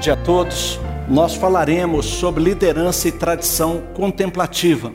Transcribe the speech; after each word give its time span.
dia 0.00 0.14
a 0.14 0.16
todos. 0.16 0.78
Nós 1.06 1.34
falaremos 1.34 2.06
sobre 2.06 2.42
liderança 2.42 3.06
e 3.06 3.12
tradição 3.12 3.82
contemplativa. 3.92 4.94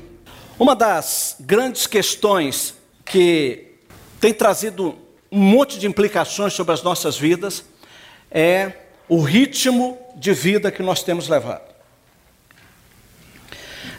Uma 0.57 0.75
das 0.75 1.35
grandes 1.39 1.85
questões 1.85 2.73
que 3.05 3.75
tem 4.19 4.33
trazido 4.33 4.97
um 5.31 5.39
monte 5.39 5.77
de 5.77 5.85
implicações 5.85 6.53
sobre 6.53 6.73
as 6.73 6.81
nossas 6.81 7.15
vidas 7.15 7.63
é 8.31 8.71
o 9.07 9.21
ritmo 9.21 9.95
de 10.15 10.33
vida 10.33 10.71
que 10.71 10.81
nós 10.81 11.03
temos 11.03 11.27
levado. 11.27 11.71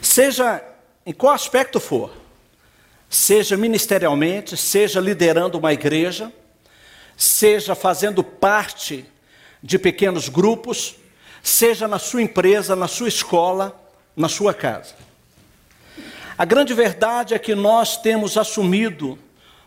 Seja 0.01 0.61
em 1.05 1.13
qual 1.13 1.33
aspecto 1.33 1.79
for, 1.79 2.11
seja 3.09 3.55
ministerialmente, 3.55 4.57
seja 4.57 4.99
liderando 4.99 5.57
uma 5.57 5.71
igreja, 5.71 6.33
seja 7.15 7.75
fazendo 7.75 8.21
parte 8.21 9.05
de 9.61 9.79
pequenos 9.79 10.29
grupos, 10.29 10.95
seja 11.41 11.87
na 11.87 11.99
sua 11.99 12.21
empresa, 12.21 12.75
na 12.75 12.87
sua 12.87 13.07
escola, 13.07 13.79
na 14.15 14.29
sua 14.29 14.53
casa. 14.53 14.95
A 16.37 16.45
grande 16.45 16.73
verdade 16.73 17.33
é 17.33 17.39
que 17.39 17.55
nós 17.55 17.97
temos 17.97 18.37
assumido 18.37 19.17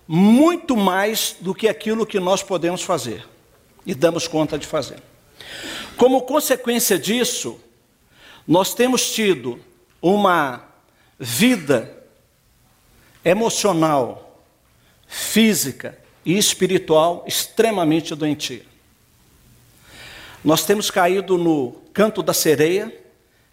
muito 0.07 0.77
mais 0.77 1.37
do 1.41 1.55
que 1.55 1.69
aquilo 1.69 2.07
que 2.07 2.21
nós 2.21 2.43
podemos 2.43 2.83
fazer 2.83 3.27
e 3.85 3.95
damos 3.95 4.29
conta 4.29 4.59
de 4.59 4.67
fazer. 4.67 5.03
Como 5.97 6.23
consequência 6.23 6.99
disso, 6.99 7.61
nós 8.47 8.75
temos 8.75 9.13
tido 9.13 9.61
uma 10.01 10.65
vida 11.19 12.05
emocional, 13.25 14.43
física 15.07 15.99
e 16.25 16.39
espiritual 16.39 17.25
extremamente 17.27 18.15
doentia. 18.15 18.70
Nós 20.43 20.65
temos 20.65 20.91
caído 20.91 21.37
no 21.37 21.73
canto 21.93 22.23
da 22.23 22.33
sereia, 22.33 22.95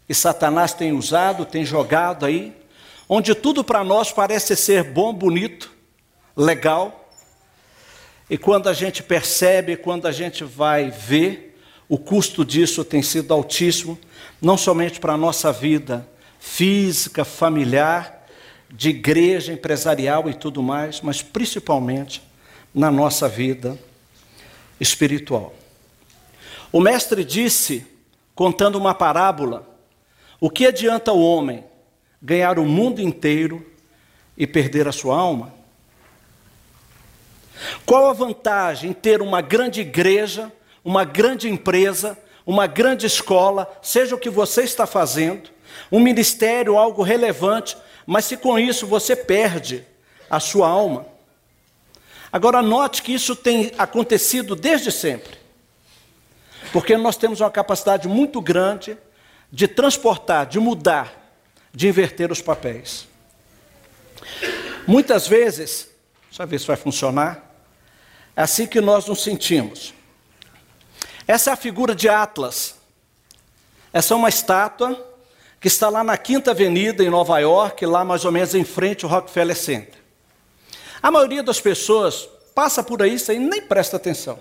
que 0.07 0.13
Satanás 0.13 0.73
tem 0.73 0.93
usado, 0.93 1.45
tem 1.45 1.65
jogado 1.65 2.25
aí, 2.25 2.55
onde 3.09 3.35
tudo 3.35 3.61
para 3.63 3.83
nós 3.83 4.11
parece 4.11 4.55
ser 4.55 4.83
bom, 4.85 5.13
bonito, 5.13 5.69
legal. 6.35 7.09
E 8.29 8.37
quando 8.37 8.69
a 8.69 8.73
gente 8.73 9.03
percebe, 9.03 9.75
quando 9.75 10.07
a 10.07 10.13
gente 10.13 10.45
vai 10.45 10.89
ver, 10.89 11.59
o 11.89 11.97
custo 11.97 12.45
disso 12.45 12.85
tem 12.85 13.01
sido 13.01 13.33
altíssimo, 13.33 13.99
não 14.41 14.57
somente 14.57 14.99
para 14.99 15.13
a 15.13 15.17
nossa 15.17 15.51
vida 15.51 16.07
física, 16.39 17.25
familiar, 17.25 18.25
de 18.69 18.89
igreja, 18.89 19.51
empresarial 19.51 20.29
e 20.29 20.33
tudo 20.33 20.63
mais, 20.63 21.01
mas 21.01 21.21
principalmente 21.21 22.21
na 22.73 22.89
nossa 22.91 23.27
vida 23.27 23.77
espiritual. 24.79 25.53
O 26.71 26.79
mestre 26.81 27.23
disse, 27.23 27.85
contando 28.35 28.77
uma 28.77 28.93
parábola, 28.93 29.67
o 30.39 30.49
que 30.49 30.67
adianta 30.67 31.11
o 31.11 31.21
homem 31.21 31.63
ganhar 32.21 32.59
o 32.59 32.65
mundo 32.65 33.01
inteiro 33.01 33.65
e 34.37 34.45
perder 34.45 34.87
a 34.87 34.91
sua 34.91 35.17
alma? 35.17 35.53
Qual 37.85 38.09
a 38.09 38.13
vantagem 38.13 38.91
em 38.91 38.93
ter 38.93 39.21
uma 39.21 39.41
grande 39.41 39.81
igreja, 39.81 40.51
uma 40.83 41.03
grande 41.03 41.49
empresa, 41.49 42.17
uma 42.45 42.67
grande 42.67 43.05
escola, 43.05 43.69
seja 43.81 44.15
o 44.15 44.19
que 44.19 44.29
você 44.29 44.63
está 44.63 44.85
fazendo, 44.85 45.49
um 45.91 45.99
ministério, 45.99 46.77
algo 46.77 47.01
relevante, 47.01 47.77
mas 48.05 48.25
se 48.25 48.37
com 48.37 48.59
isso 48.59 48.85
você 48.85 49.15
perde 49.15 49.83
a 50.29 50.39
sua 50.39 50.67
alma? 50.67 51.05
Agora, 52.31 52.61
note 52.61 53.01
que 53.01 53.13
isso 53.13 53.35
tem 53.35 53.71
acontecido 53.77 54.55
desde 54.55 54.91
sempre. 54.91 55.46
Porque 56.71 56.97
nós 56.97 57.17
temos 57.17 57.41
uma 57.41 57.49
capacidade 57.49 58.07
muito 58.07 58.41
grande 58.41 58.97
de 59.51 59.67
transportar, 59.67 60.45
de 60.45 60.59
mudar, 60.59 61.13
de 61.73 61.87
inverter 61.87 62.31
os 62.31 62.41
papéis. 62.41 63.07
Muitas 64.85 65.27
vezes, 65.27 65.89
deixa 66.29 66.43
eu 66.43 66.47
ver 66.47 66.59
se 66.59 66.67
vai 66.67 66.75
funcionar, 66.75 67.43
é 68.35 68.41
assim 68.41 68.67
que 68.67 68.81
nós 68.81 69.05
nos 69.07 69.23
sentimos. 69.23 69.93
Essa 71.27 71.49
é 71.49 71.53
a 71.53 71.57
figura 71.57 71.93
de 71.93 72.07
Atlas. 72.07 72.75
Essa 73.91 74.13
é 74.13 74.17
uma 74.17 74.29
estátua 74.29 75.05
que 75.59 75.67
está 75.67 75.89
lá 75.89 76.03
na 76.03 76.17
Quinta 76.17 76.51
Avenida, 76.51 77.03
em 77.03 77.09
Nova 77.09 77.39
York, 77.39 77.85
lá 77.85 78.05
mais 78.05 78.23
ou 78.25 78.31
menos 78.31 78.53
em 78.53 78.63
frente 78.63 79.03
ao 79.03 79.11
Rockefeller 79.11 79.55
Center. 79.55 79.95
A 81.01 81.11
maioria 81.11 81.41
das 81.41 81.59
pessoas 81.59 82.29
passa 82.53 82.83
por 82.83 83.01
aí 83.01 83.17
sem 83.19 83.39
nem 83.39 83.61
presta 83.61 83.97
atenção. 83.97 84.39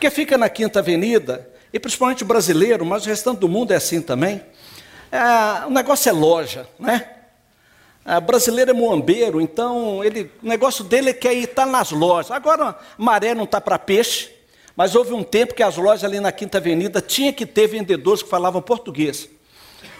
Porque 0.00 0.10
fica 0.10 0.38
na 0.38 0.48
Quinta 0.48 0.78
Avenida, 0.78 1.46
e 1.70 1.78
principalmente 1.78 2.22
o 2.22 2.26
brasileiro, 2.26 2.86
mas 2.86 3.04
o 3.04 3.08
restante 3.10 3.40
do 3.40 3.46
mundo 3.46 3.72
é 3.72 3.76
assim 3.76 4.00
também. 4.00 4.40
É, 5.12 5.66
o 5.66 5.70
negócio 5.70 6.08
é 6.08 6.12
loja, 6.12 6.66
né? 6.78 7.06
O 8.06 8.20
brasileiro 8.22 8.70
é 8.70 8.72
moambeiro, 8.72 9.42
então 9.42 10.02
ele, 10.02 10.32
o 10.42 10.48
negócio 10.48 10.82
dele 10.82 11.10
é 11.10 11.12
que 11.12 11.30
ir 11.30 11.44
estar 11.44 11.66
tá 11.66 11.70
nas 11.70 11.90
lojas. 11.90 12.30
Agora, 12.30 12.78
maré 12.96 13.34
não 13.34 13.44
está 13.44 13.60
para 13.60 13.78
peixe, 13.78 14.30
mas 14.74 14.94
houve 14.94 15.12
um 15.12 15.22
tempo 15.22 15.52
que 15.52 15.62
as 15.62 15.76
lojas 15.76 16.02
ali 16.02 16.18
na 16.18 16.32
Quinta 16.32 16.56
Avenida 16.56 17.02
tinha 17.02 17.30
que 17.30 17.44
ter 17.44 17.66
vendedores 17.66 18.22
que 18.22 18.28
falavam 18.30 18.62
português. 18.62 19.28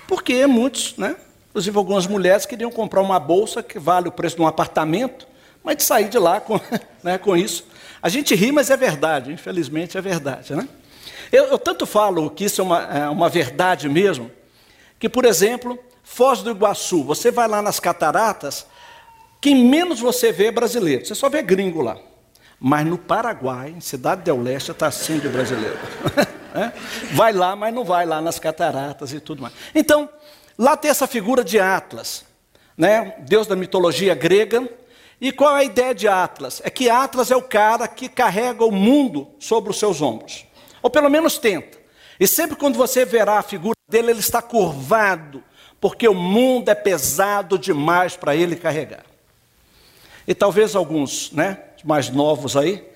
Porque 0.08 0.46
muitos, 0.46 0.96
né? 0.96 1.14
Inclusive 1.50 1.76
algumas 1.76 2.06
mulheres 2.06 2.46
queriam 2.46 2.70
comprar 2.70 3.02
uma 3.02 3.20
bolsa 3.20 3.62
que 3.62 3.78
vale 3.78 4.08
o 4.08 4.12
preço 4.12 4.36
de 4.36 4.40
um 4.40 4.46
apartamento, 4.46 5.28
mas 5.62 5.76
de 5.76 5.82
sair 5.82 6.08
de 6.08 6.18
lá 6.18 6.40
com, 6.40 6.58
né, 7.04 7.18
com 7.18 7.36
isso. 7.36 7.68
A 8.02 8.08
gente 8.08 8.34
ri, 8.34 8.50
mas 8.50 8.70
é 8.70 8.76
verdade, 8.76 9.32
infelizmente 9.32 9.98
é 9.98 10.00
verdade. 10.00 10.54
Né? 10.54 10.68
Eu, 11.30 11.46
eu 11.46 11.58
tanto 11.58 11.86
falo 11.86 12.30
que 12.30 12.44
isso 12.44 12.60
é 12.60 12.64
uma, 12.64 12.82
é 12.82 13.08
uma 13.08 13.28
verdade 13.28 13.88
mesmo, 13.88 14.30
que, 14.98 15.08
por 15.08 15.24
exemplo, 15.24 15.78
Foz 16.02 16.42
do 16.42 16.50
Iguaçu, 16.50 17.04
você 17.04 17.30
vai 17.30 17.46
lá 17.46 17.62
nas 17.62 17.78
cataratas, 17.78 18.66
quem 19.40 19.64
menos 19.64 20.00
você 20.00 20.32
vê 20.32 20.46
é 20.46 20.52
brasileiro, 20.52 21.06
você 21.06 21.14
só 21.14 21.28
vê 21.28 21.40
gringo 21.40 21.80
lá. 21.80 21.96
Mas 22.58 22.84
no 22.84 22.98
Paraguai, 22.98 23.70
em 23.70 23.80
Cidade 23.80 24.22
del 24.22 24.42
Leste, 24.42 24.70
está 24.70 24.88
assim 24.88 25.18
de 25.18 25.28
brasileiro. 25.28 25.78
É? 26.52 26.72
vai 27.12 27.32
lá, 27.32 27.54
mas 27.54 27.72
não 27.72 27.84
vai 27.84 28.04
lá 28.04 28.20
nas 28.20 28.40
cataratas 28.40 29.12
e 29.12 29.20
tudo 29.20 29.40
mais. 29.40 29.54
Então, 29.72 30.08
lá 30.58 30.76
tem 30.76 30.90
essa 30.90 31.06
figura 31.06 31.44
de 31.44 31.60
Atlas, 31.60 32.24
né? 32.76 33.14
Deus 33.20 33.46
da 33.46 33.54
mitologia 33.54 34.16
grega, 34.16 34.68
e 35.20 35.30
qual 35.30 35.56
é 35.56 35.60
a 35.60 35.64
ideia 35.64 35.94
de 35.94 36.08
Atlas? 36.08 36.62
É 36.64 36.70
que 36.70 36.88
Atlas 36.88 37.30
é 37.30 37.36
o 37.36 37.42
cara 37.42 37.86
que 37.86 38.08
carrega 38.08 38.64
o 38.64 38.72
mundo 38.72 39.28
sobre 39.38 39.70
os 39.70 39.78
seus 39.78 40.00
ombros. 40.00 40.46
Ou 40.82 40.88
pelo 40.88 41.10
menos 41.10 41.36
tenta. 41.36 41.78
E 42.18 42.26
sempre 42.26 42.56
quando 42.56 42.76
você 42.76 43.04
verá 43.04 43.38
a 43.38 43.42
figura 43.42 43.74
dele, 43.86 44.12
ele 44.12 44.20
está 44.20 44.40
curvado, 44.40 45.44
porque 45.78 46.08
o 46.08 46.14
mundo 46.14 46.70
é 46.70 46.74
pesado 46.74 47.58
demais 47.58 48.16
para 48.16 48.34
ele 48.34 48.56
carregar. 48.56 49.04
E 50.26 50.34
talvez 50.34 50.74
alguns, 50.74 51.32
né, 51.32 51.58
mais 51.84 52.08
novos 52.08 52.56
aí, 52.56 52.88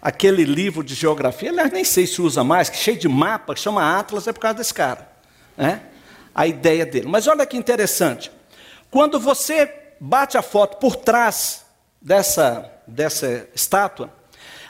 aquele 0.00 0.44
livro 0.44 0.82
de 0.82 0.94
geografia, 0.94 1.50
aliás, 1.50 1.70
nem 1.72 1.84
sei 1.84 2.06
se 2.06 2.22
usa 2.22 2.42
mais, 2.44 2.70
que 2.70 2.76
cheio 2.76 2.98
de 2.98 3.08
mapa, 3.08 3.54
que 3.54 3.60
chama 3.60 3.98
Atlas, 3.98 4.26
é 4.26 4.32
por 4.32 4.40
causa 4.40 4.58
desse 4.58 4.72
cara. 4.72 5.10
Né? 5.56 5.82
A 6.34 6.46
ideia 6.46 6.86
dele. 6.86 7.06
Mas 7.06 7.26
olha 7.26 7.44
que 7.44 7.56
interessante. 7.56 8.30
Quando 8.90 9.18
você 9.18 9.70
bate 10.00 10.38
a 10.38 10.42
foto 10.42 10.78
por 10.78 10.96
trás 10.96 11.65
dessa, 12.06 12.70
dessa 12.86 13.48
estátua, 13.52 14.12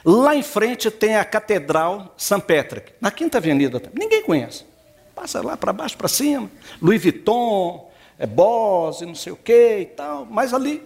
lá 0.03 0.35
em 0.35 0.41
frente 0.41 0.89
tem 0.89 1.17
a 1.17 1.23
Catedral 1.23 2.15
St. 2.17 2.41
Patrick, 2.41 2.93
na 2.99 3.11
Quinta 3.11 3.37
Avenida. 3.37 3.79
Ninguém 3.93 4.23
conhece. 4.23 4.65
Passa 5.13 5.43
lá 5.45 5.55
para 5.55 5.71
baixo, 5.71 5.95
para 5.95 6.07
cima, 6.07 6.49
Louis 6.81 6.99
Vuitton, 6.99 7.91
é 8.17 8.25
Bose, 8.25 9.05
não 9.05 9.13
sei 9.13 9.33
o 9.33 9.35
que 9.35 9.79
e 9.81 9.85
tal, 9.85 10.25
mas 10.25 10.51
ali, 10.51 10.83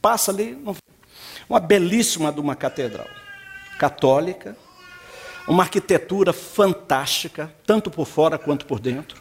passa 0.00 0.30
ali, 0.30 0.56
uma 1.48 1.58
belíssima 1.58 2.30
de 2.30 2.38
uma 2.38 2.54
catedral 2.54 3.08
católica, 3.76 4.56
uma 5.48 5.64
arquitetura 5.64 6.32
fantástica, 6.32 7.52
tanto 7.66 7.90
por 7.90 8.06
fora 8.06 8.38
quanto 8.38 8.66
por 8.66 8.78
dentro. 8.78 9.20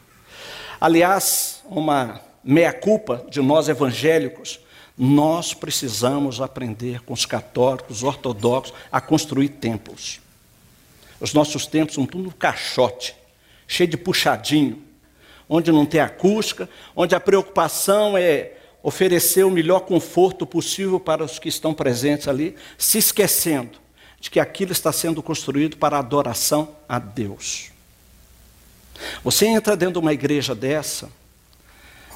Aliás, 0.79 1.63
uma 1.65 2.21
meia-culpa 2.43 3.25
de 3.29 3.41
nós 3.41 3.67
evangélicos, 3.67 4.59
nós 4.97 5.53
precisamos 5.53 6.41
aprender 6.41 7.03
com 7.03 7.13
os 7.13 7.25
católicos, 7.25 7.97
os 7.97 8.03
ortodoxos, 8.03 8.73
a 8.91 8.99
construir 8.99 9.49
templos. 9.49 10.19
Os 11.19 11.33
nossos 11.33 11.67
templos 11.67 11.95
são 11.95 12.05
tudo 12.05 12.31
caixote, 12.31 13.15
cheio 13.67 13.89
de 13.89 13.97
puxadinho, 13.97 14.81
onde 15.47 15.71
não 15.71 15.85
tem 15.85 15.99
acústica, 15.99 16.67
onde 16.95 17.13
a 17.13 17.19
preocupação 17.19 18.17
é 18.17 18.53
oferecer 18.81 19.43
o 19.43 19.51
melhor 19.51 19.81
conforto 19.81 20.45
possível 20.45 20.99
para 20.99 21.23
os 21.23 21.37
que 21.37 21.49
estão 21.49 21.73
presentes 21.73 22.27
ali, 22.27 22.55
se 22.77 22.97
esquecendo 22.97 23.79
de 24.19 24.29
que 24.29 24.39
aquilo 24.39 24.71
está 24.71 24.91
sendo 24.91 25.21
construído 25.21 25.77
para 25.77 25.99
adoração 25.99 26.75
a 26.87 26.97
Deus. 26.97 27.71
Você 29.23 29.45
entra 29.45 29.77
dentro 29.77 29.93
de 29.93 29.99
uma 29.99 30.13
igreja 30.13 30.55
dessa, 30.55 31.11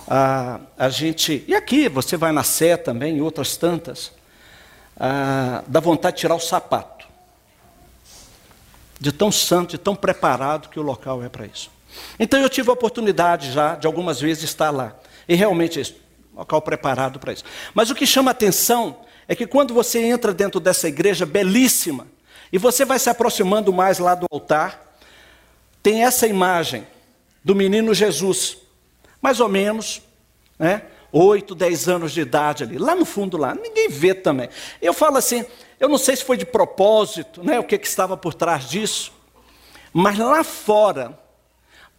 a, 0.07 0.59
a 0.77 0.89
gente. 0.89 1.43
E 1.47 1.55
aqui, 1.55 1.89
você 1.89 2.17
vai 2.17 2.31
na 2.31 2.43
Sé 2.43 2.77
também, 2.77 3.21
outras 3.21 3.57
tantas, 3.57 4.11
a, 4.99 5.63
dá 5.67 5.79
vontade 5.79 6.15
de 6.15 6.21
tirar 6.21 6.35
o 6.35 6.39
sapato. 6.39 7.07
de 9.01 9.11
tão 9.11 9.31
santo, 9.31 9.71
de 9.71 9.77
tão 9.79 9.95
preparado 9.95 10.69
que 10.69 10.79
o 10.79 10.83
local 10.83 11.23
é 11.23 11.27
para 11.27 11.47
isso. 11.47 11.71
Então 12.19 12.39
eu 12.39 12.47
tive 12.47 12.69
a 12.69 12.73
oportunidade 12.73 13.51
já 13.51 13.75
de 13.75 13.87
algumas 13.87 14.21
vezes 14.21 14.43
estar 14.43 14.69
lá. 14.69 14.95
E 15.27 15.33
realmente 15.33 15.79
é 15.79 15.81
isso, 15.81 15.95
local 16.35 16.61
preparado 16.61 17.19
para 17.19 17.33
isso. 17.33 17.43
Mas 17.73 17.89
o 17.89 17.95
que 17.95 18.05
chama 18.05 18.29
atenção 18.29 18.97
é 19.27 19.35
que 19.35 19.47
quando 19.47 19.73
você 19.73 19.99
entra 19.99 20.31
dentro 20.31 20.59
dessa 20.59 20.87
igreja 20.87 21.25
belíssima, 21.25 22.05
e 22.53 22.59
você 22.59 22.85
vai 22.85 22.99
se 22.99 23.09
aproximando 23.09 23.73
mais 23.73 23.97
lá 23.97 24.13
do 24.13 24.27
altar, 24.29 24.95
tem 25.81 26.03
essa 26.03 26.27
imagem 26.27 26.85
do 27.43 27.55
menino 27.55 27.93
Jesus, 27.95 28.57
mais 29.21 29.39
ou 29.39 29.47
menos, 29.47 30.01
né? 30.57 30.83
8, 31.11 31.53
10 31.53 31.89
anos 31.89 32.11
de 32.13 32.21
idade 32.21 32.63
ali, 32.63 32.77
lá 32.77 32.95
no 32.95 33.05
fundo 33.05 33.37
lá, 33.37 33.53
ninguém 33.53 33.89
vê 33.89 34.13
também. 34.13 34.49
Eu 34.81 34.93
falo 34.93 35.17
assim, 35.17 35.45
eu 35.79 35.89
não 35.89 35.97
sei 35.97 36.15
se 36.15 36.23
foi 36.23 36.37
de 36.37 36.45
propósito, 36.45 37.43
né, 37.43 37.59
o 37.59 37.63
que, 37.63 37.77
que 37.77 37.87
estava 37.87 38.15
por 38.15 38.33
trás 38.33 38.69
disso, 38.69 39.11
mas 39.91 40.17
lá 40.17 40.43
fora 40.43 41.19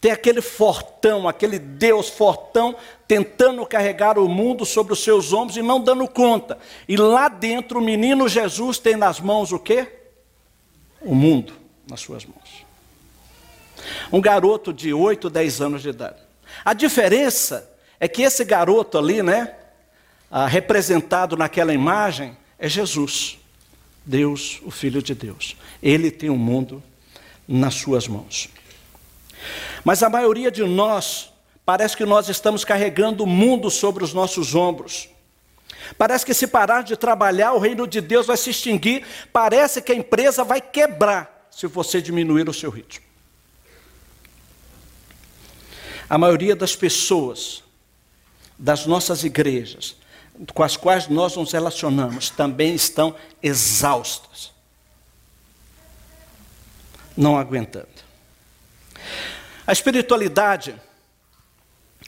tem 0.00 0.10
aquele 0.10 0.40
fortão, 0.40 1.28
aquele 1.28 1.58
Deus 1.58 2.08
fortão 2.08 2.74
tentando 3.06 3.64
carregar 3.66 4.18
o 4.18 4.28
mundo 4.28 4.64
sobre 4.64 4.92
os 4.92 5.04
seus 5.04 5.32
ombros 5.32 5.56
e 5.56 5.62
não 5.62 5.80
dando 5.80 6.08
conta. 6.08 6.58
E 6.88 6.96
lá 6.96 7.28
dentro 7.28 7.78
o 7.78 7.82
menino 7.82 8.28
Jesus 8.28 8.78
tem 8.78 8.96
nas 8.96 9.20
mãos 9.20 9.52
o 9.52 9.58
quê? 9.58 9.86
O 11.00 11.14
mundo 11.14 11.52
nas 11.88 12.00
suas 12.00 12.24
mãos. 12.24 12.66
Um 14.12 14.20
garoto 14.20 14.72
de 14.72 14.92
8, 14.92 15.28
10 15.28 15.60
anos 15.60 15.82
de 15.82 15.90
idade. 15.90 16.21
A 16.64 16.74
diferença 16.74 17.70
é 17.98 18.08
que 18.08 18.22
esse 18.22 18.44
garoto 18.44 18.98
ali, 18.98 19.22
né, 19.22 19.54
ah, 20.30 20.46
representado 20.46 21.36
naquela 21.36 21.72
imagem, 21.72 22.36
é 22.58 22.68
Jesus, 22.68 23.38
Deus, 24.04 24.60
o 24.64 24.70
Filho 24.70 25.02
de 25.02 25.14
Deus. 25.14 25.56
Ele 25.82 26.10
tem 26.10 26.30
o 26.30 26.36
mundo 26.36 26.82
nas 27.46 27.74
suas 27.74 28.06
mãos. 28.06 28.48
Mas 29.84 30.02
a 30.02 30.08
maioria 30.08 30.50
de 30.50 30.64
nós, 30.64 31.32
parece 31.64 31.96
que 31.96 32.04
nós 32.04 32.28
estamos 32.28 32.64
carregando 32.64 33.24
o 33.24 33.26
mundo 33.26 33.70
sobre 33.70 34.04
os 34.04 34.14
nossos 34.14 34.54
ombros. 34.54 35.08
Parece 35.98 36.24
que 36.24 36.34
se 36.34 36.46
parar 36.46 36.82
de 36.82 36.96
trabalhar, 36.96 37.52
o 37.52 37.58
reino 37.58 37.86
de 37.86 38.00
Deus 38.00 38.26
vai 38.26 38.36
se 38.36 38.50
extinguir. 38.50 39.04
Parece 39.32 39.82
que 39.82 39.92
a 39.92 39.94
empresa 39.94 40.44
vai 40.44 40.60
quebrar 40.60 41.48
se 41.50 41.66
você 41.66 42.00
diminuir 42.00 42.48
o 42.48 42.54
seu 42.54 42.70
ritmo. 42.70 43.11
A 46.12 46.18
maioria 46.18 46.54
das 46.54 46.76
pessoas 46.76 47.64
das 48.58 48.84
nossas 48.84 49.24
igrejas, 49.24 49.96
com 50.52 50.62
as 50.62 50.76
quais 50.76 51.08
nós 51.08 51.36
nos 51.36 51.52
relacionamos, 51.52 52.28
também 52.28 52.74
estão 52.74 53.16
exaustas, 53.42 54.52
não 57.16 57.38
aguentando. 57.38 57.88
A 59.66 59.72
espiritualidade 59.72 60.78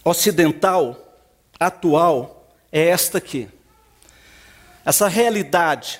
ocidental, 0.04 1.18
atual, 1.58 2.54
é 2.70 2.88
esta 2.88 3.16
aqui. 3.16 3.48
Essa 4.84 5.08
realidade 5.08 5.98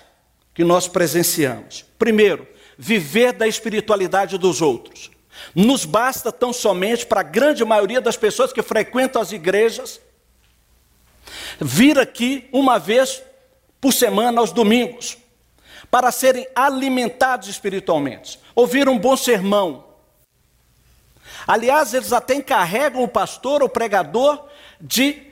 que 0.53 0.63
nós 0.63 0.87
presenciamos. 0.87 1.87
Primeiro, 1.99 2.47
viver 2.77 3.33
da 3.33 3.49
espiritualidade 3.49 4.37
dos 4.37 4.61
outros. 4.61 5.14
Nos 5.55 5.85
basta 5.85 6.33
tão 6.33 6.53
somente 6.53 7.07
para 7.07 7.21
a 7.21 7.25
grande 7.25 7.65
maioria 7.65 8.01
das 8.01 8.17
pessoas 8.17 8.53
que 8.53 8.63
frequentam 8.63 9.21
as 9.21 9.33
igrejas 9.33 10.01
vir 11.61 11.99
aqui 11.99 12.49
uma 12.53 12.79
vez 12.79 13.23
por 13.81 13.93
semana, 13.93 14.41
aos 14.41 14.53
domingos, 14.53 15.19
para 15.91 16.11
serem 16.11 16.47
alimentados 16.55 17.49
espiritualmente, 17.49 18.39
ouvir 18.55 18.89
um 18.89 18.99
bom 18.99 19.17
sermão. 19.17 19.85
Aliás, 21.47 21.93
eles 21.93 22.13
até 22.13 22.35
encarregam 22.35 23.03
o 23.03 23.09
pastor, 23.09 23.63
o 23.63 23.69
pregador, 23.69 24.47
de, 24.81 25.23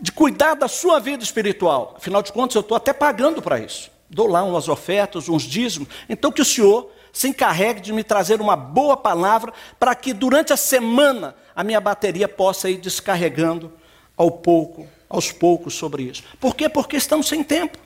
de 0.00 0.10
cuidar 0.12 0.54
da 0.54 0.68
sua 0.68 0.98
vida 0.98 1.22
espiritual. 1.22 1.94
Afinal 1.96 2.22
de 2.22 2.32
contas, 2.32 2.54
eu 2.54 2.62
estou 2.62 2.76
até 2.76 2.92
pagando 2.92 3.42
para 3.42 3.58
isso. 3.58 3.90
Dou 4.08 4.26
lá 4.26 4.42
umas 4.42 4.68
ofertas, 4.68 5.28
uns 5.28 5.42
dízimos. 5.42 5.88
Então, 6.08 6.32
que 6.32 6.40
o 6.40 6.44
senhor 6.44 6.90
se 7.14 7.28
encarregue 7.28 7.80
de 7.80 7.92
me 7.92 8.02
trazer 8.02 8.40
uma 8.40 8.56
boa 8.56 8.96
palavra 8.96 9.52
para 9.78 9.94
que 9.94 10.12
durante 10.12 10.52
a 10.52 10.56
semana 10.56 11.36
a 11.54 11.62
minha 11.62 11.80
bateria 11.80 12.28
possa 12.28 12.68
ir 12.68 12.78
descarregando 12.78 13.72
ao 14.16 14.32
pouco, 14.32 14.88
aos 15.08 15.30
poucos 15.30 15.74
sobre 15.74 16.02
isso. 16.02 16.24
Por 16.40 16.56
quê? 16.56 16.68
Porque 16.68 16.96
estamos 16.96 17.28
sem 17.28 17.44
tempo. 17.44 17.78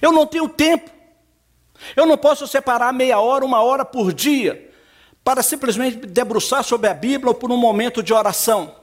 Eu 0.00 0.12
não 0.12 0.24
tenho 0.24 0.48
tempo. 0.48 0.90
Eu 1.96 2.06
não 2.06 2.16
posso 2.16 2.46
separar 2.46 2.92
meia 2.92 3.18
hora, 3.18 3.44
uma 3.44 3.60
hora 3.62 3.84
por 3.84 4.12
dia, 4.12 4.70
para 5.24 5.42
simplesmente 5.42 5.96
debruçar 6.06 6.62
sobre 6.62 6.88
a 6.88 6.94
Bíblia 6.94 7.30
ou 7.30 7.34
por 7.34 7.50
um 7.50 7.56
momento 7.56 8.00
de 8.00 8.14
oração. 8.14 8.76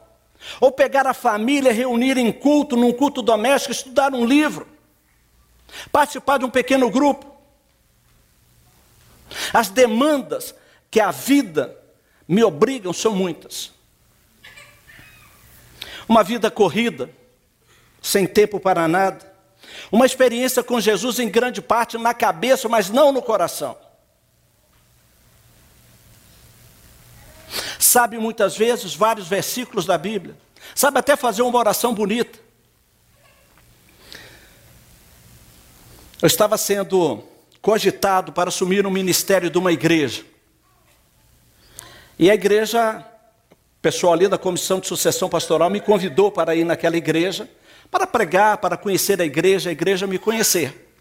Ou 0.59 0.73
pegar 0.73 1.07
a 1.07 1.13
família, 1.13 1.71
reunir 1.71 2.17
em 2.17 2.33
culto, 2.33 2.75
num 2.75 2.91
culto 2.91 3.21
doméstico, 3.21 3.71
estudar 3.71 4.13
um 4.13 4.25
livro. 4.25 4.67
Participar 5.89 6.37
de 6.37 6.45
um 6.45 6.49
pequeno 6.49 6.89
grupo. 6.89 7.34
As 9.53 9.69
demandas 9.69 10.55
que 10.89 10.99
a 10.99 11.11
vida 11.11 11.77
me 12.27 12.43
obrigam 12.43 12.93
são 12.93 13.15
muitas. 13.15 13.71
Uma 16.07 16.23
vida 16.23 16.51
corrida 16.51 17.09
sem 18.01 18.27
tempo 18.27 18.59
para 18.59 18.87
nada. 18.87 19.33
Uma 19.91 20.05
experiência 20.05 20.63
com 20.63 20.79
Jesus 20.79 21.19
em 21.19 21.29
grande 21.29 21.61
parte 21.61 21.97
na 21.97 22.13
cabeça, 22.13 22.69
mas 22.69 22.89
não 22.89 23.11
no 23.11 23.21
coração. 23.21 23.77
Sabe 27.79 28.17
muitas 28.17 28.55
vezes 28.55 28.93
vários 28.95 29.27
versículos 29.27 29.85
da 29.85 29.97
Bíblia. 29.97 30.35
Sabe 30.73 30.99
até 30.99 31.15
fazer 31.15 31.41
uma 31.41 31.57
oração 31.57 31.93
bonita. 31.93 32.39
Eu 36.21 36.27
estava 36.27 36.57
sendo 36.57 37.23
cogitado 37.65 38.31
para 38.31 38.49
assumir 38.49 38.85
um 38.85 38.91
ministério 38.91 39.49
de 39.49 39.57
uma 39.57 39.71
igreja. 39.71 40.23
E 42.19 42.29
a 42.29 42.35
igreja, 42.35 43.03
o 43.51 43.81
pessoal 43.81 44.13
ali 44.13 44.27
da 44.27 44.37
comissão 44.37 44.79
de 44.79 44.85
sucessão 44.85 45.27
pastoral 45.27 45.67
me 45.67 45.81
convidou 45.81 46.31
para 46.31 46.55
ir 46.55 46.63
naquela 46.63 46.95
igreja 46.95 47.49
para 47.89 48.05
pregar, 48.05 48.59
para 48.59 48.77
conhecer 48.77 49.19
a 49.19 49.25
igreja, 49.25 49.71
a 49.71 49.71
igreja 49.71 50.05
me 50.05 50.19
conhecer. 50.19 50.95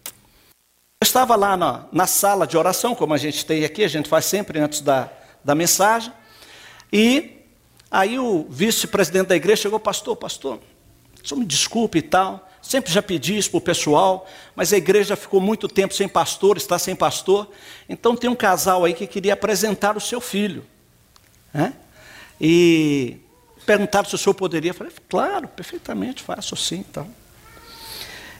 Eu 0.99 1.05
estava 1.05 1.35
lá 1.35 1.55
na, 1.55 1.85
na 1.91 2.07
sala 2.07 2.47
de 2.47 2.57
oração, 2.57 2.95
como 2.95 3.13
a 3.13 3.17
gente 3.17 3.45
tem 3.45 3.63
aqui, 3.63 3.83
a 3.83 3.87
gente 3.87 4.09
faz 4.09 4.25
sempre 4.25 4.57
antes 4.57 4.81
da, 4.81 5.11
da 5.43 5.53
mensagem, 5.53 6.11
e 6.91 7.43
aí 7.91 8.17
o 8.17 8.47
vice-presidente 8.49 9.27
da 9.27 9.35
igreja 9.35 9.61
chegou, 9.61 9.79
pastor, 9.79 10.15
pastor, 10.15 10.59
só 11.23 11.35
me 11.35 11.45
desculpe 11.45 11.99
e 11.99 12.01
tal, 12.01 12.49
sempre 12.67 12.91
já 12.91 13.01
pedi 13.01 13.37
isso 13.37 13.51
para 13.51 13.57
o 13.57 13.61
pessoal, 13.61 14.27
mas 14.55 14.73
a 14.73 14.77
igreja 14.77 15.15
ficou 15.15 15.39
muito 15.39 15.67
tempo 15.67 15.93
sem 15.93 16.07
pastor, 16.07 16.57
está 16.57 16.79
sem 16.79 16.95
pastor, 16.95 17.49
então 17.87 18.15
tem 18.15 18.29
um 18.29 18.35
casal 18.35 18.85
aí 18.85 18.93
que 18.93 19.07
queria 19.07 19.33
apresentar 19.33 19.95
o 19.95 20.01
seu 20.01 20.19
filho. 20.19 20.65
Né? 21.53 21.73
E 22.39 23.19
Perguntaram 23.65 24.07
se 24.07 24.15
o 24.15 24.17
senhor 24.17 24.35
poderia. 24.35 24.71
Eu 24.71 24.75
falei, 24.75 24.93
claro, 25.09 25.47
perfeitamente, 25.47 26.21
faço 26.21 26.55
sim. 26.55 26.85
Então. 26.87 27.09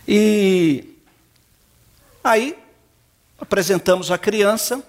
E 0.07 0.95
aí 2.23 2.55
apresentamos 3.39 4.11
a 4.11 4.17
criança 4.17 4.83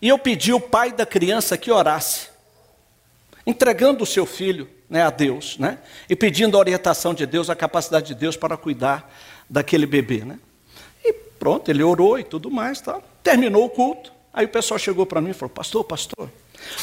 e 0.00 0.08
eu 0.08 0.18
pedi 0.18 0.50
ao 0.50 0.60
pai 0.60 0.92
da 0.92 1.04
criança 1.04 1.58
que 1.58 1.70
orasse, 1.70 2.28
entregando 3.46 4.02
o 4.02 4.06
seu 4.06 4.24
filho 4.24 4.68
né, 4.92 5.02
a 5.02 5.08
Deus, 5.08 5.56
né, 5.56 5.78
e 6.06 6.14
pedindo 6.14 6.54
a 6.54 6.60
orientação 6.60 7.14
de 7.14 7.24
Deus, 7.24 7.48
a 7.48 7.56
capacidade 7.56 8.08
de 8.08 8.14
Deus 8.14 8.36
para 8.36 8.58
cuidar 8.58 9.10
daquele 9.48 9.86
bebê. 9.86 10.22
Né. 10.22 10.38
E 11.02 11.14
pronto, 11.14 11.70
ele 11.70 11.82
orou 11.82 12.18
e 12.18 12.22
tudo 12.22 12.50
mais. 12.50 12.78
Tá. 12.82 13.00
Terminou 13.22 13.64
o 13.64 13.70
culto. 13.70 14.12
Aí 14.34 14.44
o 14.44 14.48
pessoal 14.50 14.78
chegou 14.78 15.06
para 15.06 15.18
mim 15.18 15.30
e 15.30 15.32
falou: 15.32 15.48
Pastor, 15.48 15.82
pastor, 15.82 16.28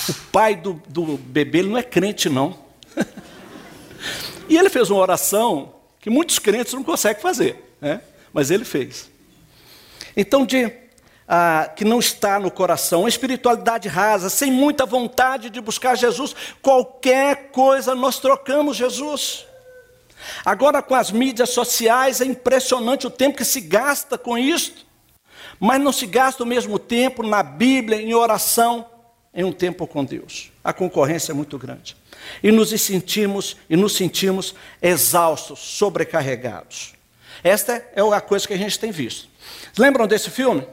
o 0.10 0.14
pai 0.32 0.56
do, 0.56 0.82
do 0.88 1.18
bebê 1.18 1.60
ele 1.60 1.70
não 1.70 1.78
é 1.78 1.84
crente, 1.84 2.30
não 2.30 2.58
e 4.50 4.58
ele 4.58 4.72
fez 4.72 4.90
uma 4.90 5.00
oração 5.00 5.76
que 6.00 6.10
muitos 6.10 6.40
crentes 6.40 6.74
não 6.74 6.84
conseguem 6.84 7.22
fazer, 7.22 7.76
né? 7.80 8.02
mas 8.34 8.50
ele 8.50 8.66
fez. 8.66 9.12
Então, 10.18 10.48
de 10.48 10.72
ah, 11.32 11.70
que 11.76 11.86
não 11.86 12.00
está 12.00 12.40
no 12.40 12.50
coração, 12.50 13.02
uma 13.02 13.10
espiritualidade 13.10 13.88
rasa, 13.88 14.32
sem 14.32 14.52
muita 14.52 14.84
vontade 14.84 15.52
de 15.52 15.62
buscar 15.62 15.96
Jesus, 15.96 16.36
qualquer 16.60 17.52
coisa 17.52 17.94
nós 17.94 18.18
trocamos 18.18 18.76
Jesus. 18.76 19.46
Agora, 20.44 20.82
com 20.82 20.96
as 20.96 21.12
mídias 21.12 21.52
sociais, 21.52 22.20
é 22.20 22.26
impressionante 22.26 23.06
o 23.06 23.12
tempo 23.12 23.38
que 23.38 23.46
se 23.46 23.62
gasta 23.62 24.18
com 24.18 24.36
isto, 24.36 24.88
mas 25.60 25.80
não 25.80 25.92
se 25.92 26.08
gasta 26.08 26.42
o 26.42 26.48
mesmo 26.48 26.80
tempo 26.80 27.22
na 27.22 27.44
Bíblia, 27.44 28.02
em 28.02 28.14
oração, 28.16 28.88
em 29.32 29.44
um 29.44 29.52
tempo 29.52 29.86
com 29.86 30.04
Deus. 30.04 30.52
A 30.64 30.74
concorrência 30.74 31.32
é 31.32 31.36
muito 31.36 31.60
grande 31.60 31.96
e 32.42 32.52
nos 32.52 32.70
sentimos 32.82 33.56
e 33.70 33.76
nos 33.76 33.96
sentimos 33.96 34.56
exaustos, 34.82 35.60
sobrecarregados. 35.60 36.94
Esta 37.44 37.86
é 37.96 38.02
a 38.02 38.20
coisa 38.20 38.48
que 38.48 38.54
a 38.54 38.58
gente 38.58 38.80
tem 38.80 38.92
visto. 38.92 39.30
Lembram 39.78 40.08
desse 40.08 40.32
filme? 40.32 40.68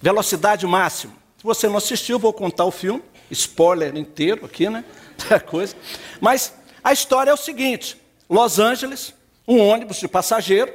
Velocidade 0.00 0.66
máxima. 0.66 1.12
Se 1.36 1.44
você 1.44 1.68
não 1.68 1.76
assistiu, 1.76 2.18
vou 2.18 2.32
contar 2.32 2.64
o 2.64 2.70
filme, 2.70 3.02
spoiler 3.30 3.96
inteiro 3.96 4.46
aqui, 4.46 4.68
né? 4.68 4.84
Da 5.28 5.38
coisa. 5.38 5.76
Mas 6.18 6.54
a 6.82 6.92
história 6.92 7.30
é 7.30 7.34
o 7.34 7.36
seguinte: 7.36 8.00
Los 8.28 8.58
Angeles, 8.58 9.12
um 9.46 9.58
ônibus 9.58 9.98
de 9.98 10.08
passageiro, 10.08 10.72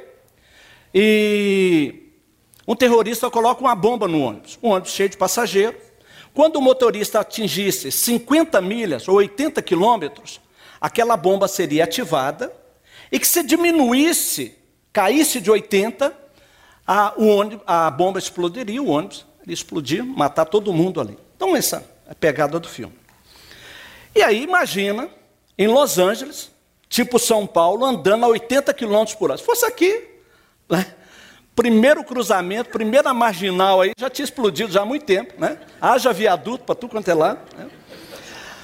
e 0.94 2.12
um 2.66 2.76
terrorista 2.76 3.28
coloca 3.30 3.60
uma 3.60 3.74
bomba 3.74 4.06
no 4.06 4.20
ônibus, 4.20 4.58
um 4.62 4.70
ônibus 4.70 4.92
cheio 4.92 5.08
de 5.08 5.16
passageiro. 5.16 5.76
Quando 6.32 6.56
o 6.56 6.62
motorista 6.62 7.20
atingisse 7.20 7.90
50 7.90 8.60
milhas 8.60 9.08
ou 9.08 9.16
80 9.16 9.60
quilômetros, 9.62 10.40
aquela 10.80 11.16
bomba 11.16 11.48
seria 11.48 11.84
ativada 11.84 12.52
e 13.10 13.18
que 13.18 13.26
se 13.26 13.42
diminuísse, 13.42 14.54
caísse 14.92 15.40
de 15.40 15.50
80, 15.50 16.25
a, 16.86 17.12
ônibus, 17.16 17.64
a 17.66 17.90
bomba 17.90 18.18
explodiria, 18.18 18.82
o 18.82 18.88
ônibus 18.88 19.26
iria 19.42 19.54
explodir, 19.54 20.04
matar 20.04 20.44
todo 20.44 20.72
mundo 20.72 21.00
ali. 21.00 21.18
Então 21.36 21.56
essa 21.56 21.84
é 22.06 22.12
a 22.12 22.14
pegada 22.14 22.58
do 22.60 22.68
filme. 22.68 22.94
E 24.14 24.22
aí 24.22 24.42
imagina, 24.42 25.08
em 25.58 25.66
Los 25.66 25.98
Angeles, 25.98 26.50
tipo 26.88 27.18
São 27.18 27.46
Paulo, 27.46 27.84
andando 27.84 28.24
a 28.24 28.28
80 28.28 28.72
km 28.72 29.04
por 29.18 29.30
hora. 29.30 29.38
Se 29.38 29.44
fosse 29.44 29.66
aqui, 29.66 30.04
né? 30.68 30.86
primeiro 31.56 32.04
cruzamento, 32.04 32.70
primeira 32.70 33.12
marginal 33.14 33.80
aí, 33.80 33.92
já 33.98 34.10
tinha 34.10 34.24
explodido 34.24 34.70
já 34.70 34.82
há 34.82 34.84
muito 34.84 35.06
tempo, 35.06 35.34
né? 35.40 35.58
Haja 35.80 36.12
viaduto 36.12 36.64
para 36.64 36.74
tu 36.74 36.86
quanto 36.86 37.10
é 37.10 37.14
lá. 37.14 37.38
Né? 37.56 37.70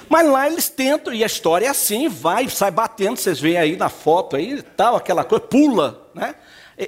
Mas 0.07 0.29
lá 0.29 0.47
eles 0.47 0.69
tentam, 0.69 1.11
e 1.11 1.23
a 1.23 1.27
história 1.27 1.65
é 1.65 1.69
assim, 1.69 2.07
vai, 2.07 2.47
sai 2.47 2.69
batendo, 2.69 3.17
vocês 3.17 3.39
veem 3.39 3.57
aí 3.57 3.75
na 3.75 3.89
foto 3.89 4.35
aí, 4.35 4.61
tal, 4.61 4.95
aquela 4.95 5.23
coisa, 5.23 5.43
pula, 5.43 6.07
né? 6.13 6.35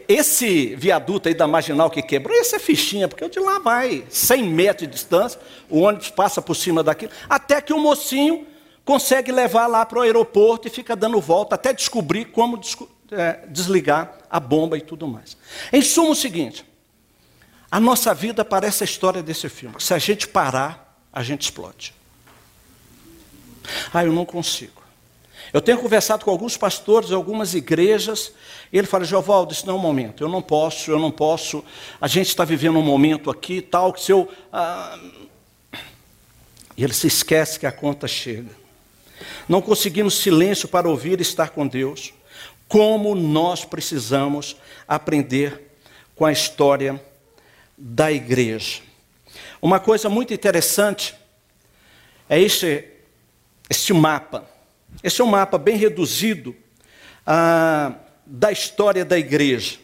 Esse 0.08 0.76
viaduto 0.76 1.28
aí 1.28 1.36
da 1.36 1.48
marginal 1.48 1.90
que 1.90 2.02
quebrou, 2.02 2.36
esse 2.36 2.56
é 2.56 2.60
fichinha, 2.60 3.08
porque 3.08 3.28
de 3.30 3.40
lá 3.40 3.60
vai 3.60 4.04
100 4.10 4.44
metros 4.44 4.88
de 4.88 4.94
distância, 4.94 5.40
o 5.70 5.82
ônibus 5.82 6.10
passa 6.10 6.42
por 6.42 6.56
cima 6.56 6.82
daquilo, 6.84 7.12
até 7.30 7.62
que 7.62 7.72
o 7.72 7.80
mocinho 7.80 8.48
consegue 8.84 9.32
levar 9.32 9.68
lá 9.68 9.86
para 9.86 10.00
o 10.00 10.02
aeroporto 10.02 10.68
e 10.68 10.72
fica 10.72 10.96
dando 10.96 11.22
volta 11.22 11.56
até 11.56 11.72
descobrir 11.72 12.26
como 12.26 12.60
é, 13.12 13.46
desligar 13.48 14.18
a 14.30 14.40
bomba 14.40 14.78
e 14.78 14.82
tudo 14.82 15.08
mais. 15.08 15.38
Em 15.72 15.82
suma, 15.82 16.12
o 16.12 16.16
seguinte: 16.16 16.66
a 17.70 17.80
nossa 17.80 18.14
vida 18.14 18.44
parece 18.44 18.84
a 18.84 18.86
história 18.86 19.22
desse 19.22 19.50
filme. 19.50 19.76
Se 19.80 19.94
a 19.94 20.00
gente 20.00 20.28
parar, 20.28 21.00
a 21.12 21.22
gente 21.22 21.44
explode. 21.44 21.94
Ah, 23.94 24.04
eu 24.04 24.12
não 24.12 24.26
consigo. 24.26 24.85
Eu 25.56 25.62
tenho 25.62 25.78
conversado 25.78 26.26
com 26.26 26.32
alguns 26.32 26.58
pastores, 26.58 27.14
algumas 27.14 27.54
igrejas, 27.54 28.34
e 28.74 28.78
ele 28.78 28.86
fala, 28.86 29.06
Jovaldo, 29.06 29.54
isso 29.54 29.66
não 29.66 29.76
é 29.76 29.78
um 29.78 29.82
momento, 29.82 30.22
eu 30.22 30.28
não 30.28 30.42
posso, 30.42 30.92
eu 30.92 31.00
não 31.00 31.10
posso, 31.10 31.64
a 32.02 32.10
gente 32.10 32.28
está 32.28 32.44
vivendo 32.44 32.78
um 32.78 32.82
momento 32.82 33.32
aqui, 33.32 33.62
tal, 33.62 33.94
que 33.94 34.02
se 34.02 34.12
eu... 34.12 34.30
Ah... 34.52 35.00
E 36.76 36.84
ele 36.84 36.92
se 36.92 37.08
esquece 37.08 37.58
que 37.58 37.66
a 37.66 37.72
conta 37.72 38.06
chega. 38.06 38.50
Não 39.48 39.62
conseguimos 39.62 40.16
silêncio 40.16 40.68
para 40.68 40.90
ouvir 40.90 41.20
e 41.20 41.22
estar 41.22 41.52
com 41.52 41.66
Deus. 41.66 42.14
Como 42.68 43.16
nós 43.16 43.64
precisamos 43.64 44.58
aprender 44.86 45.78
com 46.18 46.26
a 46.26 46.34
história 46.34 47.02
da 47.78 48.12
igreja. 48.12 48.82
Uma 49.62 49.80
coisa 49.80 50.10
muito 50.10 50.34
interessante 50.34 51.16
é 52.28 52.42
este, 52.42 52.84
este 53.70 53.94
mapa. 53.94 54.54
Este 55.04 55.22
é 55.22 55.24
um 55.24 55.28
mapa 55.28 55.58
bem 55.58 55.78
reduzido 55.78 56.56
ah, 57.26 57.94
da 58.26 58.52
história 58.52 59.06
da 59.06 59.18
igreja. 59.18 59.78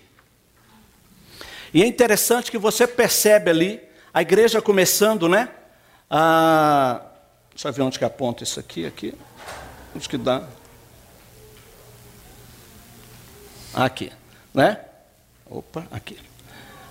E 1.73 1.81
é 1.83 1.85
interessante 1.85 2.51
que 2.51 2.57
você 2.57 2.85
percebe 2.85 3.49
ali 3.49 3.81
a 4.13 4.21
igreja 4.21 4.61
começando, 4.61 5.29
né? 5.29 5.49
Ah, 6.09 7.01
deixa 7.51 7.69
eu 7.69 7.73
ver 7.73 7.81
onde 7.83 7.97
que 7.97 8.05
aponta 8.05 8.43
isso 8.43 8.59
aqui, 8.59 8.85
aqui. 8.85 9.13
Onde 9.95 10.09
que 10.09 10.17
dá? 10.17 10.47
Aqui, 13.73 14.11
né? 14.53 14.79
Opa, 15.49 15.85
aqui. 15.91 16.17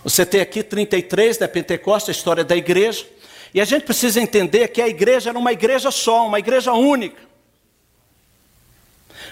Você 0.03 0.25
tem 0.25 0.41
aqui 0.41 0.63
33 0.63 1.37
da 1.37 1.49
Pentecostes, 1.49 2.09
a 2.09 2.13
história 2.13 2.45
da 2.45 2.57
igreja. 2.57 3.07
E 3.53 3.61
a 3.61 3.65
gente 3.65 3.85
precisa 3.85 4.21
entender 4.21 4.69
que 4.69 4.81
a 4.81 4.89
igreja 4.89 5.31
era 5.31 5.39
uma 5.39 5.53
igreja 5.53 5.91
só, 5.91 6.27
uma 6.27 6.39
igreja 6.39 6.73
única. 6.73 7.30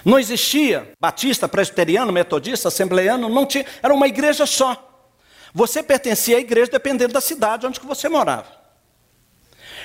Não 0.05 0.19
existia 0.19 0.93
batista, 1.01 1.49
presbiteriano, 1.49 2.13
metodista, 2.13 2.69
assembleiano, 2.69 3.29
não 3.29 3.47
tinha, 3.47 3.65
era 3.83 3.93
uma 3.93 4.07
igreja 4.07 4.47
só. 4.47 4.85
Você 5.53 5.83
pertencia 5.83 6.37
à 6.37 6.41
igreja 6.41 6.71
dependendo 6.71 7.13
da 7.13 7.21
cidade 7.21 7.67
onde 7.67 7.81
você 7.81 8.09
morava. 8.09 8.47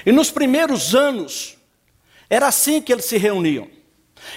E 0.05 0.12
nos 0.12 0.29
primeiros 0.29 0.93
anos, 0.93 1.58
era 2.29 2.48
assim 2.48 2.82
que 2.82 2.91
eles 2.91 3.05
se 3.05 3.17
reuniam. 3.17 3.67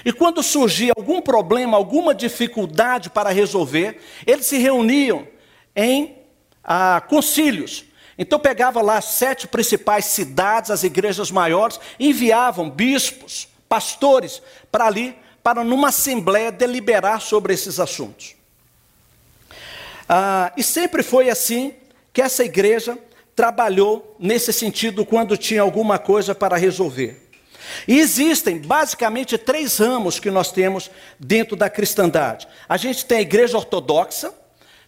E 0.05 0.13
quando 0.13 0.43
surgia 0.43 0.93
algum 0.97 1.21
problema, 1.21 1.77
alguma 1.77 2.15
dificuldade 2.15 3.11
para 3.11 3.31
resolver, 3.31 4.01
eles 4.27 4.47
se 4.47 4.59
reuniam 4.59 5.27
em 5.75 6.17
ah, 6.63 7.03
concílios. 7.09 7.85
Então 8.19 8.39
pegava 8.39 8.81
lá 8.81 8.99
as 8.99 9.05
sete 9.05 9.47
principais 9.47 10.07
cidades, 10.07 10.71
as 10.71 10.83
igrejas 10.83 11.31
maiores, 11.31 11.79
enviavam 12.01 12.71
bispos, 12.71 13.49
pastores 13.69 14.43
para 14.71 14.87
ali 14.87 15.17
para 15.47 15.63
numa 15.63 15.91
assembleia 15.91 16.51
deliberar 16.51 17.21
sobre 17.21 17.55
esses 17.55 17.79
assuntos. 17.79 18.35
Ah, 20.09 20.53
e 20.57 20.63
sempre 20.65 21.05
foi 21.05 21.31
assim 21.31 21.73
que 22.13 22.21
essa 22.21 22.45
igreja 22.45 22.99
trabalhou 23.37 24.17
nesse 24.19 24.53
sentido 24.53 25.07
quando 25.07 25.37
tinha 25.37 25.63
alguma 25.63 26.01
coisa 26.01 26.35
para 26.35 26.57
resolver. 26.57 27.31
E 27.87 27.97
existem 28.01 28.59
basicamente 28.59 29.39
três 29.39 29.79
ramos 29.79 30.19
que 30.19 30.33
nós 30.33 30.51
temos 30.51 30.91
dentro 31.17 31.55
da 31.55 31.71
cristandade. 31.71 32.49
A 32.69 32.77
gente 32.77 33.07
tem 33.07 33.19
a 33.19 33.23
igreja 33.23 33.57
ortodoxa, 33.57 34.35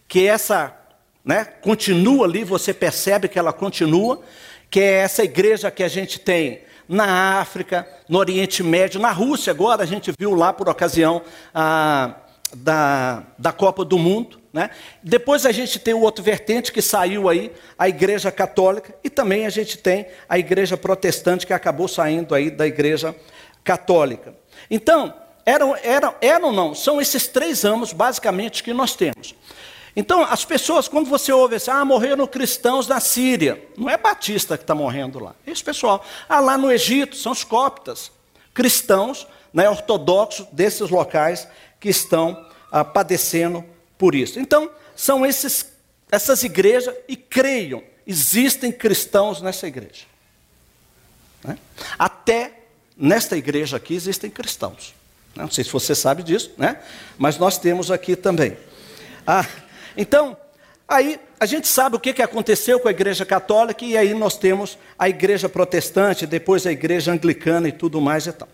que 0.09 0.27
essa 0.27 0.77
né, 1.23 1.45
continua 1.45 2.25
ali, 2.25 2.43
você 2.43 2.73
percebe 2.73 3.29
que 3.29 3.39
ela 3.39 3.53
continua, 3.53 4.21
que 4.69 4.81
é 4.81 5.03
essa 5.03 5.23
igreja 5.23 5.71
que 5.71 5.83
a 5.83 5.87
gente 5.87 6.19
tem 6.19 6.67
na 6.89 7.39
África, 7.39 7.87
no 8.09 8.17
Oriente 8.17 8.63
Médio, 8.63 8.99
na 8.99 9.11
Rússia, 9.11 9.51
agora 9.51 9.83
a 9.83 9.85
gente 9.85 10.11
viu 10.17 10.33
lá 10.33 10.51
por 10.51 10.67
ocasião 10.67 11.21
a, 11.53 12.15
da, 12.51 13.23
da 13.37 13.51
Copa 13.51 13.85
do 13.85 13.99
Mundo. 13.99 14.39
Né? 14.51 14.71
Depois 15.03 15.45
a 15.45 15.51
gente 15.51 15.77
tem 15.77 15.93
o 15.93 16.01
outro 16.01 16.23
vertente 16.23 16.71
que 16.71 16.81
saiu 16.81 17.29
aí, 17.29 17.51
a 17.77 17.87
Igreja 17.87 18.31
Católica, 18.31 18.95
e 19.03 19.09
também 19.09 19.45
a 19.45 19.51
gente 19.51 19.77
tem 19.77 20.07
a 20.27 20.39
Igreja 20.39 20.75
Protestante 20.75 21.45
que 21.45 21.53
acabou 21.53 21.87
saindo 21.87 22.33
aí 22.33 22.49
da 22.49 22.65
Igreja 22.65 23.15
Católica. 23.63 24.33
Então, 24.71 25.13
eram, 25.45 25.75
eram, 25.83 26.15
eram 26.19 26.51
não, 26.51 26.73
são 26.73 26.99
esses 26.99 27.27
três 27.27 27.61
ramos 27.61 27.93
basicamente 27.93 28.63
que 28.63 28.73
nós 28.73 28.95
temos. 28.95 29.35
Então, 29.95 30.23
as 30.23 30.45
pessoas, 30.45 30.87
quando 30.87 31.09
você 31.09 31.31
ouve 31.31 31.55
assim, 31.55 31.71
ah, 31.71 31.83
morreram 31.83 32.27
cristãos 32.27 32.87
na 32.87 32.99
Síria, 32.99 33.63
não 33.77 33.89
é 33.89 33.97
batista 33.97 34.57
que 34.57 34.63
está 34.63 34.75
morrendo 34.75 35.19
lá. 35.19 35.35
Esse 35.45 35.63
pessoal. 35.63 36.05
Ah, 36.27 36.39
lá 36.39 36.57
no 36.57 36.71
Egito, 36.71 37.15
são 37.15 37.31
os 37.31 37.43
coptas, 37.43 38.11
cristãos 38.53 39.27
né, 39.53 39.69
ortodoxos 39.69 40.47
desses 40.51 40.89
locais 40.89 41.47
que 41.79 41.89
estão 41.89 42.45
ah, 42.71 42.85
padecendo 42.85 43.65
por 43.97 44.15
isso. 44.15 44.39
Então, 44.39 44.69
são 44.95 45.25
esses, 45.25 45.71
essas 46.11 46.43
igrejas, 46.43 46.93
e 47.07 47.15
creiam, 47.15 47.83
existem 48.05 48.71
cristãos 48.71 49.41
nessa 49.41 49.67
igreja. 49.67 50.05
Né? 51.43 51.57
Até 51.97 52.53
nesta 52.97 53.37
igreja 53.37 53.77
aqui 53.77 53.93
existem 53.93 54.29
cristãos. 54.29 54.93
Não 55.35 55.49
sei 55.49 55.63
se 55.63 55.71
você 55.71 55.95
sabe 55.95 56.21
disso, 56.21 56.51
né? 56.57 56.81
mas 57.17 57.37
nós 57.37 57.57
temos 57.57 57.91
aqui 57.91 58.15
também. 58.15 58.57
Ah, 59.25 59.45
então, 59.99 60.35
aí 60.87 61.19
a 61.37 61.45
gente 61.45 61.67
sabe 61.67 61.97
o 61.97 61.99
que, 61.99 62.13
que 62.13 62.21
aconteceu 62.21 62.79
com 62.79 62.87
a 62.87 62.91
igreja 62.91 63.25
católica, 63.25 63.83
e 63.83 63.97
aí 63.97 64.13
nós 64.13 64.37
temos 64.37 64.77
a 64.97 65.09
igreja 65.09 65.49
protestante, 65.49 66.25
depois 66.25 66.65
a 66.65 66.71
igreja 66.71 67.11
anglicana 67.11 67.67
e 67.67 67.73
tudo 67.73 67.99
mais 67.99 68.25
e 68.25 68.31
tal. 68.31 68.47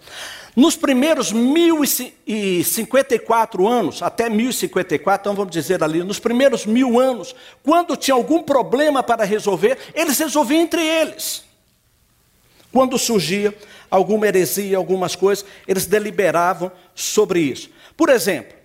Nos 0.56 0.76
primeiros 0.76 1.32
1054 1.32 3.68
anos, 3.68 4.02
até 4.02 4.28
1054, 4.28 5.22
então 5.22 5.36
vamos 5.36 5.54
dizer 5.54 5.84
ali, 5.84 6.02
nos 6.02 6.18
primeiros 6.18 6.66
mil 6.66 7.00
anos, 7.00 7.36
quando 7.62 7.96
tinha 7.96 8.16
algum 8.16 8.42
problema 8.42 9.04
para 9.04 9.24
resolver, 9.24 9.78
eles 9.94 10.18
resolviam 10.18 10.62
entre 10.62 10.82
eles. 10.82 11.44
Quando 12.72 12.98
surgia 12.98 13.56
alguma 13.92 14.26
heresia, 14.28 14.78
algumas 14.78 15.16
coisas, 15.16 15.46
eles 15.68 15.86
deliberavam 15.86 16.72
sobre 16.96 17.40
isso. 17.40 17.70
Por 17.96 18.10
exemplo, 18.10 18.65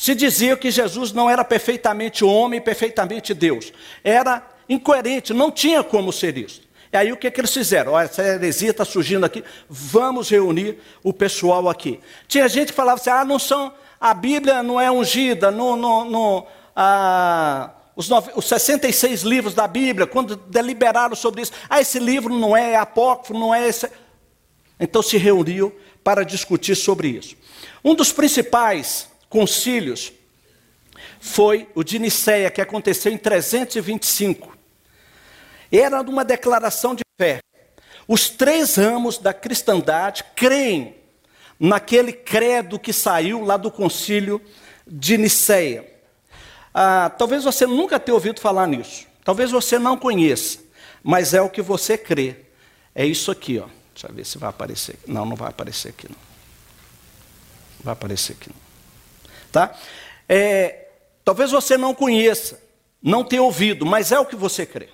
se 0.00 0.14
dizia 0.14 0.56
que 0.56 0.70
Jesus 0.70 1.12
não 1.12 1.28
era 1.28 1.44
perfeitamente 1.44 2.24
homem 2.24 2.58
perfeitamente 2.58 3.34
Deus. 3.34 3.70
Era 4.02 4.42
incoerente, 4.66 5.34
não 5.34 5.50
tinha 5.50 5.84
como 5.84 6.10
ser 6.10 6.38
isso. 6.38 6.62
E 6.90 6.96
aí 6.96 7.12
o 7.12 7.18
que, 7.18 7.30
que 7.30 7.38
eles 7.38 7.52
fizeram? 7.52 7.92
Olha, 7.92 8.06
essa 8.06 8.22
heresia 8.22 8.70
está 8.70 8.82
surgindo 8.82 9.26
aqui, 9.26 9.44
vamos 9.68 10.30
reunir 10.30 10.78
o 11.04 11.12
pessoal 11.12 11.68
aqui. 11.68 12.00
Tinha 12.26 12.48
gente 12.48 12.68
que 12.68 12.72
falava 12.72 12.98
assim, 12.98 13.10
ah, 13.10 13.26
não 13.26 13.38
são, 13.38 13.74
a 14.00 14.14
Bíblia 14.14 14.62
não 14.62 14.80
é 14.80 14.90
ungida, 14.90 15.50
não, 15.50 15.76
não, 15.76 16.08
não, 16.08 16.46
ah, 16.74 17.68
os, 17.94 18.08
nove, 18.08 18.30
os 18.34 18.46
66 18.46 19.20
livros 19.20 19.52
da 19.52 19.68
Bíblia, 19.68 20.06
quando 20.06 20.34
deliberaram 20.34 21.14
sobre 21.14 21.42
isso, 21.42 21.52
ah, 21.68 21.78
esse 21.78 21.98
livro 21.98 22.34
não 22.34 22.56
é 22.56 22.74
apócrifo, 22.74 23.34
não 23.34 23.54
é 23.54 23.68
esse. 23.68 23.86
Então 24.80 25.02
se 25.02 25.18
reuniu 25.18 25.78
para 26.02 26.24
discutir 26.24 26.74
sobre 26.74 27.08
isso. 27.08 27.36
Um 27.84 27.94
dos 27.94 28.12
principais 28.12 29.09
concílios 29.30 30.12
foi 31.18 31.68
o 31.74 31.82
de 31.82 31.98
Nicéia, 31.98 32.50
que 32.50 32.60
aconteceu 32.60 33.10
em 33.12 33.16
325. 33.16 34.58
Era 35.72 36.02
uma 36.02 36.24
declaração 36.24 36.94
de 36.94 37.02
fé. 37.18 37.40
Os 38.08 38.28
três 38.28 38.74
ramos 38.74 39.16
da 39.16 39.32
cristandade 39.32 40.24
creem 40.34 40.96
naquele 41.58 42.12
credo 42.12 42.78
que 42.78 42.92
saiu 42.92 43.44
lá 43.44 43.56
do 43.56 43.70
concílio 43.70 44.40
de 44.86 45.16
Nicéia. 45.16 45.88
Ah, 46.74 47.10
talvez 47.16 47.44
você 47.44 47.66
nunca 47.66 48.00
tenha 48.00 48.14
ouvido 48.14 48.40
falar 48.40 48.66
nisso. 48.66 49.06
Talvez 49.24 49.50
você 49.50 49.78
não 49.78 49.96
conheça. 49.96 50.58
Mas 51.02 51.34
é 51.34 51.40
o 51.40 51.48
que 51.48 51.62
você 51.62 51.96
crê. 51.96 52.36
É 52.94 53.06
isso 53.06 53.30
aqui, 53.30 53.58
ó. 53.58 53.66
Deixa 53.94 54.08
eu 54.08 54.14
ver 54.14 54.24
se 54.26 54.38
vai 54.38 54.50
aparecer. 54.50 54.98
Não, 55.06 55.24
não 55.24 55.36
vai 55.36 55.50
aparecer 55.50 55.90
aqui, 55.90 56.08
não. 56.08 56.18
Vai 57.84 57.92
aparecer 57.92 58.32
aqui, 58.32 58.50
não. 58.50 58.69
Tá? 59.52 59.76
É, 60.28 60.88
talvez 61.24 61.50
você 61.50 61.76
não 61.76 61.94
conheça, 61.94 62.60
não 63.02 63.24
tenha 63.24 63.42
ouvido, 63.42 63.84
mas 63.84 64.12
é 64.12 64.18
o 64.18 64.26
que 64.26 64.36
você 64.36 64.64
crê. 64.64 64.88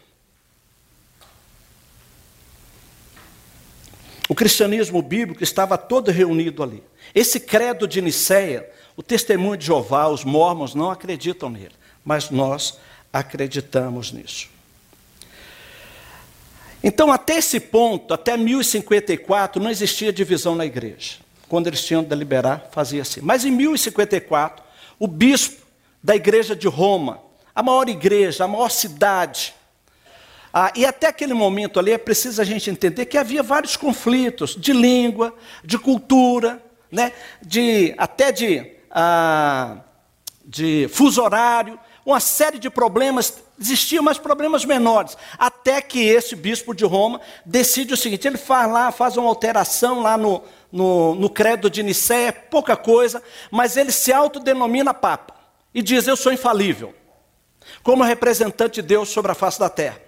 O 4.28 4.34
cristianismo 4.34 5.00
bíblico 5.02 5.42
estava 5.42 5.78
todo 5.78 6.10
reunido 6.10 6.62
ali. 6.62 6.82
Esse 7.14 7.38
credo 7.38 7.86
de 7.86 8.02
Nicéia, 8.02 8.68
o 8.96 9.02
testemunho 9.02 9.56
de 9.56 9.66
Jeová, 9.66 10.08
os 10.08 10.25
mormons 10.25 10.75
não 10.75 10.90
acreditam 10.90 11.48
nele, 11.48 11.75
mas 12.04 12.30
nós 12.30 12.78
acreditamos 13.12 14.10
nisso. 14.10 14.48
Então, 16.82 17.10
até 17.10 17.38
esse 17.38 17.58
ponto, 17.58 18.12
até 18.12 18.36
1054, 18.36 19.62
não 19.62 19.70
existia 19.70 20.12
divisão 20.12 20.54
na 20.54 20.66
igreja. 20.66 21.25
Quando 21.48 21.66
eles 21.66 21.84
tinham 21.84 22.02
de 22.02 22.08
deliberar, 22.08 22.68
fazia 22.70 23.02
assim. 23.02 23.20
Mas 23.20 23.44
em 23.44 23.50
1054, 23.50 24.64
o 24.98 25.06
bispo 25.06 25.62
da 26.02 26.14
igreja 26.16 26.56
de 26.56 26.68
Roma, 26.68 27.20
a 27.54 27.62
maior 27.62 27.88
igreja, 27.88 28.44
a 28.44 28.48
maior 28.48 28.70
cidade, 28.70 29.54
ah, 30.58 30.72
e 30.74 30.86
até 30.86 31.08
aquele 31.08 31.34
momento 31.34 31.78
ali 31.78 31.92
é 31.92 31.98
preciso 31.98 32.40
a 32.40 32.44
gente 32.44 32.70
entender 32.70 33.04
que 33.04 33.18
havia 33.18 33.42
vários 33.42 33.76
conflitos 33.76 34.56
de 34.56 34.72
língua, 34.72 35.34
de 35.62 35.78
cultura, 35.78 36.62
né, 36.90 37.12
de, 37.42 37.94
até 37.98 38.32
de, 38.32 38.72
ah, 38.90 39.76
de 40.42 40.88
fuso 40.90 41.22
horário, 41.22 41.78
uma 42.06 42.20
série 42.20 42.60
de 42.60 42.70
problemas, 42.70 43.42
existiam 43.60 44.02
mais 44.02 44.16
problemas 44.16 44.64
menores, 44.64 45.18
até 45.36 45.82
que 45.82 46.04
esse 46.06 46.36
bispo 46.36 46.72
de 46.72 46.84
Roma 46.84 47.20
decide 47.44 47.92
o 47.92 47.96
seguinte: 47.96 48.28
ele 48.28 48.38
faz 48.38 48.70
lá, 48.70 48.92
faz 48.92 49.16
uma 49.16 49.28
alteração 49.28 50.00
lá 50.00 50.16
no, 50.16 50.40
no, 50.70 51.16
no 51.16 51.28
credo 51.28 51.68
de 51.68 51.82
Nicéia, 51.82 52.32
pouca 52.32 52.76
coisa, 52.76 53.20
mas 53.50 53.76
ele 53.76 53.90
se 53.90 54.12
autodenomina 54.12 54.94
Papa 54.94 55.34
e 55.75 55.82
diz: 55.82 56.06
Eu 56.06 56.16
sou 56.16 56.32
infalível, 56.32 56.94
como 57.82 58.04
representante 58.04 58.80
de 58.80 58.82
Deus 58.82 59.08
sobre 59.08 59.32
a 59.32 59.34
face 59.34 59.58
da 59.58 59.68
terra. 59.68 60.00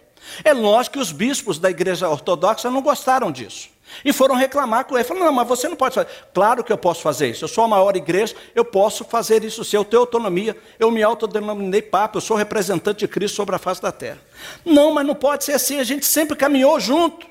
É 0.45 0.53
lógico 0.53 0.95
que 0.95 1.03
os 1.03 1.11
bispos 1.11 1.59
da 1.59 1.69
igreja 1.69 2.09
ortodoxa 2.09 2.71
não 2.71 2.81
gostaram 2.81 3.33
disso. 3.33 3.71
E 4.05 4.13
foram 4.13 4.35
reclamar 4.35 4.85
com 4.85 4.97
ele. 4.97 5.05
Falaram, 5.05 5.27
não, 5.27 5.33
mas 5.33 5.49
você 5.49 5.69
não 5.69 5.77
pode 5.77 5.95
fazer. 5.95 6.09
Claro 6.33 6.63
que 6.63 6.73
eu 6.73 6.79
posso 6.79 7.03
fazer 7.03 7.29
isso. 7.29 7.45
Eu 7.45 7.49
sou 7.49 7.65
a 7.65 7.69
maior 7.69 7.97
igreja, 7.97 8.35
eu 8.55 8.65
posso 8.65 9.05
fazer 9.05 9.45
isso 9.45 9.65
se 9.65 9.77
eu 9.77 9.85
tenho 9.85 10.01
autonomia. 10.01 10.57
Eu 10.79 10.91
me 10.91 11.03
autodenominei 11.03 11.83
Papa, 11.83 12.19
eu 12.19 12.21
sou 12.21 12.37
representante 12.37 13.01
de 13.01 13.09
Cristo 13.09 13.35
sobre 13.37 13.55
a 13.55 13.59
face 13.59 13.83
da 13.83 13.93
terra. 13.93 14.21
Não, 14.65 14.93
mas 14.93 15.07
não 15.07 15.15
pode 15.15 15.45
ser 15.45 15.53
assim. 15.53 15.79
A 15.79 15.85
gente 15.85 16.07
sempre 16.07 16.37
caminhou 16.37 16.79
junto. 16.79 17.27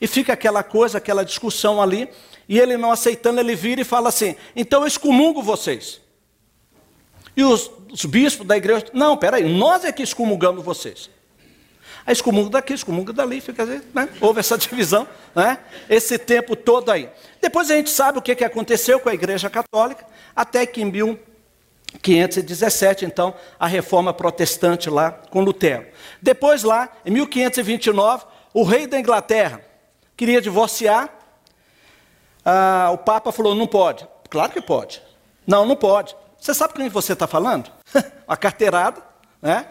E 0.00 0.06
fica 0.06 0.32
aquela 0.32 0.62
coisa, 0.62 0.98
aquela 0.98 1.24
discussão 1.24 1.82
ali. 1.82 2.08
E 2.48 2.58
ele 2.58 2.76
não 2.76 2.90
aceitando, 2.90 3.40
ele 3.40 3.54
vira 3.54 3.80
e 3.80 3.84
fala 3.84 4.08
assim: 4.08 4.34
então 4.56 4.80
eu 4.82 4.86
excomungo 4.86 5.42
vocês. 5.42 6.00
E 7.36 7.44
os, 7.44 7.70
os 7.92 8.04
bispos 8.04 8.46
da 8.46 8.56
igreja, 8.56 8.86
não, 8.92 9.16
peraí, 9.16 9.48
nós 9.48 9.84
é 9.84 9.92
que 9.92 10.02
excomungamos 10.02 10.64
vocês. 10.64 11.10
Aí 12.08 12.12
excomunga 12.14 12.48
daqui, 12.48 12.72
excomunga 12.72 13.12
dali, 13.12 13.38
fica 13.38 13.66
né? 13.66 14.08
houve 14.18 14.40
essa 14.40 14.56
divisão, 14.56 15.06
né? 15.34 15.58
esse 15.90 16.16
tempo 16.16 16.56
todo 16.56 16.90
aí. 16.90 17.10
Depois 17.38 17.70
a 17.70 17.74
gente 17.74 17.90
sabe 17.90 18.16
o 18.16 18.22
que, 18.22 18.34
que 18.34 18.42
aconteceu 18.42 18.98
com 18.98 19.10
a 19.10 19.14
Igreja 19.14 19.50
Católica, 19.50 20.06
até 20.34 20.64
que 20.64 20.80
em 20.80 20.86
1517, 20.86 23.04
então, 23.04 23.34
a 23.60 23.66
reforma 23.66 24.14
protestante 24.14 24.88
lá 24.88 25.10
com 25.10 25.42
Lutero. 25.42 25.86
Depois 26.22 26.62
lá, 26.62 26.88
em 27.04 27.10
1529, 27.10 28.24
o 28.54 28.62
rei 28.62 28.86
da 28.86 28.98
Inglaterra 28.98 29.60
queria 30.16 30.40
divorciar, 30.40 31.10
ah, 32.42 32.88
o 32.90 32.96
Papa 32.96 33.30
falou, 33.32 33.54
não 33.54 33.66
pode. 33.66 34.08
Claro 34.30 34.50
que 34.50 34.62
pode. 34.62 35.02
Não, 35.46 35.66
não 35.66 35.76
pode. 35.76 36.16
Você 36.40 36.54
sabe 36.54 36.72
com 36.72 36.80
quem 36.80 36.88
você 36.88 37.12
está 37.12 37.26
falando? 37.26 37.70
a 38.26 38.34
carteirada, 38.34 39.02
né? 39.42 39.66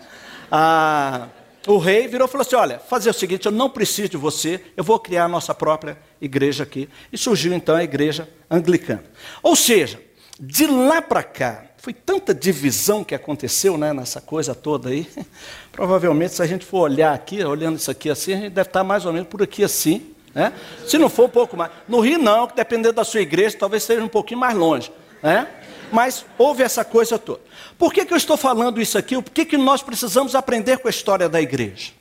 Ah, 0.51 1.29
o 1.67 1.77
rei 1.77 2.07
virou 2.07 2.27
e 2.27 2.31
falou 2.31 2.45
assim: 2.45 2.55
Olha, 2.55 2.79
fazer 2.79 3.09
o 3.09 3.13
seguinte, 3.13 3.45
eu 3.45 3.51
não 3.51 3.69
preciso 3.69 4.09
de 4.09 4.17
você, 4.17 4.63
eu 4.75 4.83
vou 4.83 4.97
criar 4.99 5.25
a 5.25 5.27
nossa 5.27 5.53
própria 5.53 5.97
igreja 6.21 6.63
aqui. 6.63 6.89
E 7.11 7.17
surgiu 7.17 7.53
então 7.53 7.75
a 7.75 7.83
igreja 7.83 8.27
anglicana. 8.49 9.03
Ou 9.43 9.55
seja, 9.55 9.99
de 10.39 10.65
lá 10.65 11.01
para 11.01 11.23
cá, 11.23 11.65
foi 11.77 11.93
tanta 11.93 12.33
divisão 12.33 13.03
que 13.03 13.13
aconteceu 13.13 13.77
né, 13.77 13.93
nessa 13.93 14.21
coisa 14.21 14.55
toda 14.55 14.89
aí. 14.89 15.07
Provavelmente, 15.71 16.33
se 16.33 16.41
a 16.41 16.45
gente 16.47 16.65
for 16.65 16.79
olhar 16.79 17.13
aqui, 17.13 17.43
olhando 17.43 17.77
isso 17.77 17.91
aqui 17.91 18.09
assim, 18.09 18.33
a 18.33 18.37
gente 18.37 18.49
deve 18.49 18.69
estar 18.69 18.83
mais 18.83 19.05
ou 19.05 19.13
menos 19.13 19.27
por 19.27 19.41
aqui 19.43 19.63
assim. 19.63 20.13
Né? 20.33 20.53
Se 20.85 20.97
não 20.97 21.09
for 21.09 21.25
um 21.25 21.29
pouco 21.29 21.57
mais. 21.57 21.71
No 21.87 21.99
Rio, 21.99 22.17
não, 22.17 22.47
que 22.47 22.55
dependendo 22.55 22.93
da 22.93 23.03
sua 23.03 23.21
igreja, 23.21 23.57
talvez 23.57 23.83
seja 23.83 24.03
um 24.03 24.07
pouquinho 24.07 24.39
mais 24.39 24.55
longe. 24.55 24.91
Né? 25.21 25.47
Mas 25.91 26.25
houve 26.37 26.63
essa 26.63 26.83
coisa 26.83 27.17
toda. 27.17 27.41
Por 27.77 27.93
que, 27.93 28.05
que 28.05 28.13
eu 28.13 28.17
estou 28.17 28.37
falando 28.37 28.81
isso 28.81 28.97
aqui? 28.97 29.21
Por 29.21 29.31
que, 29.31 29.45
que 29.45 29.57
nós 29.57 29.81
precisamos 29.81 30.35
aprender 30.35 30.79
com 30.79 30.87
a 30.87 30.91
história 30.91 31.29
da 31.29 31.41
igreja? 31.41 31.91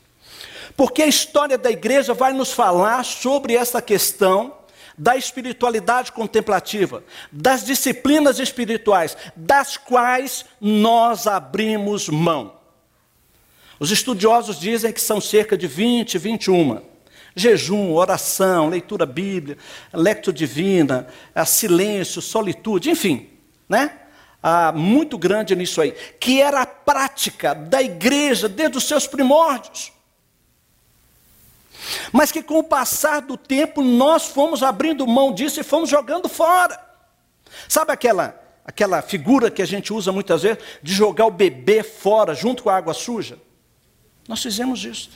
Porque 0.76 1.02
a 1.02 1.06
história 1.06 1.56
da 1.56 1.70
igreja 1.70 2.12
vai 2.12 2.32
nos 2.32 2.52
falar 2.52 3.04
sobre 3.04 3.54
essa 3.54 3.80
questão 3.80 4.54
da 4.98 5.16
espiritualidade 5.16 6.10
contemplativa, 6.10 7.04
das 7.30 7.64
disciplinas 7.64 8.38
espirituais, 8.38 9.16
das 9.36 9.76
quais 9.76 10.44
nós 10.60 11.26
abrimos 11.26 12.08
mão. 12.08 12.54
Os 13.78 13.90
estudiosos 13.90 14.58
dizem 14.58 14.92
que 14.92 15.00
são 15.00 15.20
cerca 15.20 15.56
de 15.56 15.66
20, 15.66 16.16
21. 16.16 16.80
Jejum, 17.34 17.92
oração, 17.92 18.70
leitura 18.70 19.04
bíblica, 19.04 19.62
lecto 19.92 20.32
divina, 20.32 21.06
silêncio, 21.44 22.22
solitude, 22.22 22.90
enfim 22.90 23.35
né? 23.68 23.98
Ah, 24.42 24.70
muito 24.72 25.18
grande 25.18 25.56
nisso 25.56 25.80
aí, 25.80 25.92
que 26.20 26.40
era 26.40 26.62
a 26.62 26.66
prática 26.66 27.54
da 27.54 27.82
igreja 27.82 28.48
desde 28.48 28.78
os 28.78 28.84
seus 28.84 29.06
primórdios. 29.06 29.92
Mas 32.12 32.32
que 32.32 32.42
com 32.42 32.58
o 32.58 32.64
passar 32.64 33.22
do 33.22 33.36
tempo 33.36 33.82
nós 33.82 34.26
fomos 34.26 34.62
abrindo 34.62 35.06
mão 35.06 35.32
disso 35.32 35.60
e 35.60 35.64
fomos 35.64 35.88
jogando 35.88 36.28
fora. 36.28 36.80
Sabe 37.68 37.92
aquela 37.92 38.42
aquela 38.64 39.00
figura 39.00 39.48
que 39.48 39.62
a 39.62 39.66
gente 39.66 39.92
usa 39.92 40.10
muitas 40.10 40.42
vezes 40.42 40.58
de 40.82 40.92
jogar 40.92 41.26
o 41.26 41.30
bebê 41.30 41.84
fora 41.84 42.34
junto 42.34 42.64
com 42.64 42.70
a 42.70 42.76
água 42.76 42.92
suja? 42.92 43.38
Nós 44.26 44.42
fizemos 44.42 44.84
isso. 44.84 45.10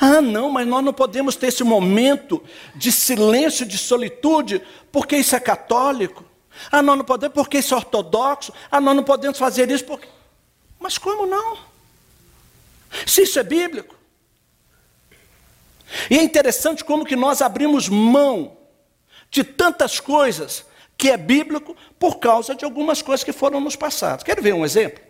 Ah, 0.00 0.20
não, 0.20 0.50
mas 0.50 0.66
nós 0.66 0.82
não 0.82 0.94
podemos 0.94 1.36
ter 1.36 1.48
esse 1.48 1.62
momento 1.62 2.42
de 2.74 2.90
silêncio, 2.90 3.66
de 3.66 3.76
solitude, 3.76 4.62
porque 4.90 5.16
isso 5.16 5.36
é 5.36 5.40
católico. 5.40 6.24
Ah, 6.70 6.82
nós 6.82 6.98
não 6.98 7.04
podemos 7.04 7.34
porque 7.34 7.58
isso 7.58 7.74
é 7.74 7.76
ortodoxo. 7.76 8.52
Ah, 8.70 8.80
nós 8.80 8.94
não 8.94 9.04
podemos 9.04 9.38
fazer 9.38 9.70
isso 9.70 9.84
porque. 9.84 10.08
Mas 10.78 10.98
como 10.98 11.26
não? 11.26 11.58
Se 13.06 13.22
isso 13.22 13.38
é 13.38 13.42
bíblico. 13.42 13.96
E 16.10 16.18
é 16.18 16.22
interessante 16.22 16.84
como 16.84 17.04
que 17.04 17.16
nós 17.16 17.42
abrimos 17.42 17.88
mão 17.88 18.56
de 19.30 19.44
tantas 19.44 20.00
coisas 20.00 20.64
que 20.96 21.10
é 21.10 21.16
bíblico 21.16 21.76
por 21.98 22.18
causa 22.18 22.54
de 22.54 22.64
algumas 22.64 23.02
coisas 23.02 23.24
que 23.24 23.32
foram 23.32 23.60
nos 23.60 23.76
passadas. 23.76 24.22
Quer 24.22 24.40
ver 24.40 24.54
um 24.54 24.64
exemplo? 24.64 25.02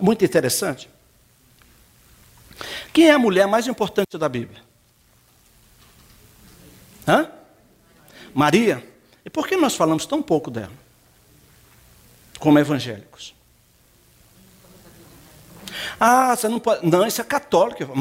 Muito 0.00 0.24
interessante. 0.24 0.90
Quem 2.92 3.08
é 3.08 3.12
a 3.12 3.18
mulher 3.18 3.46
mais 3.46 3.66
importante 3.66 4.18
da 4.18 4.28
Bíblia? 4.28 4.62
Hã? 7.06 7.30
Maria. 8.34 8.93
E 9.24 9.30
por 9.30 9.48
que 9.48 9.56
nós 9.56 9.74
falamos 9.74 10.04
tão 10.06 10.22
pouco 10.22 10.50
dela? 10.50 10.72
Como 12.38 12.58
evangélicos. 12.58 13.34
Ah, 15.98 16.36
você 16.36 16.48
não 16.48 16.58
pode. 16.58 16.86
Não, 16.86 17.06
isso 17.06 17.20
é 17.20 17.24
católico. 17.24 17.92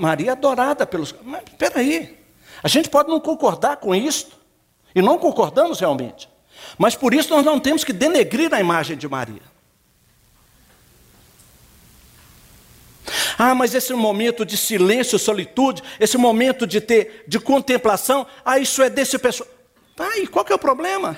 Maria 0.00 0.30
é 0.30 0.32
adorada 0.32 0.86
pelos. 0.86 1.14
Mas 1.22 1.42
espera 1.44 1.80
aí. 1.80 2.18
A 2.62 2.68
gente 2.68 2.88
pode 2.88 3.08
não 3.08 3.20
concordar 3.20 3.78
com 3.78 3.94
isso. 3.94 4.28
E 4.94 5.00
não 5.00 5.18
concordamos 5.18 5.80
realmente. 5.80 6.28
Mas 6.78 6.94
por 6.94 7.14
isso 7.14 7.30
nós 7.30 7.44
não 7.44 7.58
temos 7.58 7.84
que 7.84 7.92
denegrir 7.92 8.52
a 8.52 8.60
imagem 8.60 8.96
de 8.96 9.08
Maria. 9.08 9.42
Ah, 13.38 13.54
mas 13.54 13.74
esse 13.74 13.92
momento 13.94 14.44
de 14.44 14.56
silêncio, 14.56 15.18
solitude, 15.18 15.82
esse 15.98 16.18
momento 16.18 16.66
de 16.66 16.80
ter 16.80 17.24
de 17.26 17.40
contemplação, 17.40 18.26
ah, 18.44 18.58
isso 18.58 18.82
é 18.82 18.90
desse 18.90 19.18
pessoal. 19.18 19.48
Tá, 20.00 20.16
e 20.16 20.26
qual 20.26 20.46
que 20.46 20.50
é 20.50 20.54
o 20.54 20.58
problema? 20.58 21.14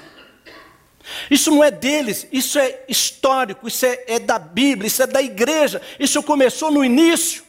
Isso 1.30 1.52
não 1.52 1.62
é 1.62 1.70
deles, 1.70 2.26
isso 2.32 2.58
é 2.58 2.84
histórico, 2.88 3.68
isso 3.68 3.86
é, 3.86 4.04
é 4.08 4.18
da 4.18 4.40
Bíblia, 4.40 4.88
isso 4.88 5.00
é 5.00 5.06
da 5.06 5.22
igreja, 5.22 5.80
isso 6.00 6.20
começou 6.20 6.68
no 6.68 6.84
início. 6.84 7.44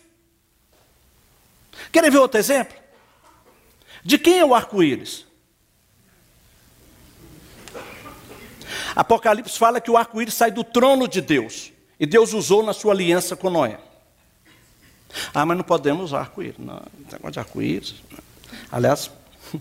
Querem 1.91 2.11
ver 2.11 2.19
outro 2.19 2.39
exemplo? 2.39 2.77
De 4.03 4.19
quem 4.19 4.37
é 4.37 4.45
o 4.45 4.53
arco-íris? 4.53 5.25
Apocalipse 8.95 9.57
fala 9.57 9.81
que 9.81 9.89
o 9.89 9.97
arco-íris 9.97 10.35
sai 10.35 10.51
do 10.51 10.63
trono 10.63 11.07
de 11.07 11.19
Deus. 11.19 11.73
E 11.99 12.05
Deus 12.05 12.31
usou 12.31 12.61
na 12.61 12.73
sua 12.73 12.93
aliança 12.93 13.35
com 13.35 13.49
Noé. 13.49 13.79
Ah, 15.33 15.47
mas 15.47 15.57
não 15.57 15.63
podemos 15.63 16.05
usar 16.05 16.19
arco-íris. 16.19 16.59
Não, 16.59 16.79
negócio 17.11 17.31
de 17.31 17.39
arco-íris. 17.39 17.95
Aliás, 18.71 19.09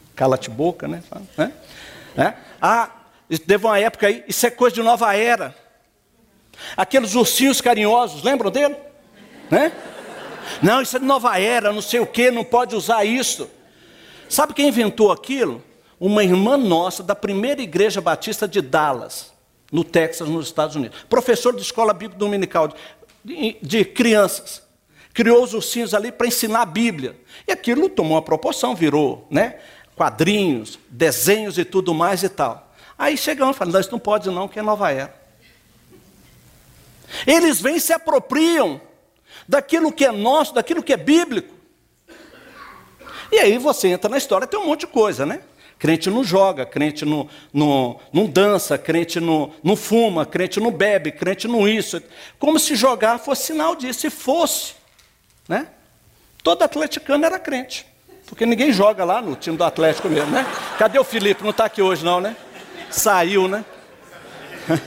cala-te 0.14 0.50
boca, 0.50 0.88
né? 0.88 1.02
É? 1.38 2.22
É? 2.22 2.34
Ah, 2.60 2.90
teve 3.46 3.66
uma 3.66 3.78
época 3.78 4.06
aí, 4.06 4.24
isso 4.28 4.46
é 4.46 4.50
coisa 4.50 4.74
de 4.74 4.82
nova 4.82 5.14
era. 5.16 5.54
Aqueles 6.76 7.14
ursinhos 7.14 7.60
carinhosos, 7.60 8.22
lembram 8.22 8.50
dele? 8.50 8.76
Né? 9.50 9.72
Não, 10.62 10.82
isso 10.82 10.96
é 10.96 11.00
de 11.00 11.06
nova 11.06 11.38
era, 11.38 11.72
não 11.72 11.82
sei 11.82 12.00
o 12.00 12.06
que, 12.06 12.30
não 12.30 12.44
pode 12.44 12.74
usar 12.74 13.04
isso. 13.04 13.48
Sabe 14.28 14.54
quem 14.54 14.68
inventou 14.68 15.12
aquilo? 15.12 15.62
Uma 15.98 16.24
irmã 16.24 16.56
nossa 16.56 17.02
da 17.02 17.14
primeira 17.14 17.62
igreja 17.62 18.00
batista 18.00 18.48
de 18.48 18.60
Dallas, 18.60 19.32
no 19.70 19.84
Texas, 19.84 20.28
nos 20.28 20.46
Estados 20.46 20.76
Unidos. 20.76 21.04
Professor 21.08 21.54
de 21.54 21.62
escola 21.62 21.92
bíblica 21.92 22.18
dominical 22.18 22.72
de, 23.24 23.56
de 23.62 23.84
crianças. 23.84 24.62
Criou 25.14 25.42
os 25.42 25.54
ursinhos 25.54 25.94
ali 25.94 26.10
para 26.10 26.26
ensinar 26.26 26.62
a 26.62 26.66
Bíblia. 26.66 27.16
E 27.46 27.52
aquilo 27.52 27.88
tomou 27.88 28.14
uma 28.14 28.22
proporção, 28.22 28.74
virou, 28.74 29.26
né? 29.30 29.56
Quadrinhos, 29.96 30.78
desenhos 30.88 31.58
e 31.58 31.64
tudo 31.64 31.94
mais 31.94 32.22
e 32.22 32.28
tal. 32.28 32.72
Aí 32.98 33.16
chegamos 33.16 33.56
e 33.56 33.58
falamos, 33.58 33.80
isso 33.80 33.92
não 33.92 33.98
pode 33.98 34.30
não, 34.30 34.48
que 34.48 34.58
é 34.58 34.62
nova 34.62 34.90
era. 34.90 35.22
Eles 37.26 37.60
vêm 37.60 37.76
e 37.76 37.80
se 37.80 37.92
apropriam 37.92 38.80
daquilo 39.46 39.92
que 39.92 40.04
é 40.04 40.12
nosso, 40.12 40.54
daquilo 40.54 40.82
que 40.82 40.92
é 40.92 40.96
bíblico. 40.96 41.54
E 43.30 43.38
aí 43.38 43.58
você 43.58 43.88
entra 43.88 44.10
na 44.10 44.18
história, 44.18 44.46
tem 44.46 44.58
um 44.60 44.66
monte 44.66 44.80
de 44.80 44.86
coisa, 44.88 45.24
né? 45.24 45.42
Crente 45.78 46.08
não 46.10 46.22
joga, 46.22 46.64
crente 46.64 47.04
não, 47.04 47.28
não, 47.52 47.98
não 48.12 48.26
dança, 48.26 48.78
crente 48.78 49.18
não, 49.18 49.52
não 49.64 49.74
fuma, 49.74 50.24
crente 50.24 50.60
não 50.60 50.70
bebe, 50.70 51.10
crente 51.10 51.48
não 51.48 51.66
isso. 51.66 52.00
Como 52.38 52.56
se 52.60 52.76
jogar 52.76 53.18
fosse 53.18 53.46
sinal 53.46 53.74
disso. 53.74 54.00
Se 54.00 54.10
fosse, 54.10 54.74
né? 55.48 55.66
Todo 56.40 56.62
atleticano 56.62 57.24
era 57.24 57.36
crente. 57.38 57.84
Porque 58.32 58.46
ninguém 58.46 58.72
joga 58.72 59.04
lá 59.04 59.20
no 59.20 59.36
time 59.36 59.58
do 59.58 59.62
Atlético 59.62 60.08
mesmo, 60.08 60.30
né? 60.30 60.46
Cadê 60.78 60.98
o 60.98 61.04
Felipe? 61.04 61.42
Não 61.42 61.50
está 61.50 61.66
aqui 61.66 61.82
hoje 61.82 62.02
não, 62.02 62.18
né? 62.18 62.34
Saiu, 62.90 63.46
né? 63.46 63.62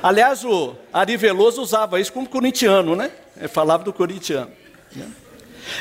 Aliás, 0.00 0.44
o 0.44 0.76
Ari 0.92 1.16
Veloso 1.16 1.60
usava 1.60 1.98
isso 1.98 2.12
como 2.12 2.28
corintiano, 2.28 2.94
né? 2.94 3.10
Ele 3.36 3.48
falava 3.48 3.82
do 3.82 3.92
corintiano. 3.92 4.52
Né? 4.94 5.10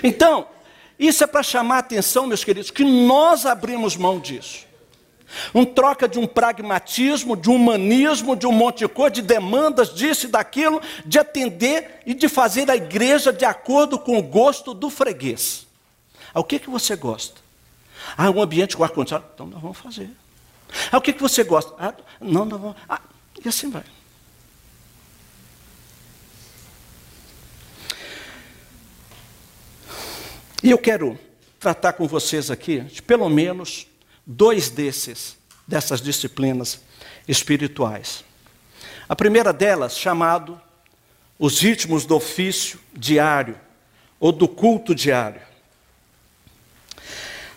Então, 0.01 0.47
isso 0.97 1.23
é 1.23 1.27
para 1.27 1.43
chamar 1.43 1.75
a 1.75 1.79
atenção, 1.79 2.25
meus 2.25 2.43
queridos, 2.43 2.71
que 2.71 2.83
nós 2.83 3.45
abrimos 3.45 3.95
mão 3.95 4.19
disso. 4.19 4.65
Um 5.53 5.65
troca 5.65 6.07
de 6.07 6.17
um 6.17 6.25
pragmatismo, 6.25 7.37
de 7.37 7.51
um 7.51 7.55
humanismo, 7.55 8.35
de 8.35 8.47
um 8.47 8.51
monte 8.51 8.79
de 8.79 8.87
coisa, 8.87 9.11
de 9.11 9.21
demandas 9.21 9.93
disso 9.93 10.25
e 10.25 10.29
daquilo, 10.29 10.81
de 11.05 11.19
atender 11.19 12.01
e 12.03 12.15
de 12.15 12.27
fazer 12.27 12.67
a 12.71 12.75
igreja 12.75 13.31
de 13.31 13.45
acordo 13.45 13.99
com 13.99 14.17
o 14.17 14.23
gosto 14.23 14.73
do 14.73 14.89
freguês. 14.89 15.68
Ah, 16.33 16.39
o 16.39 16.43
que, 16.43 16.59
que 16.59 16.69
você 16.69 16.95
gosta? 16.95 17.39
Ah, 18.17 18.29
um 18.29 18.41
ambiente 18.41 18.75
com 18.75 18.83
ar-condicionado. 18.83 19.29
Então 19.33 19.47
nós 19.47 19.61
vamos 19.61 19.77
fazer. 19.77 20.09
Ah, 20.91 20.97
o 20.97 21.01
que, 21.01 21.13
que 21.13 21.21
você 21.21 21.43
gosta? 21.43 21.73
Ah, 21.77 21.93
não, 22.21 22.45
não 22.45 22.57
vamos. 22.57 22.77
Ah, 22.87 23.01
e 23.43 23.47
assim 23.47 23.69
vai. 23.69 23.83
E 30.61 30.71
eu 30.71 30.77
quero 30.77 31.17
tratar 31.59 31.93
com 31.93 32.07
vocês 32.07 32.51
aqui 32.51 32.81
de 32.81 33.01
pelo 33.01 33.29
menos 33.29 33.87
dois 34.25 34.69
desses, 34.69 35.37
dessas 35.67 36.01
disciplinas 36.01 36.81
espirituais. 37.27 38.23
A 39.07 39.15
primeira 39.15 39.53
delas, 39.53 39.97
chamado 39.97 40.61
os 41.37 41.59
ritmos 41.59 42.05
do 42.05 42.15
ofício 42.15 42.79
diário 42.93 43.59
ou 44.19 44.31
do 44.31 44.47
culto 44.47 44.93
diário. 44.93 45.41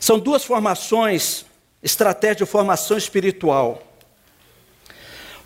São 0.02 0.18
duas 0.18 0.44
formações, 0.44 1.46
estratégia 1.80 2.44
de 2.44 2.50
formação 2.50 2.98
espiritual. 2.98 3.80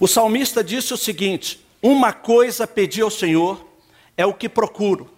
O 0.01 0.09
salmista 0.09 0.65
disse 0.65 0.95
o 0.95 0.97
seguinte: 0.97 1.63
Uma 1.83 2.11
coisa 2.11 2.67
pedi 2.67 3.03
ao 3.03 3.11
Senhor, 3.11 3.69
é 4.17 4.25
o 4.25 4.33
que 4.33 4.49
procuro 4.49 5.11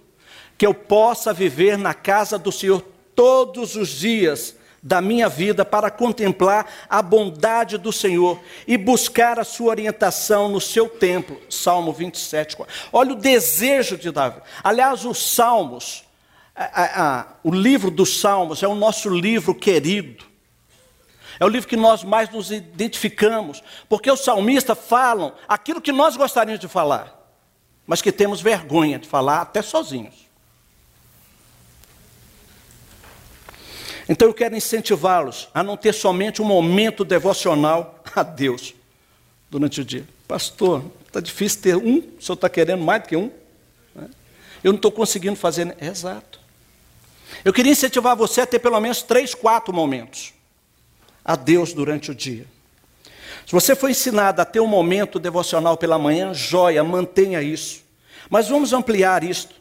que 0.58 0.66
eu 0.66 0.74
possa 0.74 1.32
viver 1.32 1.78
na 1.78 1.94
casa 1.94 2.36
do 2.36 2.50
Senhor 2.50 2.84
todos 3.14 3.76
os 3.76 3.90
dias 3.90 4.56
da 4.82 5.00
minha 5.00 5.28
vida 5.28 5.64
para 5.64 5.88
contemplar 5.88 6.66
a 6.90 7.00
bondade 7.00 7.78
do 7.78 7.92
Senhor 7.92 8.40
e 8.66 8.76
buscar 8.76 9.38
a 9.38 9.44
sua 9.44 9.70
orientação 9.70 10.48
no 10.48 10.60
seu 10.60 10.88
templo. 10.88 11.40
Salmo 11.48 11.92
27. 11.92 12.56
Olha 12.92 13.12
o 13.12 13.16
desejo 13.16 13.96
de 13.96 14.10
Davi. 14.10 14.40
Aliás, 14.64 15.04
os 15.04 15.32
Salmos, 15.32 16.07
a, 16.58 17.20
a, 17.20 17.26
o 17.44 17.52
livro 17.52 17.90
dos 17.90 18.20
Salmos 18.20 18.62
é 18.62 18.68
o 18.68 18.74
nosso 18.74 19.08
livro 19.08 19.54
querido. 19.54 20.26
É 21.38 21.44
o 21.44 21.48
livro 21.48 21.68
que 21.68 21.76
nós 21.76 22.02
mais 22.02 22.28
nos 22.30 22.50
identificamos, 22.50 23.62
porque 23.88 24.10
os 24.10 24.20
salmistas 24.20 24.76
falam 24.76 25.32
aquilo 25.46 25.80
que 25.80 25.92
nós 25.92 26.16
gostaríamos 26.16 26.60
de 26.60 26.66
falar, 26.66 27.16
mas 27.86 28.02
que 28.02 28.10
temos 28.10 28.40
vergonha 28.40 28.98
de 28.98 29.06
falar 29.06 29.42
até 29.42 29.62
sozinhos. 29.62 30.26
Então 34.08 34.26
eu 34.26 34.34
quero 34.34 34.56
incentivá-los 34.56 35.48
a 35.54 35.62
não 35.62 35.76
ter 35.76 35.92
somente 35.92 36.42
um 36.42 36.44
momento 36.44 37.04
devocional 37.04 38.02
a 38.16 38.22
Deus 38.24 38.74
durante 39.48 39.80
o 39.80 39.84
dia. 39.84 40.04
Pastor, 40.26 40.84
está 41.06 41.20
difícil 41.20 41.62
ter 41.62 41.76
um, 41.76 41.98
o 41.98 42.22
senhor 42.22 42.34
está 42.34 42.48
querendo 42.48 42.82
mais 42.82 43.02
do 43.02 43.08
que 43.08 43.16
um? 43.16 43.30
Né? 43.94 44.08
Eu 44.64 44.72
não 44.72 44.76
estou 44.76 44.90
conseguindo 44.90 45.36
fazer. 45.36 45.76
Exato. 45.80 46.47
Eu 47.44 47.52
queria 47.52 47.72
incentivar 47.72 48.16
você 48.16 48.40
a 48.40 48.46
ter 48.46 48.58
pelo 48.58 48.80
menos 48.80 49.02
três, 49.02 49.34
quatro 49.34 49.72
momentos 49.72 50.32
a 51.24 51.36
Deus 51.36 51.72
durante 51.72 52.10
o 52.10 52.14
dia. 52.14 52.46
Se 53.46 53.52
você 53.52 53.74
foi 53.74 53.92
ensinado 53.92 54.42
a 54.42 54.44
ter 54.44 54.60
um 54.60 54.66
momento 54.66 55.18
devocional 55.18 55.76
pela 55.76 55.98
manhã, 55.98 56.34
joia, 56.34 56.84
mantenha 56.84 57.42
isso. 57.42 57.82
Mas 58.28 58.48
vamos 58.48 58.72
ampliar 58.72 59.24
isto. 59.24 59.54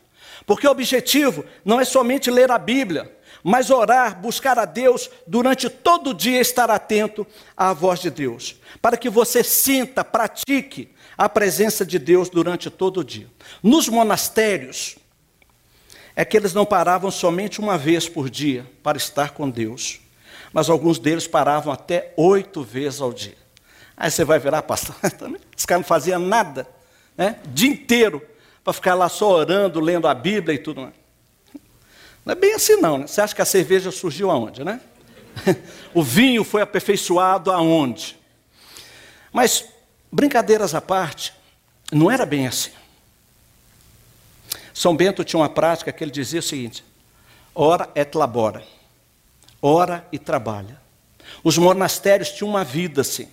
Porque 0.46 0.68
o 0.68 0.72
objetivo 0.72 1.46
não 1.64 1.80
é 1.80 1.86
somente 1.86 2.32
ler 2.32 2.52
a 2.52 2.58
Bíblia, 2.58 3.12
mas 3.44 3.70
orar, 3.70 4.20
buscar 4.20 4.58
a 4.60 4.66
Deus 4.66 5.10
durante 5.26 5.70
todo 5.70 6.10
o 6.10 6.14
dia, 6.14 6.40
estar 6.40 6.70
atento 6.70 7.26
à 7.56 7.74
voz 7.74 8.00
de 8.00 8.10
Deus, 8.10 8.56
para 8.82 8.98
que 8.98 9.10
você 9.10 9.44
sinta, 9.44 10.04
pratique 10.04 10.90
a 11.18 11.28
presença 11.28 11.86
de 11.86 11.98
Deus 11.98 12.30
durante 12.30 12.70
todo 12.70 13.02
o 13.02 13.04
dia. 13.04 13.28
Nos 13.64 13.90
monastérios, 13.90 14.98
é 16.18 16.26
que 16.26 16.36
eles 16.36 16.52
não 16.52 16.66
paravam 16.66 17.12
somente 17.12 17.60
uma 17.60 17.78
vez 17.78 18.10
por 18.10 18.28
dia 18.28 18.66
para 18.82 18.98
estar 18.98 19.34
com 19.34 19.48
Deus, 19.48 20.02
mas 20.52 20.68
alguns 20.68 20.98
deles 20.98 21.28
paravam 21.28 21.72
até 21.72 22.12
oito 22.18 22.64
vezes 22.64 23.00
ao 23.00 23.14
dia. 23.14 23.38
Aí 23.96 24.10
você 24.10 24.26
vai 24.26 24.40
virar, 24.40 24.64
pastor, 24.64 24.96
esse 25.56 25.68
cara 25.68 25.78
não 25.78 25.86
fazia 25.86 26.18
nada, 26.18 26.68
né? 27.16 27.40
dia 27.46 27.70
inteiro, 27.70 28.20
para 28.64 28.74
ficar 28.74 28.96
lá 28.96 29.08
só 29.08 29.30
orando, 29.30 29.80
lendo 29.80 30.08
a 30.08 30.14
Bíblia 30.16 30.56
e 30.56 30.58
tudo 30.58 30.82
mais. 30.82 30.96
Não 32.26 32.32
é 32.32 32.36
bem 32.36 32.56
assim 32.56 32.78
não, 32.78 32.98
né? 32.98 33.06
Você 33.06 33.22
acha 33.22 33.36
que 33.36 33.42
a 33.44 33.46
cerveja 33.46 33.92
surgiu 33.92 34.32
aonde, 34.32 34.64
né? 34.64 34.82
o 35.94 36.02
vinho 36.02 36.44
foi 36.44 36.64
aperfeiçoado 36.64 37.52
aonde? 37.52 38.18
Mas, 39.32 39.66
brincadeiras 40.12 40.74
à 40.74 40.82
parte, 40.82 41.32
não 41.92 42.10
era 42.10 42.26
bem 42.26 42.48
assim. 42.48 42.72
São 44.78 44.96
Bento 44.96 45.24
tinha 45.24 45.40
uma 45.40 45.50
prática 45.50 45.92
que 45.92 46.04
ele 46.04 46.12
dizia 46.12 46.40
o 46.40 46.44
seguinte: 46.44 46.84
ora 47.56 47.90
et 47.96 48.16
labora, 48.16 48.64
ora 49.60 50.08
e 50.12 50.20
trabalha. 50.20 50.80
Os 51.44 51.58
monastérios 51.58 52.30
tinham 52.30 52.52
uma 52.52 52.64
vida 52.64 53.02
assim. 53.02 53.28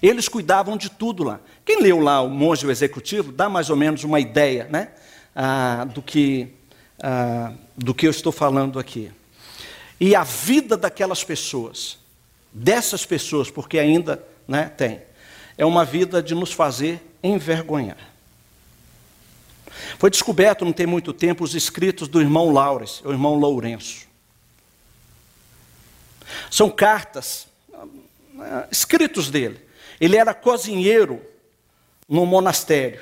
Eles 0.00 0.28
cuidavam 0.28 0.76
de 0.76 0.88
tudo 0.88 1.24
lá. 1.24 1.40
Quem 1.64 1.82
leu 1.82 1.98
lá 1.98 2.20
o 2.20 2.30
Monge 2.30 2.64
o 2.64 2.70
Executivo 2.70 3.32
dá 3.32 3.48
mais 3.48 3.70
ou 3.70 3.76
menos 3.76 4.04
uma 4.04 4.20
ideia 4.20 4.68
né, 4.70 4.90
ah, 5.34 5.84
do 5.92 6.00
que 6.00 6.54
ah, 7.02 7.52
do 7.76 7.92
que 7.92 8.06
eu 8.06 8.12
estou 8.12 8.30
falando 8.30 8.78
aqui. 8.78 9.10
E 9.98 10.14
a 10.14 10.22
vida 10.22 10.76
daquelas 10.76 11.24
pessoas, 11.24 11.98
dessas 12.52 13.04
pessoas, 13.04 13.50
porque 13.50 13.80
ainda 13.80 14.24
né, 14.46 14.66
tem, 14.76 15.02
é 15.56 15.66
uma 15.66 15.84
vida 15.84 16.22
de 16.22 16.36
nos 16.36 16.52
fazer 16.52 17.02
envergonhar. 17.20 18.17
Foi 19.98 20.10
descoberto, 20.10 20.64
não 20.64 20.72
tem 20.72 20.86
muito 20.86 21.12
tempo, 21.12 21.44
os 21.44 21.54
escritos 21.54 22.08
do 22.08 22.20
irmão 22.20 22.50
Laures, 22.52 23.00
o 23.04 23.10
irmão 23.10 23.34
Lourenço. 23.34 24.06
São 26.50 26.70
cartas, 26.70 27.46
eh, 27.72 28.68
escritos 28.70 29.30
dele. 29.30 29.60
Ele 30.00 30.16
era 30.16 30.34
cozinheiro 30.34 31.20
no 32.08 32.24
monastério. 32.24 33.00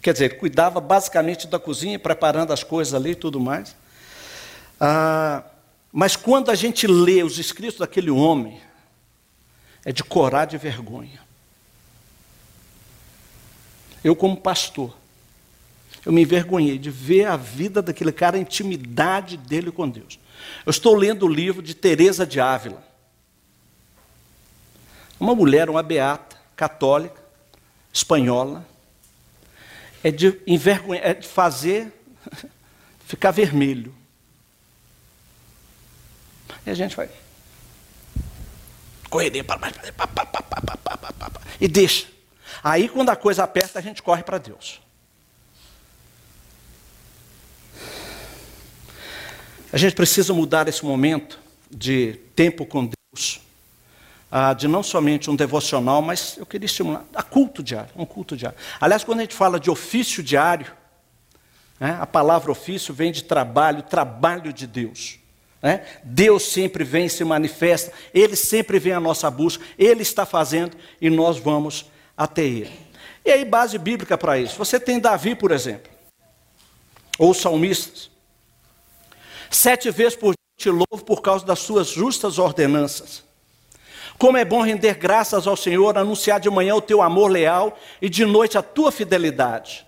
Quer 0.00 0.12
dizer, 0.12 0.38
cuidava 0.38 0.80
basicamente 0.80 1.46
da 1.46 1.58
cozinha, 1.58 1.98
preparando 1.98 2.52
as 2.52 2.62
coisas 2.62 2.94
ali 2.94 3.10
e 3.10 3.16
tudo 3.16 3.40
mais. 3.40 3.74
Ah, 4.78 5.42
mas 5.92 6.16
quando 6.16 6.50
a 6.50 6.54
gente 6.54 6.86
lê 6.86 7.22
os 7.22 7.38
escritos 7.38 7.78
daquele 7.78 8.10
homem, 8.10 8.60
é 9.84 9.92
de 9.92 10.02
corar 10.02 10.44
de 10.46 10.58
vergonha. 10.58 11.22
Eu, 14.02 14.14
como 14.14 14.36
pastor, 14.36 14.94
eu 16.04 16.12
me 16.12 16.22
envergonhei 16.22 16.78
de 16.78 16.90
ver 16.90 17.26
a 17.26 17.36
vida 17.36 17.80
daquele 17.80 18.12
cara, 18.12 18.36
a 18.36 18.40
intimidade 18.40 19.36
dele 19.36 19.72
com 19.72 19.88
Deus. 19.88 20.18
Eu 20.66 20.70
estou 20.70 20.94
lendo 20.94 21.24
o 21.24 21.28
livro 21.28 21.62
de 21.62 21.74
Teresa 21.74 22.26
de 22.26 22.40
Ávila. 22.40 22.84
Uma 25.18 25.34
mulher, 25.34 25.70
uma 25.70 25.82
beata, 25.82 26.36
católica, 26.54 27.22
espanhola, 27.92 28.66
é 30.02 30.10
de, 30.10 30.38
é 31.02 31.14
de 31.14 31.26
fazer 31.26 31.90
ficar 33.06 33.30
vermelho. 33.30 33.94
E 36.66 36.70
a 36.70 36.74
gente 36.74 36.94
vai. 36.94 37.08
Correria 39.08 39.44
para 39.44 39.58
mais. 39.58 39.74
E 41.60 41.68
deixa. 41.68 42.06
Aí, 42.62 42.88
quando 42.88 43.10
a 43.10 43.16
coisa 43.16 43.44
aperta, 43.44 43.78
a 43.78 43.82
gente 43.82 44.02
corre 44.02 44.22
para 44.22 44.38
Deus. 44.38 44.83
A 49.74 49.76
gente 49.76 49.96
precisa 49.96 50.32
mudar 50.32 50.68
esse 50.68 50.84
momento 50.84 51.36
de 51.68 52.20
tempo 52.36 52.64
com 52.64 52.88
Deus, 53.12 53.40
ah, 54.30 54.54
de 54.54 54.68
não 54.68 54.84
somente 54.84 55.28
um 55.28 55.34
devocional, 55.34 56.00
mas 56.00 56.36
eu 56.38 56.46
queria 56.46 56.66
estimular 56.66 57.04
a 57.12 57.24
culto 57.24 57.60
diário, 57.60 57.90
um 57.96 58.06
culto 58.06 58.36
diário. 58.36 58.56
Aliás, 58.80 59.02
quando 59.02 59.18
a 59.18 59.22
gente 59.22 59.34
fala 59.34 59.58
de 59.58 59.68
ofício 59.68 60.22
diário, 60.22 60.68
né, 61.80 61.98
a 62.00 62.06
palavra 62.06 62.52
ofício 62.52 62.94
vem 62.94 63.10
de 63.10 63.24
trabalho, 63.24 63.82
trabalho 63.82 64.52
de 64.52 64.64
Deus. 64.68 65.18
Né? 65.60 65.84
Deus 66.04 66.44
sempre 66.44 66.84
vem 66.84 67.08
se 67.08 67.24
manifesta, 67.24 67.92
Ele 68.14 68.36
sempre 68.36 68.78
vem 68.78 68.92
à 68.92 69.00
nossa 69.00 69.28
busca, 69.28 69.64
Ele 69.76 70.02
está 70.02 70.24
fazendo 70.24 70.76
e 71.00 71.10
nós 71.10 71.36
vamos 71.36 71.90
até 72.16 72.44
Ele. 72.44 72.78
E 73.24 73.30
aí, 73.32 73.44
base 73.44 73.76
bíblica 73.76 74.16
para 74.16 74.38
isso. 74.38 74.56
Você 74.56 74.78
tem 74.78 75.00
Davi, 75.00 75.34
por 75.34 75.50
exemplo, 75.50 75.90
ou 77.18 77.34
salmistas. 77.34 78.13
Sete 79.54 79.88
vezes 79.88 80.16
por 80.16 80.32
dia 80.32 80.56
te 80.58 80.68
louvo 80.68 81.04
por 81.04 81.22
causa 81.22 81.46
das 81.46 81.60
suas 81.60 81.86
justas 81.86 82.38
ordenanças. 82.38 83.22
Como 84.18 84.36
é 84.36 84.44
bom 84.44 84.62
render 84.62 84.94
graças 84.94 85.46
ao 85.46 85.56
Senhor, 85.56 85.96
anunciar 85.96 86.40
de 86.40 86.50
manhã 86.50 86.74
o 86.74 86.82
teu 86.82 87.00
amor 87.00 87.30
leal 87.30 87.78
e 88.02 88.08
de 88.08 88.24
noite 88.24 88.58
a 88.58 88.62
tua 88.62 88.90
fidelidade. 88.90 89.86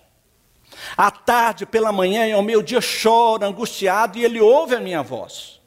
À 0.95 1.11
tarde, 1.11 1.65
pela 1.65 1.91
manhã 1.91 2.25
e 2.25 2.31
ao 2.31 2.41
meio-dia 2.41 2.79
choro, 2.79 3.43
angustiado, 3.43 4.17
e 4.17 4.23
ele 4.23 4.39
ouve 4.39 4.73
a 4.73 4.79
minha 4.79 5.03
voz. 5.03 5.59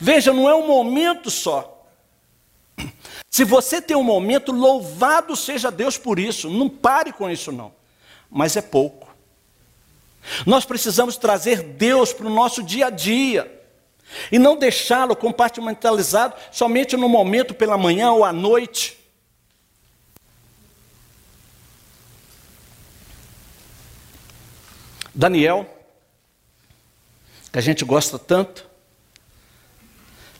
Veja, 0.00 0.32
não 0.32 0.48
é 0.48 0.54
um 0.54 0.66
momento 0.66 1.30
só. 1.30 1.86
Se 3.30 3.44
você 3.44 3.80
tem 3.80 3.96
um 3.96 4.02
momento, 4.02 4.50
louvado 4.50 5.36
seja 5.36 5.70
Deus 5.70 5.96
por 5.96 6.18
isso. 6.18 6.50
Não 6.50 6.68
pare 6.68 7.12
com 7.12 7.30
isso, 7.30 7.52
não. 7.52 7.72
Mas 8.28 8.56
é 8.56 8.62
pouco. 8.62 9.11
Nós 10.46 10.64
precisamos 10.64 11.16
trazer 11.16 11.62
Deus 11.62 12.12
para 12.12 12.26
o 12.26 12.30
nosso 12.30 12.62
dia 12.62 12.86
a 12.86 12.90
dia. 12.90 13.60
E 14.30 14.38
não 14.38 14.56
deixá-lo 14.56 15.16
compartimentalizado 15.16 16.34
somente 16.50 16.96
no 16.96 17.08
momento 17.08 17.54
pela 17.54 17.78
manhã 17.78 18.12
ou 18.12 18.24
à 18.24 18.32
noite. 18.32 18.98
Daniel, 25.14 25.66
que 27.50 27.58
a 27.58 27.62
gente 27.62 27.84
gosta 27.84 28.18
tanto, 28.18 28.66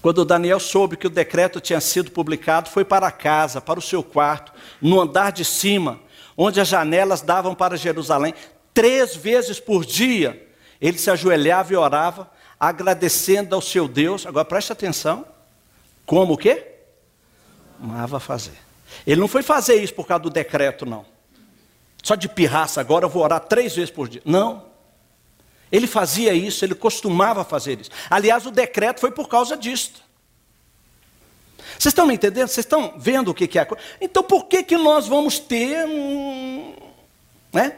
quando 0.00 0.24
Daniel 0.24 0.58
soube 0.58 0.96
que 0.96 1.06
o 1.06 1.10
decreto 1.10 1.60
tinha 1.60 1.80
sido 1.80 2.10
publicado, 2.10 2.70
foi 2.70 2.84
para 2.84 3.10
casa, 3.10 3.60
para 3.60 3.78
o 3.78 3.82
seu 3.82 4.02
quarto, 4.02 4.52
no 4.80 5.00
andar 5.00 5.30
de 5.30 5.44
cima, 5.44 6.00
onde 6.36 6.60
as 6.60 6.66
janelas 6.66 7.20
davam 7.20 7.54
para 7.54 7.76
Jerusalém. 7.76 8.34
Três 8.74 9.14
vezes 9.14 9.60
por 9.60 9.84
dia, 9.84 10.48
ele 10.80 10.98
se 10.98 11.10
ajoelhava 11.10 11.72
e 11.72 11.76
orava, 11.76 12.30
agradecendo 12.58 13.54
ao 13.54 13.60
seu 13.60 13.86
Deus. 13.86 14.26
Agora 14.26 14.44
preste 14.44 14.72
atenção. 14.72 15.26
Como 16.06 16.34
o 16.34 16.38
quê? 16.38 16.66
Amava 17.82 18.18
fazer. 18.18 18.58
Ele 19.06 19.20
não 19.20 19.28
foi 19.28 19.42
fazer 19.42 19.82
isso 19.82 19.94
por 19.94 20.06
causa 20.06 20.22
do 20.22 20.30
decreto, 20.30 20.86
não. 20.86 21.04
Só 22.02 22.14
de 22.14 22.28
pirraça, 22.28 22.80
agora 22.80 23.04
eu 23.04 23.08
vou 23.08 23.22
orar 23.22 23.40
três 23.40 23.74
vezes 23.74 23.90
por 23.90 24.08
dia. 24.08 24.22
Não. 24.24 24.64
Ele 25.70 25.86
fazia 25.86 26.34
isso, 26.34 26.64
ele 26.64 26.74
costumava 26.74 27.44
fazer 27.44 27.80
isso. 27.80 27.90
Aliás, 28.10 28.44
o 28.44 28.50
decreto 28.50 29.00
foi 29.00 29.10
por 29.10 29.28
causa 29.28 29.56
disso. 29.56 30.02
Vocês 31.78 31.92
estão 31.92 32.06
me 32.06 32.14
entendendo? 32.14 32.48
Vocês 32.48 32.66
estão 32.66 32.94
vendo 32.98 33.30
o 33.30 33.34
que 33.34 33.58
é 33.58 33.62
a 33.62 33.66
coisa? 33.66 33.82
Então, 34.00 34.22
por 34.22 34.46
que, 34.46 34.62
que 34.62 34.76
nós 34.76 35.06
vamos 35.06 35.38
ter 35.38 35.86
um. 35.86 36.74
Né? 37.52 37.76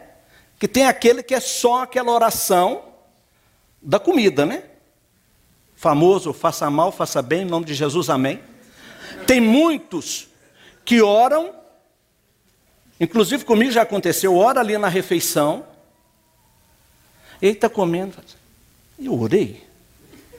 Que 0.65 0.69
tem 0.69 0.87
aquele 0.87 1.23
que 1.23 1.35
é 1.35 1.41
só 1.41 1.83
aquela 1.83 2.11
oração 2.11 2.85
da 3.83 3.99
comida, 3.99 4.47
né? 4.47 4.63
Famoso, 5.77 6.33
faça 6.33 6.71
mal, 6.71 6.91
faça 6.91 7.21
bem, 7.21 7.43
em 7.43 7.45
nome 7.45 7.67
de 7.67 7.75
Jesus, 7.75 8.09
amém. 8.09 8.41
Tem 9.27 9.43
muitos 9.43 10.27
que 10.83 11.03
oram, 11.03 11.55
inclusive 12.99 13.45
comigo 13.45 13.73
já 13.73 13.83
aconteceu, 13.83 14.35
ora 14.35 14.61
ali 14.61 14.79
na 14.79 14.89
refeição, 14.89 15.67
ele 17.43 17.53
está 17.53 17.69
comendo. 17.69 18.17
Eu 18.99 19.21
orei. 19.21 19.63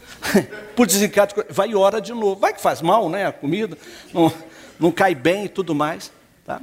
Por 0.76 0.88
desencargo, 0.88 1.44
vai 1.52 1.70
e 1.70 1.76
ora 1.76 2.02
de 2.02 2.14
novo. 2.14 2.42
Vai 2.42 2.52
que 2.52 2.62
faz 2.62 2.82
mal, 2.82 3.12
né? 3.12 3.28
A 3.28 3.32
comida, 3.32 3.78
não, 4.12 4.34
não 4.80 4.92
cai 4.92 5.14
bem 5.14 5.46
e 5.46 5.50
tudo 5.50 5.76
mais. 5.76 6.12
Tá? 6.44 6.60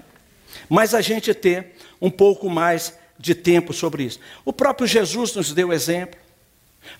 Mas 0.68 0.94
a 0.94 1.01
gente 1.01 1.33
ter 1.33 1.77
um 2.01 2.11
pouco 2.11 2.51
mais 2.51 3.01
de 3.22 3.37
tempo 3.37 3.72
sobre 3.72 4.02
isso. 4.02 4.18
O 4.44 4.52
próprio 4.52 4.85
Jesus 4.85 5.32
nos 5.37 5.54
deu 5.54 5.72
exemplo. 5.72 6.18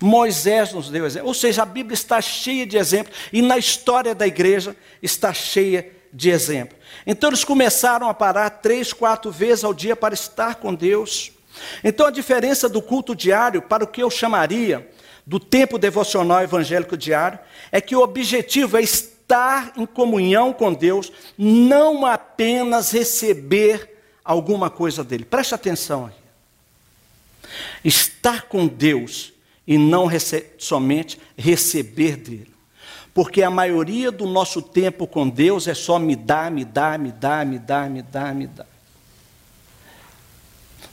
Moisés 0.01 0.73
nos 0.73 0.89
deu 0.89 1.05
exemplo. 1.05 1.27
Ou 1.27 1.35
seja, 1.35 1.63
a 1.63 1.67
Bíblia 1.67 1.95
está 1.95 2.21
cheia 2.21 2.65
de 2.65 2.77
exemplos. 2.79 3.13
E 3.33 3.43
na 3.43 3.59
história 3.59 4.15
da 4.15 4.25
igreja 4.25 4.77
está 5.03 5.35
cheia 5.35 5.91
de 6.13 6.31
exemplos. 6.31 6.79
Então 7.05 7.29
eles 7.29 7.43
começaram 7.43 8.09
a 8.09 8.15
parar 8.15 8.49
três, 8.51 8.93
quatro 8.93 9.33
vezes 9.33 9.65
ao 9.65 9.75
dia 9.75 9.97
para 9.97 10.15
estar 10.15 10.55
com 10.55 10.73
Deus. 10.73 11.33
Então 11.83 12.07
a 12.07 12.13
diferença 12.13 12.69
do 12.69 12.81
culto 12.81 13.17
diário 13.17 13.61
para 13.61 13.83
o 13.83 13.89
que 13.89 14.01
eu 14.01 14.09
chamaria 14.09 14.89
do 15.27 15.41
tempo 15.41 15.77
devocional 15.77 16.41
evangélico 16.41 16.97
diário 16.97 17.41
é 17.73 17.81
que 17.81 17.97
o 17.97 18.01
objetivo 18.01 18.77
é 18.77 18.83
estar 18.83 19.73
em 19.77 19.87
comunhão 19.87 20.53
com 20.53 20.73
Deus, 20.73 21.11
não 21.37 22.07
apenas 22.07 22.93
receber 22.93 23.92
alguma 24.25 24.71
coisa 24.71 25.03
dele. 25.03 25.25
Preste 25.25 25.55
atenção 25.55 26.07
aí. 26.07 26.15
Estar 27.85 28.43
com 28.43 28.67
Deus 28.67 29.33
e 29.67 29.77
não 29.77 30.07
rece 30.07 30.51
somente 30.59 31.21
receber 31.37 32.17
dele. 32.17 32.53
Porque 33.15 33.43
a 33.43 33.51
maioria 33.51 34.11
do 34.11 34.27
nosso 34.27 34.63
tempo 34.63 35.07
com 35.07 35.29
Deus 35.29 35.69
é 35.69 35.75
só 35.75 35.99
me 35.99 36.17
dá, 36.17 36.49
me 36.49 36.65
dá, 36.65 36.97
me 36.97 37.13
dá, 37.13 37.45
me 37.45 37.59
dá, 37.59 37.89
me 37.89 38.03
dá, 38.03 38.33
me 38.33 38.47
dá. 38.47 38.67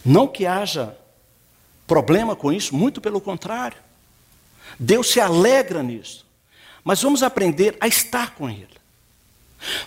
Não 0.03 0.27
que 0.27 0.45
haja 0.45 0.97
problema 1.87 2.35
com 2.35 2.51
isso, 2.51 2.75
muito 2.75 2.99
pelo 2.99 3.21
contrário. 3.21 3.77
Deus 4.77 5.11
se 5.11 5.19
alegra 5.19 5.81
nisso. 5.81 6.25
Mas 6.83 7.01
vamos 7.01 7.23
aprender 7.23 7.77
a 7.79 7.87
estar 7.87 8.35
com 8.35 8.49
Ele. 8.49 8.78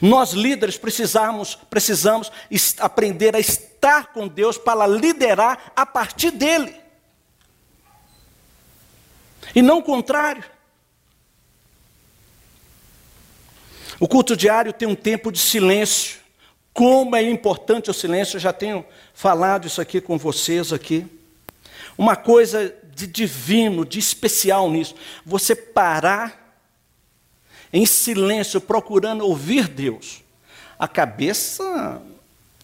Nós 0.00 0.32
líderes 0.32 0.76
precisamos, 0.76 1.54
precisamos 1.54 2.30
aprender 2.78 3.34
a 3.34 3.40
estar 3.40 4.12
com 4.12 4.28
Deus 4.28 4.58
para 4.58 4.86
liderar 4.86 5.72
a 5.74 5.86
partir 5.86 6.30
dele. 6.30 6.74
E 9.54 9.62
não 9.62 9.78
o 9.78 9.82
contrário. 9.82 10.44
O 13.98 14.08
culto 14.08 14.36
diário 14.36 14.72
tem 14.72 14.88
um 14.88 14.94
tempo 14.94 15.30
de 15.30 15.38
silêncio. 15.38 16.20
Como 16.72 17.14
é 17.14 17.22
importante 17.22 17.90
o 17.90 17.94
silêncio, 17.94 18.36
eu 18.36 18.40
já 18.40 18.52
tenho 18.52 18.84
falado 19.14 19.66
isso 19.66 19.80
aqui 19.80 20.00
com 20.00 20.18
vocês 20.18 20.72
aqui. 20.72 21.06
Uma 21.96 22.16
coisa 22.16 22.74
de 22.94 23.06
divino, 23.06 23.84
de 23.84 23.98
especial 23.98 24.70
nisso, 24.70 24.94
você 25.24 25.54
parar 25.54 26.41
em 27.72 27.86
silêncio, 27.86 28.60
procurando 28.60 29.26
ouvir 29.26 29.68
Deus. 29.68 30.22
A 30.78 30.86
cabeça 30.86 32.02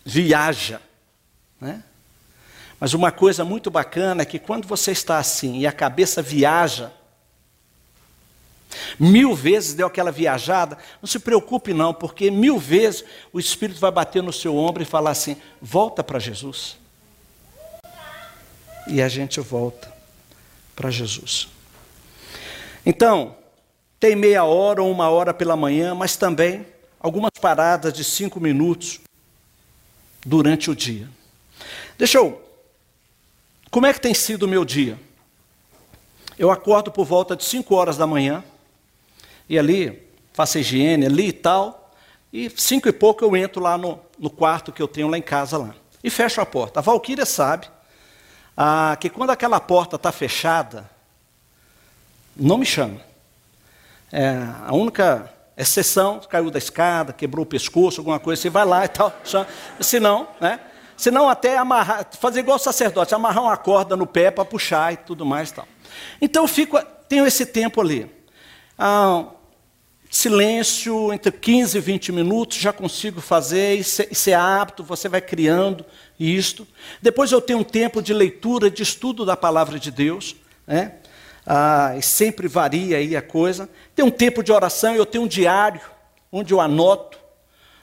viaja, 0.05 0.81
né? 1.61 1.83
Mas 2.81 2.95
uma 2.95 3.11
coisa 3.11 3.45
muito 3.45 3.71
bacana 3.71 4.23
é 4.23 4.25
que 4.25 4.39
quando 4.39 4.67
você 4.67 4.93
está 4.93 5.19
assim 5.19 5.59
e 5.59 5.67
a 5.67 5.73
cabeça 5.73 6.23
viaja, 6.23 6.93
mil 8.99 9.35
vezes 9.35 9.75
deu 9.75 9.87
aquela 9.87 10.13
viajada, 10.13 10.79
não 11.03 11.09
se 11.09 11.19
preocupe 11.19 11.75
não, 11.75 11.93
porque 11.93 12.31
mil 12.31 12.59
vezes 12.59 13.05
o 13.33 13.41
Espírito 13.41 13.81
vai 13.81 13.91
bater 13.91 14.23
no 14.23 14.33
seu 14.33 14.57
ombro 14.57 14.83
e 14.83 14.87
falar 14.87 15.11
assim: 15.11 15.37
volta 15.61 16.05
para 16.05 16.19
Jesus. 16.19 16.77
E 18.87 19.03
a 19.03 19.09
gente 19.09 19.41
volta 19.41 19.93
para 20.77 20.91
Jesus. 20.91 21.49
Então, 22.87 23.37
tem 23.99 24.15
meia 24.15 24.45
hora 24.45 24.83
ou 24.83 24.91
uma 24.91 25.09
hora 25.09 25.35
pela 25.35 25.57
manhã, 25.57 25.95
mas 25.95 26.17
também 26.17 26.67
algumas 27.01 27.33
paradas 27.41 27.93
de 27.93 28.05
cinco 28.05 28.41
minutos 28.41 29.01
durante 30.25 30.71
o 30.71 30.77
dia. 30.77 31.09
Deixa 31.97 32.19
eu. 32.19 32.43
Como 33.71 33.87
é 33.87 33.93
que 33.93 34.01
tem 34.01 34.15
sido 34.15 34.45
o 34.45 34.49
meu 34.49 34.65
dia? 34.65 34.99
Eu 36.39 36.51
acordo 36.51 36.91
por 36.91 37.05
volta 37.05 37.35
de 37.35 37.45
5 37.45 37.75
horas 37.75 37.97
da 37.97 38.07
manhã, 38.07 38.45
e 39.49 39.59
ali 39.59 40.09
faço 40.33 40.59
higiene 40.59 41.07
ali 41.07 41.29
e 41.29 41.33
tal, 41.33 41.93
e 42.33 42.49
cinco 42.51 42.89
e 42.89 42.93
pouco 42.93 43.25
eu 43.25 43.37
entro 43.37 43.61
lá 43.61 43.77
no, 43.77 43.99
no 44.19 44.31
quarto 44.31 44.71
que 44.71 44.81
eu 44.81 44.87
tenho 44.87 45.09
lá 45.09 45.19
em 45.19 45.23
casa 45.23 45.59
lá. 45.59 45.75
E 46.05 46.11
fecho 46.11 46.41
a 46.41 46.47
porta. 46.47 46.79
A 46.79 46.83
Valquíria 46.83 47.27
sabe 47.27 47.67
ah, 48.57 48.97
que 49.01 49.11
quando 49.11 49.31
aquela 49.31 49.59
porta 49.59 49.97
está 49.97 50.13
fechada, 50.13 50.89
não 52.37 52.59
me 52.59 52.67
chama. 52.67 53.01
É, 54.13 54.37
a 54.67 54.75
única 54.75 55.31
exceção, 55.57 56.21
caiu 56.21 56.51
da 56.51 56.59
escada, 56.59 57.13
quebrou 57.13 57.43
o 57.43 57.47
pescoço, 57.47 58.01
alguma 58.01 58.19
coisa, 58.19 58.41
você 58.41 58.51
vai 58.51 58.65
lá 58.65 58.85
e 58.85 58.89
tal. 58.89 59.13
Se 59.81 59.99
não, 59.99 60.29
né? 60.41 60.61
Se 60.97 61.11
não 61.11 61.29
até 61.29 61.57
amarrar, 61.57 62.09
fazer 62.19 62.41
igual 62.41 62.57
o 62.57 62.61
sacerdote, 62.61 63.15
amarrar 63.15 63.45
uma 63.45 63.57
corda 63.57 63.97
no 63.97 64.07
pé 64.07 64.31
para 64.31 64.45
puxar 64.45 64.93
e 64.93 64.97
tudo 64.97 65.25
mais 65.25 65.51
e 65.51 65.55
tal. 65.55 65.69
Então 66.21 66.45
eu 66.45 66.49
fico, 66.49 66.81
tenho 67.09 67.27
esse 67.27 67.47
tempo 67.47 67.81
ali. 67.81 68.11
Ah, 68.77 69.27
silêncio 70.11 71.13
entre 71.13 71.31
15 71.31 71.77
e 71.77 71.81
20 71.81 72.13
minutos, 72.13 72.59
já 72.59 72.73
consigo 72.73 73.21
fazer, 73.21 73.75
isso 73.79 74.31
é, 74.31 74.35
apto, 74.35 74.83
você 74.83 75.09
vai 75.09 75.21
criando 75.21 75.85
isto. 76.19 76.67
Depois 77.01 77.31
eu 77.31 77.41
tenho 77.41 77.61
um 77.61 77.65
tempo 77.65 78.03
de 78.03 78.13
leitura, 78.13 78.71
de 78.71 78.83
estudo 78.83 79.25
da 79.25 79.37
palavra 79.37 79.79
de 79.79 79.91
Deus, 79.91 80.35
né? 80.67 80.95
Ah, 81.51 81.95
e 81.97 82.03
sempre 82.03 82.47
varia 82.47 82.99
aí 82.99 83.17
a 83.17 83.23
coisa. 83.23 83.71
Tem 83.95 84.05
um 84.05 84.11
tempo 84.11 84.43
de 84.43 84.53
oração, 84.53 84.95
eu 84.95 85.07
tenho 85.07 85.25
um 85.25 85.27
diário, 85.27 85.81
onde 86.31 86.53
eu 86.53 86.61
anoto 86.61 87.19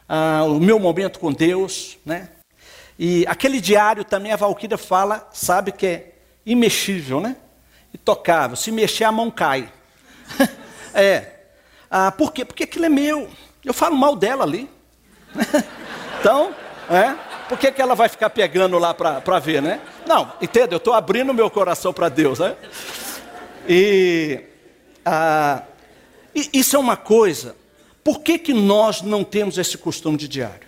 ah, 0.07 0.43
o 0.43 0.59
meu 0.59 0.77
momento 0.77 1.17
com 1.17 1.33
Deus, 1.33 1.97
né? 2.05 2.29
E 2.97 3.25
aquele 3.27 3.59
diário 3.59 4.05
também 4.05 4.31
a 4.31 4.35
Valquíria 4.35 4.77
fala, 4.77 5.27
sabe 5.33 5.71
que 5.71 5.87
é 5.87 6.11
imexível, 6.45 7.19
né? 7.19 7.37
Intocável. 7.91 8.55
Se 8.55 8.71
mexer, 8.71 9.03
a 9.03 9.11
mão 9.11 9.31
cai. 9.31 9.67
é. 10.93 11.31
Ah, 11.89 12.11
por 12.11 12.31
quê? 12.31 12.45
Porque 12.45 12.65
aquilo 12.65 12.85
é 12.85 12.89
meu. 12.89 13.27
Eu 13.63 13.73
falo 13.73 13.95
mal 13.95 14.15
dela 14.15 14.43
ali. 14.43 14.69
então, 16.19 16.53
é. 16.87 17.15
Por 17.49 17.57
que, 17.57 17.71
que 17.71 17.81
ela 17.81 17.95
vai 17.95 18.09
ficar 18.09 18.29
pegando 18.29 18.77
lá 18.77 18.93
para 18.93 19.39
ver, 19.39 19.61
né? 19.61 19.81
Não, 20.05 20.31
entende? 20.39 20.73
Eu 20.73 20.77
estou 20.77 20.93
abrindo 20.93 21.33
meu 21.33 21.49
coração 21.49 21.91
para 21.91 22.09
Deus, 22.09 22.39
né? 22.39 22.55
E, 23.67 24.41
ah, 25.05 25.63
isso 26.53 26.75
é 26.75 26.79
uma 26.79 26.97
coisa. 26.97 27.55
Por 28.03 28.19
que, 28.21 28.37
que 28.37 28.53
nós 28.53 29.01
não 29.01 29.23
temos 29.23 29.57
esse 29.57 29.77
costume 29.77 30.17
de 30.17 30.27
diário? 30.27 30.67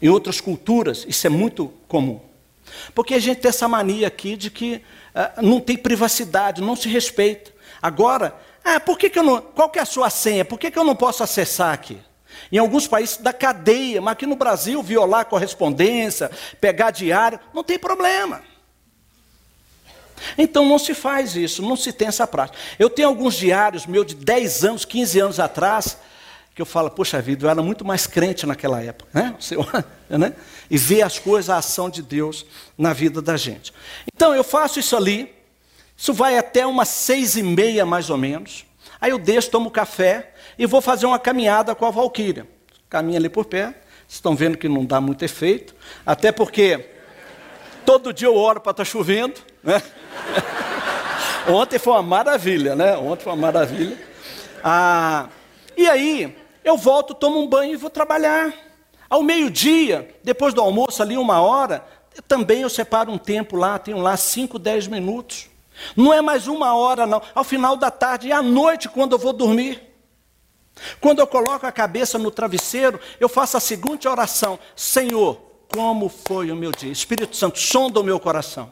Em 0.00 0.08
outras 0.08 0.40
culturas, 0.40 1.04
isso 1.08 1.26
é 1.26 1.30
muito 1.30 1.72
comum. 1.88 2.20
Porque 2.94 3.14
a 3.14 3.18
gente 3.18 3.40
tem 3.40 3.48
essa 3.48 3.68
mania 3.68 4.06
aqui 4.06 4.36
de 4.36 4.50
que 4.50 4.82
ah, 5.14 5.40
não 5.42 5.60
tem 5.60 5.76
privacidade, 5.76 6.62
não 6.62 6.76
se 6.76 6.88
respeita. 6.88 7.52
Agora, 7.80 8.36
ah, 8.64 8.80
por 8.80 8.98
que, 8.98 9.08
que 9.08 9.18
eu 9.18 9.22
não. 9.22 9.40
Qual 9.40 9.70
que 9.70 9.78
é 9.78 9.82
a 9.82 9.86
sua 9.86 10.10
senha? 10.10 10.44
Por 10.44 10.58
que, 10.58 10.70
que 10.70 10.78
eu 10.78 10.84
não 10.84 10.96
posso 10.96 11.22
acessar 11.22 11.72
aqui? 11.72 11.98
Em 12.50 12.58
alguns 12.58 12.86
países 12.86 13.16
da 13.16 13.32
cadeia, 13.32 14.00
mas 14.00 14.12
aqui 14.12 14.26
no 14.26 14.36
Brasil, 14.36 14.82
violar 14.82 15.24
correspondência, 15.26 16.30
pegar 16.60 16.90
diário, 16.90 17.40
não 17.54 17.64
tem 17.64 17.78
problema. 17.78 18.42
Então 20.36 20.64
não 20.66 20.78
se 20.78 20.94
faz 20.94 21.36
isso, 21.36 21.62
não 21.62 21.76
se 21.76 21.92
tem 21.92 22.08
essa 22.08 22.26
prática. 22.26 22.58
Eu 22.78 22.88
tenho 22.90 23.08
alguns 23.08 23.34
diários 23.34 23.86
meus 23.86 24.06
de 24.06 24.14
10 24.14 24.64
anos, 24.64 24.84
15 24.84 25.20
anos 25.20 25.40
atrás, 25.40 25.98
que 26.54 26.62
eu 26.62 26.66
falo, 26.66 26.90
poxa 26.90 27.20
vida, 27.20 27.44
eu 27.44 27.50
era 27.50 27.62
muito 27.62 27.84
mais 27.84 28.06
crente 28.06 28.46
naquela 28.46 28.82
época, 28.82 29.10
né? 29.12 29.34
né? 30.08 30.32
E 30.70 30.78
ver 30.78 31.02
as 31.02 31.18
coisas, 31.18 31.50
a 31.50 31.58
ação 31.58 31.90
de 31.90 32.00
Deus 32.00 32.46
na 32.78 32.94
vida 32.94 33.20
da 33.20 33.36
gente. 33.36 33.74
Então 34.14 34.34
eu 34.34 34.42
faço 34.42 34.80
isso 34.80 34.96
ali, 34.96 35.34
isso 35.94 36.14
vai 36.14 36.38
até 36.38 36.66
umas 36.66 36.88
seis 36.88 37.36
e 37.36 37.42
meia 37.42 37.84
mais 37.84 38.08
ou 38.08 38.16
menos. 38.16 38.64
Aí 38.98 39.10
eu 39.10 39.18
deixo, 39.18 39.50
tomo 39.50 39.70
café 39.70 40.32
e 40.58 40.64
vou 40.64 40.80
fazer 40.80 41.04
uma 41.04 41.18
caminhada 41.18 41.74
com 41.74 41.84
a 41.84 41.90
Valquíria. 41.90 42.46
Caminha 42.88 43.18
ali 43.18 43.28
por 43.28 43.44
pé, 43.44 43.74
vocês 44.06 44.14
estão 44.14 44.34
vendo 44.34 44.56
que 44.56 44.68
não 44.68 44.84
dá 44.84 44.98
muito 44.98 45.24
efeito, 45.24 45.74
até 46.06 46.32
porque 46.32 46.88
todo 47.84 48.12
dia 48.12 48.28
eu 48.28 48.34
oro 48.34 48.60
para 48.60 48.70
estar 48.70 48.84
tá 48.84 48.90
chovendo, 48.90 49.34
né? 49.62 49.82
Ontem 51.48 51.78
foi 51.78 51.92
uma 51.92 52.02
maravilha, 52.02 52.74
né? 52.74 52.96
Ontem 52.96 53.24
foi 53.24 53.32
uma 53.32 53.42
maravilha. 53.42 53.96
Ah, 54.62 55.28
e 55.76 55.88
aí, 55.88 56.36
eu 56.64 56.76
volto, 56.76 57.14
tomo 57.14 57.40
um 57.40 57.46
banho 57.46 57.72
e 57.72 57.76
vou 57.76 57.90
trabalhar. 57.90 58.52
Ao 59.08 59.22
meio-dia, 59.22 60.14
depois 60.24 60.52
do 60.52 60.60
almoço, 60.60 61.00
ali 61.00 61.16
uma 61.16 61.40
hora, 61.40 61.84
também 62.26 62.62
eu 62.62 62.68
separo 62.68 63.12
um 63.12 63.18
tempo 63.18 63.56
lá, 63.56 63.78
tenho 63.78 63.98
lá 63.98 64.16
5, 64.16 64.58
10 64.58 64.88
minutos. 64.88 65.48
Não 65.94 66.12
é 66.12 66.20
mais 66.20 66.48
uma 66.48 66.74
hora, 66.74 67.06
não. 67.06 67.22
Ao 67.34 67.44
final 67.44 67.76
da 67.76 67.90
tarde 67.90 68.28
e 68.28 68.32
à 68.32 68.42
noite, 68.42 68.88
quando 68.88 69.12
eu 69.12 69.18
vou 69.18 69.32
dormir. 69.32 69.82
Quando 71.00 71.20
eu 71.20 71.26
coloco 71.26 71.66
a 71.66 71.72
cabeça 71.72 72.18
no 72.18 72.30
travesseiro, 72.30 73.00
eu 73.20 73.28
faço 73.28 73.56
a 73.56 73.60
seguinte 73.60 74.08
oração: 74.08 74.58
Senhor, 74.74 75.40
como 75.72 76.08
foi 76.08 76.50
o 76.50 76.56
meu 76.56 76.70
dia? 76.70 76.90
Espírito 76.90 77.36
Santo, 77.36 77.58
sonda 77.58 78.00
o 78.00 78.04
meu 78.04 78.18
coração. 78.20 78.70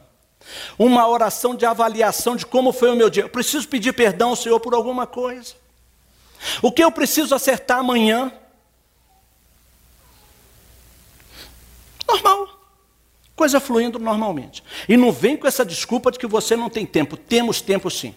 Uma 0.77 1.07
oração 1.07 1.55
de 1.55 1.65
avaliação 1.65 2.35
de 2.35 2.45
como 2.45 2.71
foi 2.71 2.91
o 2.91 2.95
meu 2.95 3.09
dia. 3.09 3.23
Eu 3.23 3.29
preciso 3.29 3.67
pedir 3.67 3.93
perdão 3.93 4.29
ao 4.29 4.35
Senhor 4.35 4.59
por 4.59 4.73
alguma 4.73 5.07
coisa. 5.07 5.53
O 6.61 6.71
que 6.71 6.83
eu 6.83 6.91
preciso 6.91 7.33
acertar 7.33 7.79
amanhã? 7.79 8.31
Normal. 12.07 12.49
Coisa 13.35 13.59
fluindo 13.59 13.99
normalmente. 13.99 14.63
E 14.87 14.95
não 14.95 15.11
vem 15.11 15.35
com 15.35 15.47
essa 15.47 15.65
desculpa 15.65 16.11
de 16.11 16.19
que 16.19 16.27
você 16.27 16.55
não 16.55 16.69
tem 16.69 16.85
tempo. 16.85 17.17
Temos 17.17 17.61
tempo 17.61 17.89
sim. 17.89 18.15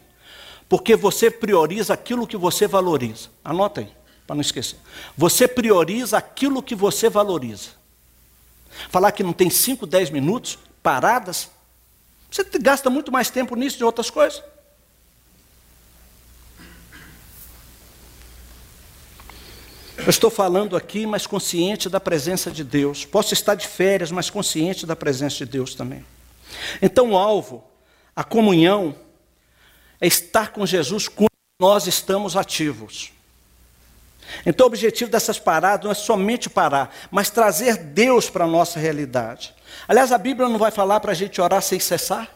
Porque 0.68 0.94
você 0.94 1.30
prioriza 1.30 1.94
aquilo 1.94 2.26
que 2.26 2.36
você 2.36 2.66
valoriza. 2.66 3.30
Anota 3.42 3.80
aí, 3.80 3.88
para 4.26 4.36
não 4.36 4.42
esquecer. 4.42 4.78
Você 5.16 5.48
prioriza 5.48 6.18
aquilo 6.18 6.62
que 6.62 6.74
você 6.74 7.08
valoriza. 7.08 7.70
Falar 8.90 9.12
que 9.12 9.22
não 9.22 9.32
tem 9.32 9.48
5, 9.48 9.86
10 9.86 10.10
minutos 10.10 10.58
paradas, 10.82 11.50
você 12.30 12.44
gasta 12.58 12.90
muito 12.90 13.10
mais 13.10 13.30
tempo 13.30 13.56
nisso 13.56 13.78
de 13.78 13.84
outras 13.84 14.10
coisas. 14.10 14.42
Eu 19.98 20.10
estou 20.10 20.30
falando 20.30 20.76
aqui, 20.76 21.06
mas 21.06 21.26
consciente 21.26 21.88
da 21.88 21.98
presença 21.98 22.50
de 22.50 22.62
Deus. 22.62 23.04
Posso 23.04 23.34
estar 23.34 23.54
de 23.54 23.66
férias, 23.66 24.10
mas 24.10 24.30
consciente 24.30 24.86
da 24.86 24.94
presença 24.94 25.38
de 25.38 25.46
Deus 25.46 25.74
também. 25.74 26.04
Então, 26.80 27.10
o 27.10 27.16
alvo, 27.16 27.64
a 28.14 28.22
comunhão, 28.22 28.94
é 30.00 30.06
estar 30.06 30.52
com 30.52 30.64
Jesus 30.64 31.08
quando 31.08 31.28
nós 31.60 31.86
estamos 31.86 32.36
ativos. 32.36 33.12
Então, 34.44 34.66
o 34.66 34.68
objetivo 34.68 35.10
dessas 35.10 35.38
paradas 35.38 35.84
não 35.84 35.90
é 35.90 35.94
somente 35.94 36.48
parar, 36.48 36.94
mas 37.10 37.30
trazer 37.30 37.76
Deus 37.76 38.28
para 38.30 38.44
a 38.44 38.48
nossa 38.48 38.78
realidade. 38.78 39.54
Aliás, 39.86 40.12
a 40.12 40.18
Bíblia 40.18 40.48
não 40.48 40.58
vai 40.58 40.70
falar 40.70 41.00
para 41.00 41.12
a 41.12 41.14
gente 41.14 41.40
orar 41.40 41.62
sem 41.62 41.80
cessar? 41.80 42.28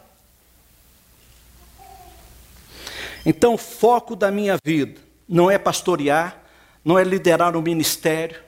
Então, 3.25 3.53
o 3.53 3.57
foco 3.57 4.15
da 4.15 4.29
minha 4.29 4.57
vida 4.63 4.99
não 5.27 5.49
é 5.49 5.57
pastorear, 5.57 6.37
não 6.83 6.99
é 6.99 7.03
liderar 7.03 7.55
um 7.55 7.61
ministério. 7.61 8.41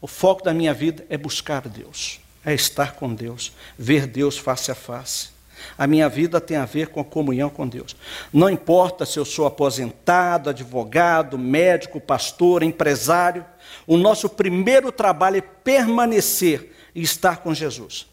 O 0.00 0.06
foco 0.06 0.44
da 0.44 0.54
minha 0.54 0.72
vida 0.72 1.04
é 1.08 1.16
buscar 1.16 1.68
Deus, 1.68 2.20
é 2.44 2.54
estar 2.54 2.94
com 2.94 3.12
Deus, 3.12 3.52
ver 3.76 4.06
Deus 4.06 4.38
face 4.38 4.70
a 4.70 4.74
face. 4.74 5.31
A 5.76 5.86
minha 5.86 6.08
vida 6.08 6.40
tem 6.40 6.56
a 6.56 6.64
ver 6.64 6.88
com 6.88 7.00
a 7.00 7.04
comunhão 7.04 7.50
com 7.50 7.66
Deus. 7.66 7.96
Não 8.32 8.48
importa 8.48 9.04
se 9.04 9.18
eu 9.18 9.24
sou 9.24 9.46
aposentado, 9.46 10.50
advogado, 10.50 11.38
médico, 11.38 12.00
pastor, 12.00 12.62
empresário, 12.62 13.44
o 13.86 13.96
nosso 13.96 14.28
primeiro 14.28 14.92
trabalho 14.92 15.38
é 15.38 15.40
permanecer 15.40 16.72
e 16.94 17.02
estar 17.02 17.38
com 17.38 17.54
Jesus. 17.54 18.06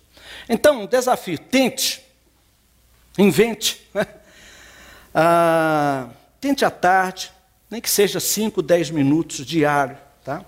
Então, 0.47 0.83
um 0.83 0.85
desafio: 0.85 1.37
tente, 1.37 2.03
invente. 3.17 3.87
ah, 5.13 6.07
tente 6.39 6.63
à 6.65 6.71
tarde, 6.71 7.31
nem 7.69 7.81
que 7.81 7.89
seja 7.89 8.19
5, 8.19 8.61
10 8.61 8.91
minutos 8.91 9.45
diário. 9.45 9.97
Tá? 10.23 10.43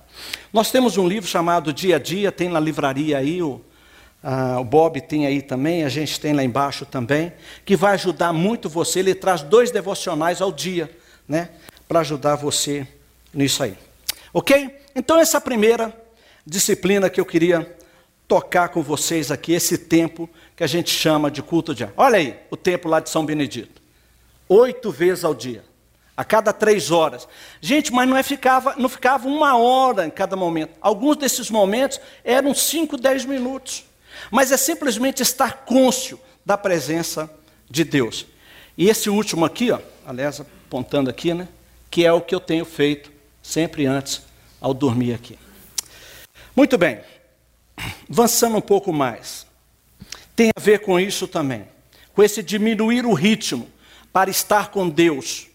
Nós 0.52 0.72
temos 0.72 0.98
um 0.98 1.08
livro 1.08 1.30
chamado 1.30 1.74
Dia 1.74 1.96
a 1.96 2.00
Dia, 2.00 2.32
tem 2.32 2.50
na 2.50 2.60
livraria 2.60 3.18
aí 3.18 3.42
o 3.42 3.62
ah, 4.24 4.60
o 4.60 4.64
Bob 4.64 5.02
tem 5.02 5.26
aí 5.26 5.42
também, 5.42 5.84
a 5.84 5.90
gente 5.90 6.20
tem 6.20 6.34
lá 6.34 6.44
embaixo 6.44 6.86
também, 6.86 7.34
que 7.66 7.76
vai 7.76 7.94
ajudar 7.94 8.32
muito 8.32 8.70
você. 8.70 9.00
Ele 9.00 9.16
traz 9.16 9.42
dois 9.42 9.72
devocionais 9.72 10.42
ao 10.42 10.52
dia, 10.52 10.90
né? 11.28 11.50
Para 11.88 12.02
ajudar 12.02 12.36
você 12.36 12.88
nisso 13.34 13.64
aí. 13.64 13.76
Ok? 14.34 14.78
Então, 14.96 15.20
essa 15.20 15.42
primeira 15.42 15.96
disciplina 16.46 17.10
que 17.10 17.20
eu 17.20 17.26
queria 17.26 17.76
tocar 18.28 18.70
com 18.70 18.82
vocês 18.82 19.32
aqui, 19.32 19.54
esse 19.54 19.78
tempo 19.78 20.30
que 20.56 20.64
a 20.64 20.68
gente 20.68 20.92
chama 20.92 21.32
de 21.32 21.42
culto 21.42 21.74
diário. 21.74 21.96
Olha 21.98 22.18
aí, 22.18 22.40
o 22.50 22.56
tempo 22.56 22.88
lá 22.88 23.00
de 23.00 23.10
São 23.10 23.26
Benedito. 23.26 23.82
Oito 24.48 24.92
vezes 24.92 25.24
ao 25.24 25.34
dia. 25.34 25.64
A 26.16 26.24
cada 26.24 26.54
três 26.54 26.92
horas. 26.92 27.28
Gente, 27.60 27.92
mas 27.92 28.08
não, 28.08 28.16
é 28.16 28.22
ficava, 28.22 28.76
não 28.78 28.88
ficava 28.88 29.28
uma 29.28 29.58
hora 29.58 30.06
em 30.06 30.12
cada 30.12 30.36
momento. 30.36 30.78
Alguns 30.80 31.18
desses 31.18 31.50
momentos 31.50 32.00
eram 32.24 32.54
cinco, 32.54 32.96
dez 32.96 33.26
minutos 33.26 33.86
mas 34.30 34.52
é 34.52 34.58
simplesmente 34.58 35.22
estar 35.22 35.66
cônscio 35.66 36.20
da 36.46 36.58
presença 36.58 37.30
de 37.70 37.84
Deus. 37.84 38.26
E 38.78 38.90
esse 38.90 39.10
último 39.10 39.46
aqui, 39.46 39.72
ó, 39.72 39.80
aliás, 40.06 40.40
apontando 40.40 41.10
aqui, 41.10 41.34
né, 41.34 41.48
que 41.90 42.06
é 42.06 42.12
o 42.12 42.22
que 42.22 42.34
eu 42.34 42.40
tenho 42.40 42.66
feito 42.66 43.12
sempre 43.42 43.86
antes 43.86 44.22
ao 44.60 44.74
dormir 44.74 45.14
aqui. 45.14 45.38
Muito 46.56 46.78
bem, 46.78 47.00
avançando 48.10 48.58
um 48.58 48.62
pouco 48.62 48.92
mais, 48.92 49.46
tem 50.36 50.50
a 50.56 50.60
ver 50.60 50.80
com 50.80 51.00
isso 51.00 51.28
também, 51.28 51.68
com 52.14 52.24
esse 52.24 52.44
diminuir 52.44 53.06
o 53.06 53.14
ritmo 53.14 53.68
para 54.12 54.30
estar 54.30 54.72
com 54.72 54.90
Deus, 54.90 55.48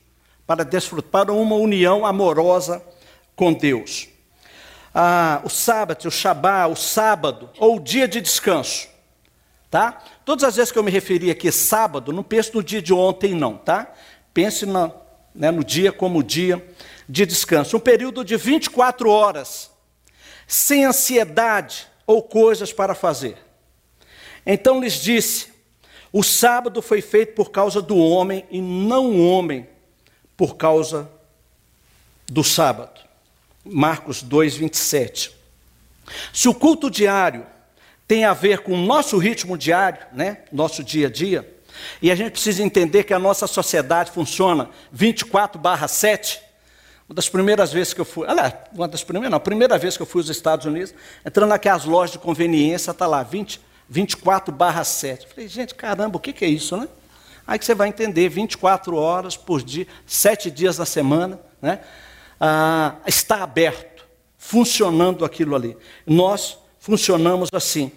para 0.46 0.64
desfrutar 0.64 1.30
uma 1.30 1.56
união 1.56 2.06
amorosa 2.06 2.82
com 3.34 3.52
Deus 3.52 4.08
ah, 4.98 5.42
o 5.44 5.50
sábado, 5.50 6.08
o 6.08 6.10
Shabá, 6.10 6.66
o 6.66 6.74
sábado, 6.74 7.50
ou 7.58 7.76
o 7.76 7.80
dia 7.80 8.08
de 8.08 8.18
descanso. 8.18 8.88
Tá? 9.70 10.02
Todas 10.24 10.42
as 10.42 10.56
vezes 10.56 10.72
que 10.72 10.78
eu 10.78 10.82
me 10.82 10.90
referi 10.90 11.30
aqui 11.30 11.52
sábado, 11.52 12.14
não 12.14 12.22
pense 12.22 12.54
no 12.54 12.64
dia 12.64 12.80
de 12.80 12.94
ontem, 12.94 13.34
não, 13.34 13.58
tá? 13.58 13.92
Pense 14.32 14.64
né, 14.64 15.50
no 15.50 15.62
dia 15.62 15.92
como 15.92 16.22
dia 16.22 16.66
de 17.06 17.26
descanso. 17.26 17.76
Um 17.76 17.80
período 17.80 18.24
de 18.24 18.38
24 18.38 19.10
horas, 19.10 19.70
sem 20.46 20.86
ansiedade 20.86 21.86
ou 22.06 22.22
coisas 22.22 22.72
para 22.72 22.94
fazer. 22.94 23.36
Então 24.46 24.80
lhes 24.80 24.94
disse: 24.94 25.52
o 26.10 26.22
sábado 26.22 26.80
foi 26.80 27.02
feito 27.02 27.34
por 27.34 27.50
causa 27.50 27.82
do 27.82 27.98
homem 27.98 28.46
e 28.50 28.62
não 28.62 29.10
o 29.10 29.28
homem 29.28 29.68
por 30.38 30.56
causa 30.56 31.06
do 32.26 32.42
sábado. 32.42 33.05
Marcos 33.66 34.22
2, 34.22 34.56
27. 34.56 35.34
Se 36.32 36.48
o 36.48 36.54
culto 36.54 36.90
diário 36.90 37.46
tem 38.06 38.24
a 38.24 38.32
ver 38.32 38.60
com 38.60 38.72
o 38.72 38.86
nosso 38.86 39.18
ritmo 39.18 39.58
diário, 39.58 39.98
né, 40.12 40.38
nosso 40.52 40.84
dia 40.84 41.08
a 41.08 41.10
dia, 41.10 41.54
e 42.00 42.10
a 42.10 42.14
gente 42.14 42.32
precisa 42.32 42.62
entender 42.62 43.04
que 43.04 43.12
a 43.12 43.18
nossa 43.18 43.46
sociedade 43.46 44.10
funciona 44.10 44.70
24 44.92 45.60
barra 45.60 45.88
7, 45.88 46.40
uma 47.08 47.14
das 47.14 47.28
primeiras 47.28 47.72
vezes 47.72 47.94
que 47.94 48.00
eu 48.00 48.04
fui, 48.04 48.26
olha, 48.26 48.58
uma 48.72 48.88
das 48.88 49.04
primeiras, 49.04 49.30
não, 49.30 49.36
a 49.36 49.40
primeira 49.40 49.78
vez 49.78 49.96
que 49.96 50.02
eu 50.02 50.06
fui 50.06 50.20
aos 50.20 50.28
Estados 50.28 50.66
Unidos, 50.66 50.92
entrando 51.24 51.50
naquelas 51.50 51.84
lojas 51.84 52.12
de 52.12 52.18
conveniência, 52.18 52.90
está 52.90 53.06
lá, 53.06 53.22
20, 53.22 53.60
24 53.88 54.52
barra 54.52 54.82
7. 54.82 55.28
Falei, 55.28 55.48
gente, 55.48 55.74
caramba, 55.74 56.16
o 56.16 56.20
que, 56.20 56.32
que 56.32 56.44
é 56.44 56.48
isso, 56.48 56.76
né? 56.76 56.88
Aí 57.46 57.60
que 57.60 57.64
você 57.64 57.76
vai 57.76 57.88
entender, 57.88 58.28
24 58.28 58.96
horas 58.96 59.36
por 59.36 59.62
dia, 59.62 59.86
7 60.04 60.50
dias 60.50 60.78
na 60.78 60.84
semana, 60.84 61.38
né? 61.62 61.78
Ah, 62.40 62.96
está 63.06 63.42
aberto, 63.42 64.06
funcionando 64.36 65.24
aquilo 65.24 65.54
ali. 65.54 65.76
Nós 66.06 66.58
funcionamos 66.78 67.48
assim. 67.52 67.90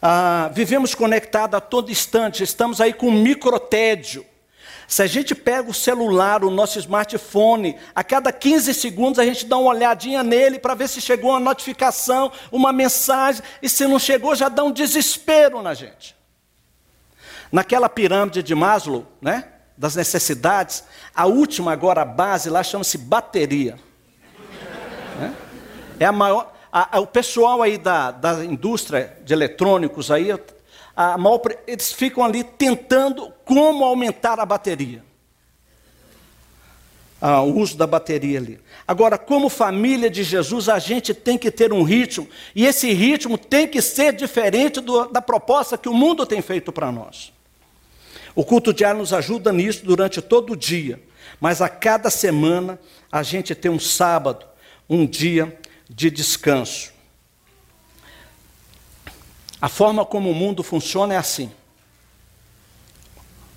Ah, 0.00 0.50
vivemos 0.52 0.94
conectados 0.94 1.56
a 1.56 1.60
todo 1.60 1.90
instante, 1.90 2.42
estamos 2.42 2.80
aí 2.80 2.92
com 2.92 3.10
microtédio. 3.10 4.24
Se 4.86 5.02
a 5.02 5.06
gente 5.06 5.34
pega 5.34 5.70
o 5.70 5.74
celular, 5.74 6.42
o 6.42 6.50
nosso 6.50 6.78
smartphone, 6.78 7.76
a 7.94 8.02
cada 8.02 8.32
15 8.32 8.72
segundos 8.72 9.18
a 9.18 9.24
gente 9.24 9.44
dá 9.44 9.58
uma 9.58 9.70
olhadinha 9.70 10.22
nele 10.22 10.58
para 10.58 10.74
ver 10.74 10.88
se 10.88 10.98
chegou 11.00 11.30
uma 11.30 11.40
notificação, 11.40 12.32
uma 12.50 12.72
mensagem, 12.72 13.42
e 13.60 13.68
se 13.68 13.86
não 13.86 13.98
chegou 13.98 14.34
já 14.34 14.48
dá 14.48 14.64
um 14.64 14.72
desespero 14.72 15.60
na 15.60 15.74
gente. 15.74 16.16
Naquela 17.52 17.88
pirâmide 17.88 18.42
de 18.42 18.54
Maslow, 18.54 19.06
né? 19.20 19.44
Das 19.78 19.94
necessidades. 19.94 20.82
A 21.14 21.26
última, 21.26 21.72
agora, 21.72 22.02
a 22.02 22.04
base 22.04 22.50
lá 22.50 22.64
chama-se 22.64 22.98
bateria. 22.98 23.78
É, 26.00 26.04
é 26.04 26.04
a 26.04 26.12
maior. 26.12 26.52
A, 26.70 26.98
a, 26.98 27.00
o 27.00 27.06
pessoal 27.06 27.62
aí 27.62 27.78
da, 27.78 28.10
da 28.10 28.44
indústria 28.44 29.16
de 29.24 29.32
eletrônicos 29.32 30.10
aí, 30.10 30.30
a 30.94 31.16
maior, 31.16 31.40
eles 31.66 31.92
ficam 31.92 32.24
ali 32.24 32.42
tentando 32.42 33.32
como 33.44 33.84
aumentar 33.84 34.40
a 34.40 34.44
bateria. 34.44 35.06
Ah, 37.20 37.40
o 37.42 37.56
uso 37.58 37.76
da 37.76 37.86
bateria 37.86 38.38
ali. 38.38 38.60
Agora, 38.86 39.16
como 39.16 39.48
família 39.48 40.10
de 40.10 40.22
Jesus, 40.22 40.68
a 40.68 40.78
gente 40.78 41.14
tem 41.14 41.38
que 41.38 41.50
ter 41.50 41.72
um 41.72 41.82
ritmo, 41.82 42.28
e 42.54 42.64
esse 42.64 42.92
ritmo 42.92 43.36
tem 43.36 43.66
que 43.66 43.82
ser 43.82 44.12
diferente 44.12 44.80
do, 44.80 45.06
da 45.06 45.20
proposta 45.20 45.78
que 45.78 45.88
o 45.88 45.94
mundo 45.94 46.24
tem 46.24 46.40
feito 46.40 46.70
para 46.70 46.92
nós. 46.92 47.32
O 48.38 48.44
culto 48.44 48.72
diário 48.72 49.00
nos 49.00 49.12
ajuda 49.12 49.52
nisso 49.52 49.84
durante 49.84 50.22
todo 50.22 50.52
o 50.52 50.56
dia, 50.56 51.02
mas 51.40 51.60
a 51.60 51.68
cada 51.68 52.08
semana 52.08 52.78
a 53.10 53.20
gente 53.20 53.52
tem 53.52 53.68
um 53.68 53.80
sábado, 53.80 54.46
um 54.88 55.04
dia 55.04 55.58
de 55.90 56.08
descanso. 56.08 56.92
A 59.60 59.68
forma 59.68 60.06
como 60.06 60.30
o 60.30 60.34
mundo 60.36 60.62
funciona 60.62 61.14
é 61.14 61.16
assim. 61.16 61.50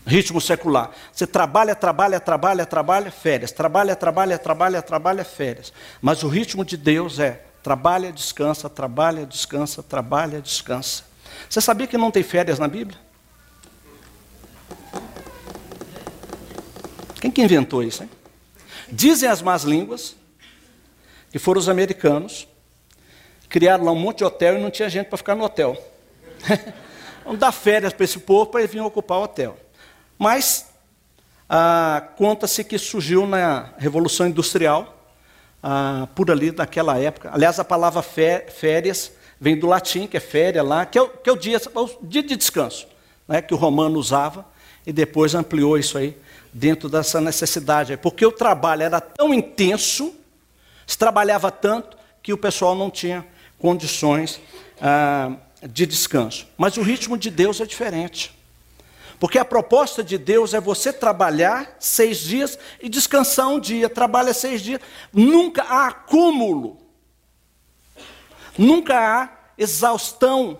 Ritmo 0.03 0.41
secular. 0.41 0.89
Você 1.13 1.27
trabalha, 1.27 1.75
trabalha, 1.75 2.19
trabalha, 2.19 2.65
trabalha, 2.65 3.11
férias. 3.11 3.51
Trabalha, 3.51 3.95
trabalha, 3.95 4.39
trabalha, 4.39 4.81
trabalha, 4.81 5.23
férias. 5.23 5.71
Mas 6.01 6.23
o 6.23 6.27
ritmo 6.27 6.65
de 6.65 6.75
Deus 6.75 7.19
é 7.19 7.45
trabalha, 7.61 8.11
descansa, 8.11 8.67
trabalha, 8.67 9.27
descansa, 9.27 9.83
trabalha, 9.83 10.41
descansa. 10.41 11.03
Você 11.47 11.61
sabia 11.61 11.85
que 11.85 11.99
não 11.99 12.09
tem 12.09 12.23
férias 12.23 12.57
na 12.57 12.67
Bíblia? 12.67 13.10
Quem 17.21 17.29
que 17.29 17.39
inventou 17.39 17.83
isso? 17.83 18.01
Hein? 18.01 18.09
Dizem 18.91 19.29
as 19.29 19.43
más 19.43 19.61
línguas 19.61 20.15
que 21.31 21.37
foram 21.37 21.59
os 21.59 21.69
americanos, 21.69 22.47
criaram 23.47 23.85
lá 23.85 23.91
um 23.91 23.95
monte 23.95 24.17
de 24.17 24.23
hotel 24.23 24.57
e 24.57 24.61
não 24.61 24.71
tinha 24.71 24.89
gente 24.89 25.05
para 25.05 25.17
ficar 25.17 25.35
no 25.35 25.43
hotel. 25.43 25.77
Vamos 27.23 27.39
dar 27.39 27.51
férias 27.51 27.93
para 27.93 28.03
esse 28.03 28.17
povo 28.17 28.47
para 28.47 28.61
ele 28.61 28.67
vir 28.67 28.81
ocupar 28.81 29.19
o 29.19 29.23
hotel. 29.23 29.55
Mas 30.17 30.65
ah, 31.47 32.09
conta-se 32.17 32.63
que 32.63 32.79
surgiu 32.79 33.27
na 33.27 33.69
Revolução 33.77 34.25
Industrial, 34.25 34.97
ah, 35.61 36.07
por 36.15 36.31
ali 36.31 36.51
naquela 36.51 36.97
época. 36.97 37.29
Aliás, 37.31 37.59
a 37.59 37.63
palavra 37.63 38.01
férias 38.01 39.11
vem 39.39 39.55
do 39.55 39.67
latim, 39.67 40.07
que 40.07 40.17
é 40.17 40.19
férias 40.19 40.65
lá, 40.65 40.87
que 40.87 40.97
é 40.97 41.01
o, 41.03 41.07
que 41.07 41.29
é 41.29 41.33
o 41.33 41.37
dia, 41.37 41.61
o 41.75 41.87
dia 42.01 42.23
de 42.23 42.35
descanso, 42.35 42.87
né, 43.27 43.43
que 43.43 43.53
o 43.53 43.57
romano 43.57 43.99
usava, 43.99 44.43
e 44.87 44.91
depois 44.91 45.35
ampliou 45.35 45.77
isso 45.77 45.99
aí 45.99 46.17
dentro 46.53 46.89
dessa 46.89 47.21
necessidade. 47.21 47.97
Porque 47.97 48.25
o 48.25 48.31
trabalho 48.31 48.83
era 48.83 48.99
tão 48.99 49.33
intenso, 49.33 50.13
se 50.85 50.97
trabalhava 50.97 51.51
tanto, 51.51 51.97
que 52.21 52.33
o 52.33 52.37
pessoal 52.37 52.75
não 52.75 52.89
tinha 52.89 53.25
condições 53.57 54.39
ah, 54.79 55.33
de 55.63 55.85
descanso. 55.85 56.47
Mas 56.57 56.77
o 56.77 56.81
ritmo 56.81 57.17
de 57.17 57.29
Deus 57.29 57.59
é 57.61 57.65
diferente. 57.65 58.33
Porque 59.19 59.37
a 59.37 59.45
proposta 59.45 60.03
de 60.03 60.17
Deus 60.17 60.53
é 60.55 60.59
você 60.59 60.91
trabalhar 60.91 61.75
seis 61.79 62.17
dias 62.17 62.57
e 62.81 62.89
descansar 62.89 63.47
um 63.49 63.59
dia. 63.59 63.87
Trabalha 63.87 64.33
seis 64.33 64.61
dias. 64.61 64.81
Nunca 65.13 65.61
há 65.61 65.87
acúmulo. 65.89 66.77
Nunca 68.57 68.97
há 68.97 69.29
exaustão. 69.57 70.59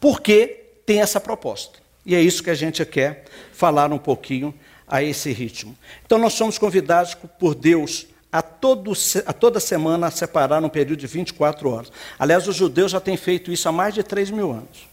Porque 0.00 0.64
tem 0.84 1.00
essa 1.00 1.20
proposta. 1.20 1.78
E 2.04 2.16
é 2.16 2.20
isso 2.20 2.42
que 2.42 2.50
a 2.50 2.54
gente 2.54 2.84
quer 2.84 3.24
falar 3.52 3.92
um 3.92 3.98
pouquinho 3.98 4.52
a 4.86 5.02
esse 5.02 5.32
ritmo. 5.32 5.76
Então, 6.04 6.18
nós 6.18 6.34
somos 6.34 6.58
convidados 6.58 7.14
por 7.14 7.54
Deus 7.54 8.06
a, 8.30 8.42
todo, 8.42 8.92
a 9.24 9.32
toda 9.32 9.60
semana 9.60 10.08
a 10.08 10.10
separar 10.10 10.62
um 10.62 10.68
período 10.68 11.00
de 11.00 11.06
24 11.06 11.68
horas. 11.70 11.92
Aliás, 12.18 12.46
os 12.46 12.54
judeus 12.54 12.92
já 12.92 13.00
têm 13.00 13.16
feito 13.16 13.50
isso 13.50 13.68
há 13.68 13.72
mais 13.72 13.94
de 13.94 14.02
3 14.02 14.30
mil 14.30 14.50
anos. 14.50 14.88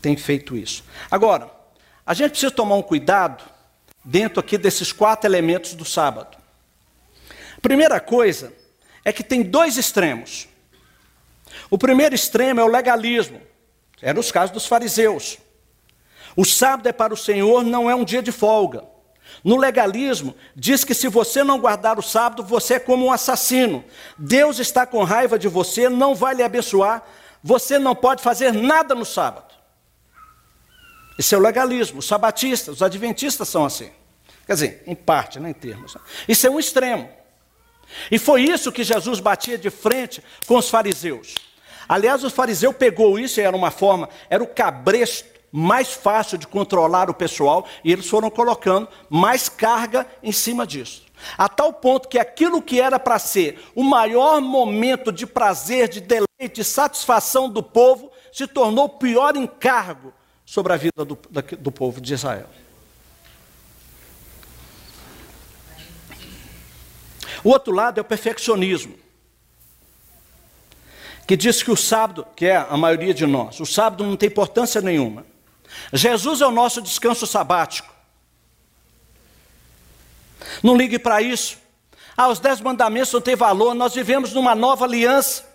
Tem 0.00 0.16
feito 0.16 0.56
isso. 0.56 0.84
Agora, 1.10 1.48
a 2.04 2.14
gente 2.14 2.32
precisa 2.32 2.50
tomar 2.50 2.74
um 2.74 2.82
cuidado 2.82 3.44
dentro 4.04 4.40
aqui 4.40 4.58
desses 4.58 4.92
quatro 4.92 5.28
elementos 5.28 5.74
do 5.74 5.84
sábado. 5.84 6.36
Primeira 7.60 8.00
coisa 8.00 8.52
é 9.04 9.12
que 9.12 9.22
tem 9.22 9.42
dois 9.42 9.76
extremos. 9.76 10.48
O 11.70 11.78
primeiro 11.78 12.14
extremo 12.14 12.60
é 12.60 12.64
o 12.64 12.68
legalismo. 12.68 13.40
Era 14.00 14.18
os 14.18 14.32
casos 14.32 14.50
dos 14.50 14.66
fariseus. 14.66 15.38
O 16.36 16.44
sábado 16.44 16.88
é 16.88 16.92
para 16.92 17.12
o 17.12 17.16
Senhor, 17.16 17.62
não 17.62 17.90
é 17.90 17.94
um 17.94 18.04
dia 18.04 18.22
de 18.22 18.32
folga. 18.32 18.84
No 19.44 19.56
legalismo, 19.56 20.34
diz 20.54 20.84
que 20.84 20.94
se 20.94 21.08
você 21.08 21.42
não 21.42 21.58
guardar 21.58 21.98
o 21.98 22.02
sábado, 22.02 22.42
você 22.42 22.74
é 22.74 22.78
como 22.78 23.06
um 23.06 23.12
assassino. 23.12 23.84
Deus 24.16 24.58
está 24.58 24.86
com 24.86 25.02
raiva 25.02 25.38
de 25.38 25.48
você, 25.48 25.88
não 25.88 26.14
vai 26.14 26.34
lhe 26.34 26.42
abençoar, 26.42 27.02
você 27.42 27.78
não 27.78 27.94
pode 27.94 28.22
fazer 28.22 28.52
nada 28.52 28.94
no 28.94 29.04
sábado. 29.04 29.52
Isso 31.18 31.34
é 31.34 31.38
o 31.38 31.40
legalismo. 31.40 31.98
Os 31.98 32.06
sabatistas, 32.06 32.76
os 32.76 32.82
adventistas 32.82 33.48
são 33.48 33.64
assim. 33.64 33.90
Quer 34.46 34.54
dizer, 34.54 34.82
em 34.86 34.94
parte, 34.94 35.38
né, 35.38 35.50
em 35.50 35.54
termos. 35.54 35.96
Isso 36.28 36.46
é 36.46 36.50
um 36.50 36.58
extremo. 36.58 37.08
E 38.10 38.18
foi 38.18 38.42
isso 38.42 38.72
que 38.72 38.84
Jesus 38.84 39.20
batia 39.20 39.58
de 39.58 39.70
frente 39.70 40.22
com 40.46 40.56
os 40.56 40.68
fariseus. 40.70 41.34
Aliás, 41.88 42.24
o 42.24 42.30
fariseu 42.30 42.72
pegou 42.72 43.18
isso 43.18 43.40
era 43.40 43.56
uma 43.56 43.70
forma, 43.70 44.08
era 44.30 44.42
o 44.42 44.46
cabresto 44.46 45.31
mais 45.52 45.92
fácil 45.92 46.38
de 46.38 46.46
controlar 46.46 47.10
o 47.10 47.14
pessoal, 47.14 47.66
e 47.84 47.92
eles 47.92 48.08
foram 48.08 48.30
colocando 48.30 48.88
mais 49.10 49.50
carga 49.50 50.06
em 50.22 50.32
cima 50.32 50.66
disso. 50.66 51.02
A 51.36 51.48
tal 51.48 51.74
ponto 51.74 52.08
que 52.08 52.18
aquilo 52.18 52.62
que 52.62 52.80
era 52.80 52.98
para 52.98 53.18
ser 53.18 53.62
o 53.74 53.84
maior 53.84 54.40
momento 54.40 55.12
de 55.12 55.26
prazer, 55.26 55.88
de 55.88 56.00
deleite, 56.00 56.54
de 56.54 56.64
satisfação 56.64 57.50
do 57.50 57.62
povo, 57.62 58.10
se 58.32 58.46
tornou 58.46 58.86
o 58.86 58.88
pior 58.88 59.36
encargo 59.36 60.12
sobre 60.44 60.72
a 60.72 60.76
vida 60.76 61.04
do, 61.04 61.18
do 61.58 61.70
povo 61.70 62.00
de 62.00 62.14
Israel. 62.14 62.48
O 67.44 67.50
outro 67.50 67.74
lado 67.74 67.98
é 67.98 68.00
o 68.00 68.04
perfeccionismo, 68.04 68.94
que 71.26 71.36
diz 71.36 71.62
que 71.62 71.70
o 71.70 71.76
sábado, 71.76 72.26
que 72.34 72.46
é 72.46 72.56
a 72.56 72.76
maioria 72.76 73.12
de 73.12 73.26
nós, 73.26 73.60
o 73.60 73.66
sábado 73.66 74.04
não 74.04 74.16
tem 74.16 74.28
importância 74.28 74.80
nenhuma. 74.80 75.31
Jesus 75.92 76.40
é 76.40 76.46
o 76.46 76.50
nosso 76.50 76.80
descanso 76.80 77.26
sabático. 77.26 77.92
Não 80.62 80.76
ligue 80.76 80.98
para 80.98 81.20
isso. 81.20 81.58
Ah, 82.16 82.28
os 82.28 82.38
dez 82.38 82.60
mandamentos 82.60 83.12
não 83.12 83.20
têm 83.20 83.36
valor, 83.36 83.74
nós 83.74 83.94
vivemos 83.94 84.32
numa 84.32 84.54
nova 84.54 84.84
aliança. 84.84 85.50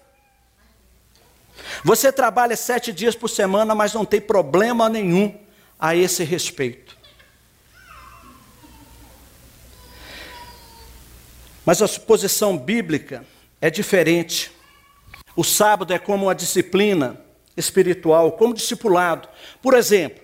Você 1.84 2.12
trabalha 2.12 2.56
sete 2.56 2.92
dias 2.92 3.16
por 3.16 3.30
semana, 3.30 3.76
mas 3.76 3.94
não 3.94 4.06
tem 4.06 4.20
problema 4.20 4.90
nenhum 4.90 5.38
a 5.80 5.96
esse 5.96 6.24
respeito. 6.24 6.98
Mas 11.66 11.82
a 11.82 11.88
posição 12.00 12.58
bíblica 12.58 13.26
é 13.60 13.70
diferente. 13.70 14.52
O 15.36 15.44
sábado 15.44 15.94
é 15.94 16.00
como 16.00 16.26
uma 16.26 16.36
disciplina 16.36 17.20
espiritual, 17.58 18.34
como 18.34 18.54
discipulado. 18.54 19.28
Por 19.62 19.74
exemplo, 19.74 20.24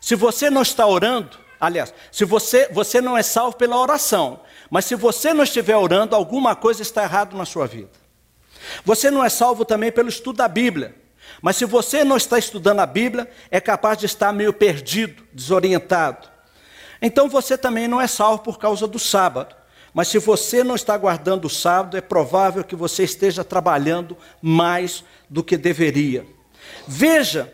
se 0.00 0.16
você 0.16 0.50
não 0.50 0.62
está 0.62 0.86
orando, 0.86 1.38
aliás, 1.60 1.94
se 2.10 2.24
você, 2.24 2.68
você 2.72 3.00
não 3.00 3.16
é 3.16 3.22
salvo 3.22 3.56
pela 3.56 3.78
oração, 3.78 4.40
mas 4.70 4.86
se 4.86 4.96
você 4.96 5.32
não 5.32 5.44
estiver 5.44 5.76
orando, 5.76 6.16
alguma 6.16 6.56
coisa 6.56 6.82
está 6.82 7.04
errada 7.04 7.36
na 7.36 7.44
sua 7.44 7.66
vida. 7.66 7.90
Você 8.84 9.10
não 9.10 9.24
é 9.24 9.28
salvo 9.28 9.64
também 9.64 9.92
pelo 9.92 10.08
estudo 10.08 10.38
da 10.38 10.48
Bíblia. 10.48 10.96
Mas 11.40 11.56
se 11.56 11.64
você 11.64 12.04
não 12.04 12.16
está 12.16 12.38
estudando 12.38 12.80
a 12.80 12.86
Bíblia, 12.86 13.30
é 13.50 13.60
capaz 13.60 13.98
de 13.98 14.06
estar 14.06 14.32
meio 14.32 14.52
perdido, 14.52 15.24
desorientado. 15.32 16.28
Então 17.00 17.28
você 17.28 17.58
também 17.58 17.88
não 17.88 18.00
é 18.00 18.06
salvo 18.06 18.42
por 18.42 18.58
causa 18.58 18.86
do 18.86 18.98
sábado. 18.98 19.54
Mas 19.92 20.08
se 20.08 20.18
você 20.18 20.64
não 20.64 20.74
está 20.74 20.96
guardando 20.96 21.44
o 21.44 21.50
sábado, 21.50 21.96
é 21.96 22.00
provável 22.00 22.64
que 22.64 22.74
você 22.74 23.04
esteja 23.04 23.44
trabalhando 23.44 24.16
mais 24.40 25.04
do 25.28 25.44
que 25.44 25.56
deveria. 25.56 26.26
Veja 26.86 27.52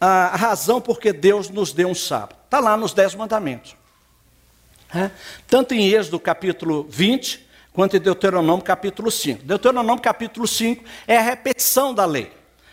a 0.00 0.36
razão 0.36 0.80
por 0.80 0.98
que 0.98 1.12
Deus 1.12 1.48
nos 1.48 1.72
deu 1.72 1.88
um 1.88 1.94
sábado. 1.94 2.36
Está 2.44 2.60
lá 2.60 2.76
nos 2.76 2.92
Dez 2.92 3.14
Mandamentos. 3.14 3.76
É? 4.94 5.10
Tanto 5.48 5.74
em 5.74 5.88
Êxodo 5.88 6.20
capítulo 6.20 6.86
20, 6.88 7.44
quanto 7.72 7.96
em 7.96 8.00
Deuteronômio 8.00 8.64
capítulo 8.64 9.10
5. 9.10 9.42
Deuteronômio 9.42 10.00
capítulo 10.00 10.46
5 10.46 10.84
é 11.06 11.16
a 11.16 11.22
repetição 11.22 11.92
da 11.92 12.04
lei. 12.04 12.32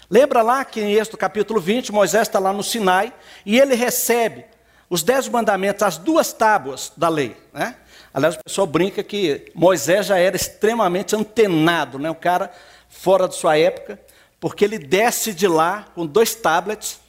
Lembra 0.09 0.41
lá 0.41 0.63
que 0.65 0.81
em 0.81 0.93
Êxodo 0.93 1.17
capítulo 1.17 1.59
20, 1.59 1.91
Moisés 1.91 2.27
está 2.27 2.37
lá 2.37 2.51
no 2.51 2.61
Sinai 2.61 3.13
e 3.45 3.57
ele 3.57 3.75
recebe 3.75 4.45
os 4.89 5.01
dez 5.01 5.27
mandamentos, 5.29 5.83
as 5.83 5.97
duas 5.97 6.33
tábuas 6.33 6.91
da 6.97 7.07
lei. 7.07 7.35
Né? 7.53 7.75
Aliás, 8.13 8.35
o 8.35 8.43
pessoal 8.43 8.67
brinca 8.67 9.01
que 9.01 9.49
Moisés 9.55 10.07
já 10.07 10.17
era 10.17 10.35
extremamente 10.35 11.15
antenado, 11.15 11.97
né? 11.97 12.09
o 12.09 12.15
cara 12.15 12.51
fora 12.89 13.27
de 13.27 13.35
sua 13.35 13.57
época, 13.57 13.97
porque 14.41 14.65
ele 14.65 14.79
desce 14.79 15.33
de 15.35 15.47
lá 15.47 15.85
com 15.93 16.03
dois 16.03 16.33
tablets, 16.33 16.99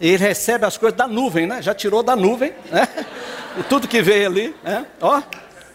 e 0.00 0.10
ele 0.10 0.22
recebe 0.22 0.64
as 0.64 0.78
coisas 0.78 0.96
da 0.96 1.08
nuvem, 1.08 1.44
né? 1.44 1.60
já 1.60 1.74
tirou 1.74 2.04
da 2.04 2.14
nuvem, 2.14 2.54
né? 2.70 2.88
tudo 3.68 3.88
que 3.88 4.00
veio 4.00 4.26
ali, 4.28 4.54
né? 4.62 4.86
ó, 5.00 5.20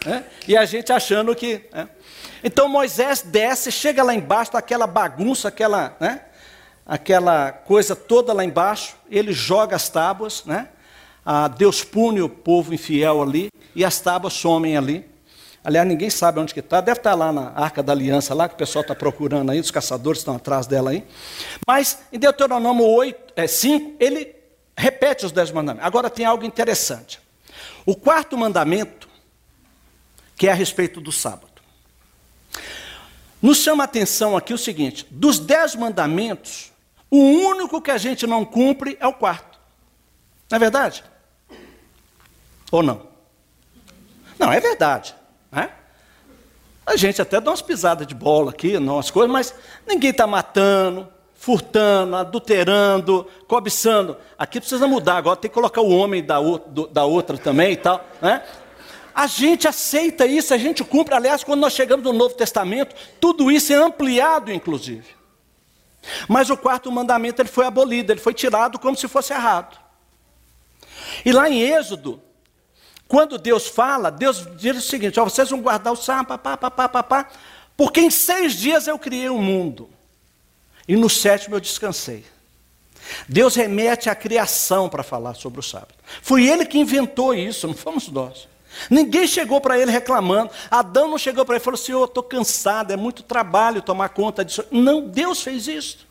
né? 0.06 0.24
e 0.48 0.56
a 0.56 0.64
gente 0.64 0.90
achando 0.90 1.36
que. 1.36 1.62
Né? 1.70 1.86
Então 2.42 2.66
Moisés 2.68 3.20
desce, 3.20 3.70
chega 3.70 4.02
lá 4.02 4.14
embaixo, 4.14 4.56
aquela 4.56 4.86
bagunça, 4.86 5.48
aquela, 5.48 5.94
né? 6.00 6.22
aquela 6.86 7.52
coisa 7.52 7.94
toda 7.94 8.32
lá 8.32 8.42
embaixo, 8.42 8.96
ele 9.10 9.32
joga 9.32 9.76
as 9.76 9.90
tábuas, 9.90 10.42
né? 10.46 10.68
Ah, 11.26 11.48
Deus 11.48 11.84
pune 11.84 12.20
o 12.22 12.28
povo 12.28 12.72
infiel 12.72 13.22
ali 13.22 13.48
e 13.74 13.84
as 13.84 14.00
tábuas 14.00 14.32
somem 14.32 14.76
ali. 14.76 15.06
Aliás, 15.64 15.88
ninguém 15.88 16.10
sabe 16.10 16.38
onde 16.38 16.52
que 16.52 16.60
está. 16.60 16.82
Deve 16.82 16.98
estar 16.98 17.12
tá 17.12 17.16
lá 17.16 17.32
na 17.32 17.48
Arca 17.52 17.82
da 17.82 17.92
Aliança, 17.92 18.34
lá 18.34 18.46
que 18.46 18.54
o 18.54 18.58
pessoal 18.58 18.82
está 18.82 18.94
procurando 18.94 19.50
aí, 19.50 19.58
os 19.58 19.70
caçadores 19.70 20.20
estão 20.20 20.36
atrás 20.36 20.66
dela 20.66 20.90
aí. 20.90 21.02
Mas 21.66 22.00
em 22.12 22.18
Deuteronômio 22.18 22.84
8, 22.84 23.32
é, 23.34 23.46
5, 23.46 23.96
ele 23.98 24.36
repete 24.76 25.24
os 25.24 25.32
dez 25.32 25.50
mandamentos. 25.50 25.86
Agora 25.86 26.10
tem 26.10 26.26
algo 26.26 26.44
interessante. 26.44 27.18
O 27.86 27.96
quarto 27.96 28.36
mandamento, 28.36 29.08
que 30.36 30.46
é 30.48 30.50
a 30.50 30.54
respeito 30.54 31.00
do 31.00 31.10
sábado. 31.10 31.48
Nos 33.40 33.58
chama 33.58 33.84
a 33.84 33.86
atenção 33.86 34.36
aqui 34.36 34.52
o 34.52 34.58
seguinte: 34.58 35.06
dos 35.10 35.38
dez 35.38 35.74
mandamentos, 35.74 36.72
o 37.10 37.16
único 37.18 37.80
que 37.80 37.90
a 37.90 37.96
gente 37.96 38.26
não 38.26 38.44
cumpre 38.44 38.98
é 39.00 39.06
o 39.06 39.14
quarto. 39.14 39.58
Não 40.50 40.56
é 40.56 40.58
verdade? 40.58 41.02
Ou 42.70 42.82
não? 42.82 43.06
Não, 44.38 44.52
é 44.52 44.60
verdade. 44.60 45.14
A 46.86 46.96
gente 46.96 47.20
até 47.22 47.40
dá 47.40 47.50
umas 47.50 47.62
pisadas 47.62 48.06
de 48.06 48.14
bola 48.14 48.50
aqui, 48.50 48.76
umas 48.76 49.10
coisas, 49.10 49.30
mas 49.30 49.54
ninguém 49.86 50.10
está 50.10 50.26
matando, 50.26 51.08
furtando, 51.34 52.16
adulterando, 52.16 53.26
cobiçando. 53.46 54.16
Aqui 54.38 54.60
precisa 54.60 54.86
mudar, 54.86 55.16
agora 55.16 55.36
tem 55.36 55.50
que 55.50 55.54
colocar 55.54 55.80
o 55.80 55.90
homem 55.90 56.22
da, 56.22 56.38
da 56.90 57.04
outra 57.04 57.38
também 57.38 57.72
e 57.72 57.76
tal. 57.76 58.04
Né? 58.20 58.42
A 59.14 59.26
gente 59.26 59.68
aceita 59.68 60.26
isso, 60.26 60.52
a 60.52 60.58
gente 60.58 60.82
cumpre. 60.82 61.14
Aliás, 61.14 61.44
quando 61.44 61.60
nós 61.60 61.72
chegamos 61.72 62.04
no 62.04 62.12
Novo 62.12 62.34
Testamento, 62.34 62.94
tudo 63.20 63.50
isso 63.50 63.72
é 63.72 63.76
ampliado, 63.76 64.52
inclusive. 64.52 65.06
Mas 66.28 66.50
o 66.50 66.56
quarto 66.56 66.90
mandamento 66.90 67.40
ele 67.40 67.48
foi 67.48 67.64
abolido, 67.64 68.12
ele 68.12 68.20
foi 68.20 68.34
tirado 68.34 68.78
como 68.78 68.96
se 68.96 69.08
fosse 69.08 69.32
errado. 69.32 69.78
E 71.24 71.32
lá 71.32 71.48
em 71.48 71.60
Êxodo, 71.60 72.20
quando 73.06 73.38
Deus 73.38 73.66
fala, 73.66 74.10
Deus 74.10 74.46
diz 74.56 74.76
o 74.76 74.80
seguinte: 74.80 75.20
ó, 75.20 75.24
vocês 75.24 75.50
vão 75.50 75.60
guardar 75.60 75.92
o 75.92 75.96
sábado, 75.96 76.26
papá, 76.26 76.56
papá, 76.56 76.88
papá, 76.88 77.28
porque 77.76 78.00
em 78.00 78.10
seis 78.10 78.54
dias 78.54 78.86
eu 78.86 78.98
criei 78.98 79.28
o 79.28 79.38
mundo, 79.38 79.88
e 80.88 80.96
no 80.96 81.10
sétimo 81.10 81.56
eu 81.56 81.60
descansei. 81.60 82.24
Deus 83.28 83.54
remete 83.54 84.08
à 84.08 84.14
criação 84.14 84.88
para 84.88 85.02
falar 85.02 85.34
sobre 85.34 85.60
o 85.60 85.62
sábado. 85.62 85.94
Foi 86.22 86.46
ele 86.46 86.64
que 86.64 86.78
inventou 86.78 87.34
isso, 87.34 87.66
não 87.66 87.74
fomos 87.74 88.08
nós. 88.08 88.48
Ninguém 88.90 89.26
chegou 89.26 89.60
para 89.60 89.78
ele 89.78 89.90
reclamando. 89.90 90.50
Adão 90.70 91.08
não 91.08 91.18
chegou 91.18 91.44
para 91.44 91.56
ele 91.56 91.62
e 91.62 91.64
falou: 91.64 91.76
Senhor, 91.76 92.04
estou 92.04 92.22
cansado, 92.22 92.92
é 92.92 92.96
muito 92.96 93.22
trabalho 93.22 93.82
tomar 93.82 94.08
conta 94.08 94.44
disso. 94.44 94.64
Não, 94.70 95.02
Deus 95.02 95.42
fez 95.42 95.68
isso. 95.68 96.03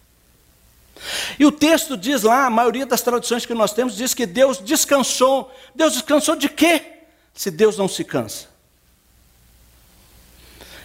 E 1.38 1.46
o 1.46 1.52
texto 1.52 1.98
diz 1.98 2.24
lá, 2.24 2.46
a 2.46 2.50
maioria 2.50 2.86
das 2.86 3.02
traduções 3.02 3.46
que 3.46 3.54
nós 3.54 3.74
temos, 3.74 3.96
diz 3.96 4.14
que 4.14 4.26
Deus 4.26 4.60
descansou. 4.60 5.52
Deus 5.76 5.94
descansou 5.94 6.36
de 6.36 6.50
quê? 6.50 7.00
Se 7.34 7.52
Deus 7.52 7.78
não 7.78 7.88
se 7.88 8.04
cansa. 8.04 8.48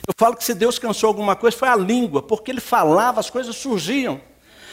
Eu 0.07 0.14
falo 0.16 0.37
que 0.37 0.45
se 0.45 0.55
Deus 0.55 0.79
cansou 0.79 1.09
alguma 1.09 1.37
coisa, 1.37 1.57
foi 1.57 1.69
a 1.69 1.77
língua, 1.77 2.23
porque 2.23 2.51
ele 2.51 2.61
falava, 2.61 3.21
as 3.21 3.29
coisas 3.29 3.55
surgiam. 3.55 4.21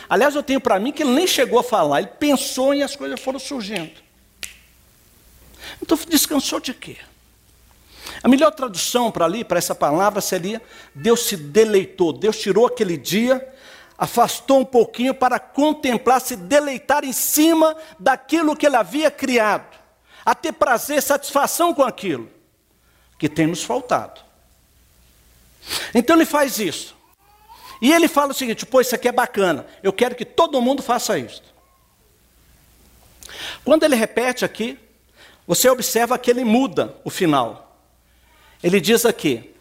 Aliás, 0.08 0.34
eu 0.34 0.42
tenho 0.42 0.62
para 0.62 0.80
mim 0.80 0.92
que 0.92 1.04
ele 1.04 1.12
nem 1.12 1.28
chegou 1.28 1.60
a 1.60 1.64
falar, 1.64 2.00
ele 2.00 2.12
pensou 2.20 2.74
e 2.74 2.82
as 2.82 2.96
coisas 2.96 3.20
foram 3.20 3.38
surgindo. 3.38 3.92
Então, 5.82 5.98
descansou 6.08 6.60
de 6.60 6.74
quê? 6.74 6.98
A 8.24 8.28
melhor 8.28 8.52
tradução 8.52 9.12
para 9.12 9.26
ali, 9.26 9.44
para 9.44 9.58
essa 9.58 9.76
palavra, 9.76 10.22
seria: 10.22 10.62
Deus 10.94 11.26
se 11.26 11.36
deleitou, 11.36 12.14
Deus 12.14 12.40
tirou 12.40 12.66
aquele 12.66 12.98
dia, 12.98 13.46
afastou 13.98 14.60
um 14.60 14.66
pouquinho 14.66 15.14
para 15.14 15.40
contemplar, 15.40 16.20
se 16.20 16.36
deleitar 16.36 17.04
em 17.04 17.14
cima 17.14 17.76
daquilo 18.00 18.56
que 18.56 18.66
ele 18.66 18.76
havia 18.76 19.10
criado, 19.10 19.78
a 20.26 20.36
ter 20.36 20.52
prazer, 20.52 21.02
satisfação 21.02 21.74
com 21.74 21.84
aquilo 21.84 22.30
que 23.18 23.30
tem 23.30 23.48
nos 23.48 23.64
faltado. 23.64 24.22
Então 25.94 26.16
ele 26.16 26.26
faz 26.26 26.60
isso. 26.60 26.96
E 27.82 27.92
ele 27.92 28.08
fala 28.08 28.32
o 28.32 28.36
seguinte: 28.36 28.66
pô, 28.66 28.82
isso 28.82 28.96
aqui 28.96 29.08
é 29.08 29.12
bacana, 29.12 29.66
eu 29.82 29.94
quero 29.94 30.16
que 30.16 30.26
todo 30.26 30.62
mundo 30.62 30.84
faça 30.84 31.18
isso. 31.18 31.44
Quando 33.64 33.84
ele 33.84 33.96
repete 33.96 34.46
aqui, 34.46 34.78
você 35.48 35.70
observa 35.70 36.18
que 36.18 36.30
ele 36.30 36.44
muda 36.44 36.96
o 37.04 37.10
final. 37.10 37.80
Ele 38.62 38.80
diz 38.80 39.06
aqui: 39.06 39.55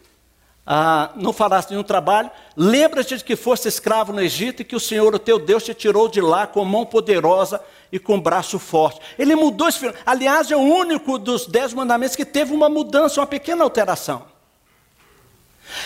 ah, 0.66 1.10
não 1.14 1.32
farás 1.32 1.68
nenhum 1.68 1.82
trabalho, 1.82 2.30
lembra-te 2.56 3.18
de 3.18 3.24
que 3.24 3.36
foste 3.36 3.68
escravo 3.68 4.12
no 4.12 4.20
Egito 4.22 4.62
e 4.62 4.64
que 4.64 4.74
o 4.74 4.80
Senhor, 4.80 5.14
o 5.14 5.18
teu 5.18 5.38
Deus, 5.38 5.62
te 5.62 5.74
tirou 5.74 6.08
de 6.08 6.22
lá 6.22 6.46
com 6.46 6.64
mão 6.64 6.86
poderosa 6.86 7.60
e 7.92 7.98
com 7.98 8.18
braço 8.18 8.58
forte. 8.58 9.00
Ele 9.18 9.36
mudou 9.36 9.68
esse. 9.68 9.92
Aliás, 10.06 10.50
é 10.50 10.56
o 10.56 10.60
único 10.60 11.18
dos 11.18 11.46
dez 11.46 11.74
mandamentos 11.74 12.16
que 12.16 12.24
teve 12.24 12.54
uma 12.54 12.68
mudança, 12.68 13.20
uma 13.20 13.26
pequena 13.26 13.62
alteração. 13.62 14.26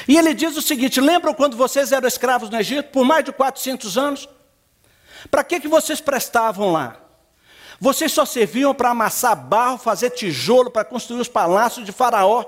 E 0.06 0.16
ele 0.16 0.32
diz 0.32 0.56
o 0.56 0.62
seguinte: 0.62 1.00
lembram 1.00 1.34
quando 1.34 1.56
vocês 1.56 1.90
eram 1.90 2.06
escravos 2.06 2.48
no 2.48 2.58
Egito 2.58 2.90
por 2.90 3.04
mais 3.04 3.24
de 3.24 3.32
400 3.32 3.98
anos? 3.98 4.28
Para 5.28 5.42
que, 5.42 5.58
que 5.58 5.68
vocês 5.68 6.00
prestavam 6.00 6.70
lá? 6.70 6.96
Vocês 7.80 8.12
só 8.12 8.24
serviam 8.24 8.72
para 8.72 8.90
amassar 8.90 9.36
barro, 9.36 9.76
fazer 9.78 10.10
tijolo, 10.10 10.70
para 10.70 10.84
construir 10.84 11.20
os 11.20 11.28
palácios 11.28 11.84
de 11.84 11.90
Faraó. 11.92 12.44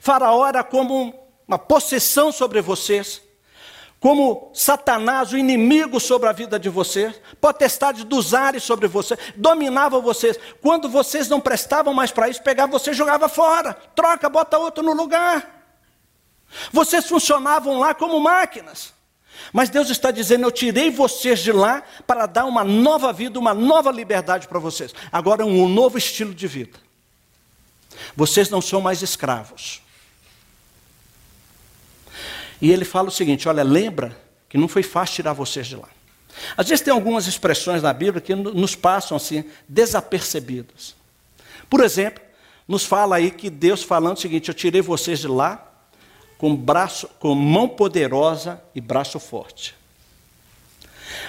Faraó 0.00 0.46
era 0.46 0.62
como 0.62 1.29
uma 1.50 1.58
possessão 1.58 2.30
sobre 2.30 2.60
vocês, 2.60 3.20
como 3.98 4.52
Satanás, 4.54 5.32
o 5.32 5.36
inimigo 5.36 5.98
sobre 5.98 6.28
a 6.28 6.32
vida 6.32 6.60
de 6.60 6.68
vocês, 6.68 7.20
potestade 7.40 8.04
dos 8.04 8.32
ares 8.32 8.62
sobre 8.62 8.86
vocês, 8.86 9.18
dominava 9.34 10.00
vocês. 10.00 10.38
Quando 10.62 10.88
vocês 10.88 11.28
não 11.28 11.40
prestavam 11.40 11.92
mais 11.92 12.12
para 12.12 12.28
isso, 12.28 12.40
pegava 12.40 12.70
você 12.70 12.94
jogava 12.94 13.28
fora, 13.28 13.74
troca, 13.96 14.28
bota 14.28 14.58
outro 14.58 14.84
no 14.84 14.92
lugar. 14.92 15.66
Vocês 16.70 17.08
funcionavam 17.08 17.80
lá 17.80 17.94
como 17.94 18.20
máquinas. 18.20 18.94
Mas 19.52 19.70
Deus 19.70 19.90
está 19.90 20.12
dizendo: 20.12 20.44
Eu 20.44 20.52
tirei 20.52 20.88
vocês 20.88 21.40
de 21.40 21.50
lá 21.50 21.82
para 22.06 22.26
dar 22.26 22.44
uma 22.44 22.62
nova 22.62 23.12
vida, 23.12 23.40
uma 23.40 23.54
nova 23.54 23.90
liberdade 23.90 24.46
para 24.46 24.60
vocês. 24.60 24.94
Agora, 25.10 25.44
um 25.44 25.68
novo 25.68 25.98
estilo 25.98 26.32
de 26.32 26.46
vida. 26.46 26.78
Vocês 28.14 28.48
não 28.50 28.60
são 28.60 28.80
mais 28.80 29.02
escravos. 29.02 29.82
E 32.60 32.70
ele 32.70 32.84
fala 32.84 33.08
o 33.08 33.12
seguinte: 33.12 33.48
olha, 33.48 33.62
lembra 33.62 34.16
que 34.48 34.58
não 34.58 34.68
foi 34.68 34.82
fácil 34.82 35.16
tirar 35.16 35.32
vocês 35.32 35.66
de 35.66 35.76
lá. 35.76 35.88
Às 36.56 36.68
vezes 36.68 36.84
tem 36.84 36.92
algumas 36.92 37.26
expressões 37.26 37.82
na 37.82 37.92
Bíblia 37.92 38.20
que 38.20 38.34
nos 38.34 38.74
passam 38.74 39.16
assim, 39.16 39.44
desapercebidas. 39.68 40.94
Por 41.68 41.82
exemplo, 41.82 42.22
nos 42.66 42.84
fala 42.84 43.16
aí 43.16 43.30
que 43.30 43.50
Deus 43.50 43.82
falando 43.82 44.16
o 44.16 44.20
seguinte: 44.20 44.48
eu 44.48 44.54
tirei 44.54 44.80
vocês 44.80 45.18
de 45.18 45.28
lá 45.28 45.66
com 46.38 46.54
braço, 46.54 47.08
com 47.18 47.34
mão 47.34 47.68
poderosa 47.68 48.62
e 48.74 48.80
braço 48.80 49.18
forte. 49.18 49.74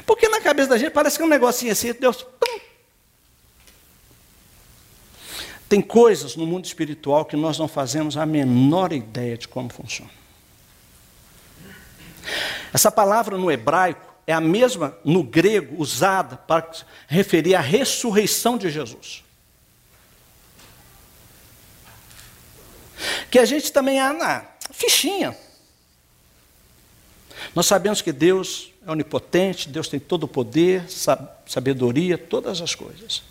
Porque 0.06 0.30
na 0.30 0.40
cabeça 0.40 0.70
da 0.70 0.78
gente 0.78 0.92
parece 0.92 1.18
que 1.18 1.24
é 1.24 1.26
um 1.26 1.30
negocinho 1.30 1.72
assim, 1.72 1.94
Deus. 1.94 2.24
Pum. 2.24 2.60
Tem 5.68 5.82
coisas 5.82 6.36
no 6.36 6.46
mundo 6.46 6.66
espiritual 6.66 7.26
que 7.26 7.36
nós 7.36 7.58
não 7.58 7.68
fazemos 7.68 8.18
a 8.18 8.26
menor 8.26 8.92
ideia 8.92 9.38
de 9.38 9.48
como 9.48 9.70
funciona. 9.70 10.21
Essa 12.74 12.92
palavra 12.92 13.38
no 13.38 13.52
hebraico 13.52 14.12
é 14.26 14.34
a 14.34 14.42
mesma 14.42 14.98
no 15.04 15.24
grego 15.24 15.82
usada 15.82 16.38
para 16.38 16.70
referir 17.08 17.56
à 17.56 17.62
ressurreição 17.62 18.58
de 18.58 18.70
Jesus. 18.70 19.24
Que 23.30 23.40
a 23.40 23.46
gente 23.46 23.72
também 23.72 24.00
é 24.00 24.14
na 24.14 24.46
fichinha. 24.72 25.36
Nós 27.56 27.66
sabemos 27.66 28.02
que 28.02 28.12
Deus 28.12 28.72
é 28.86 28.92
onipotente, 28.92 29.70
Deus 29.70 29.88
tem 29.88 30.00
todo 30.00 30.24
o 30.24 30.28
poder, 30.28 30.86
sabedoria, 31.46 32.18
todas 32.18 32.62
as 32.62 32.76
coisas. 32.76 33.24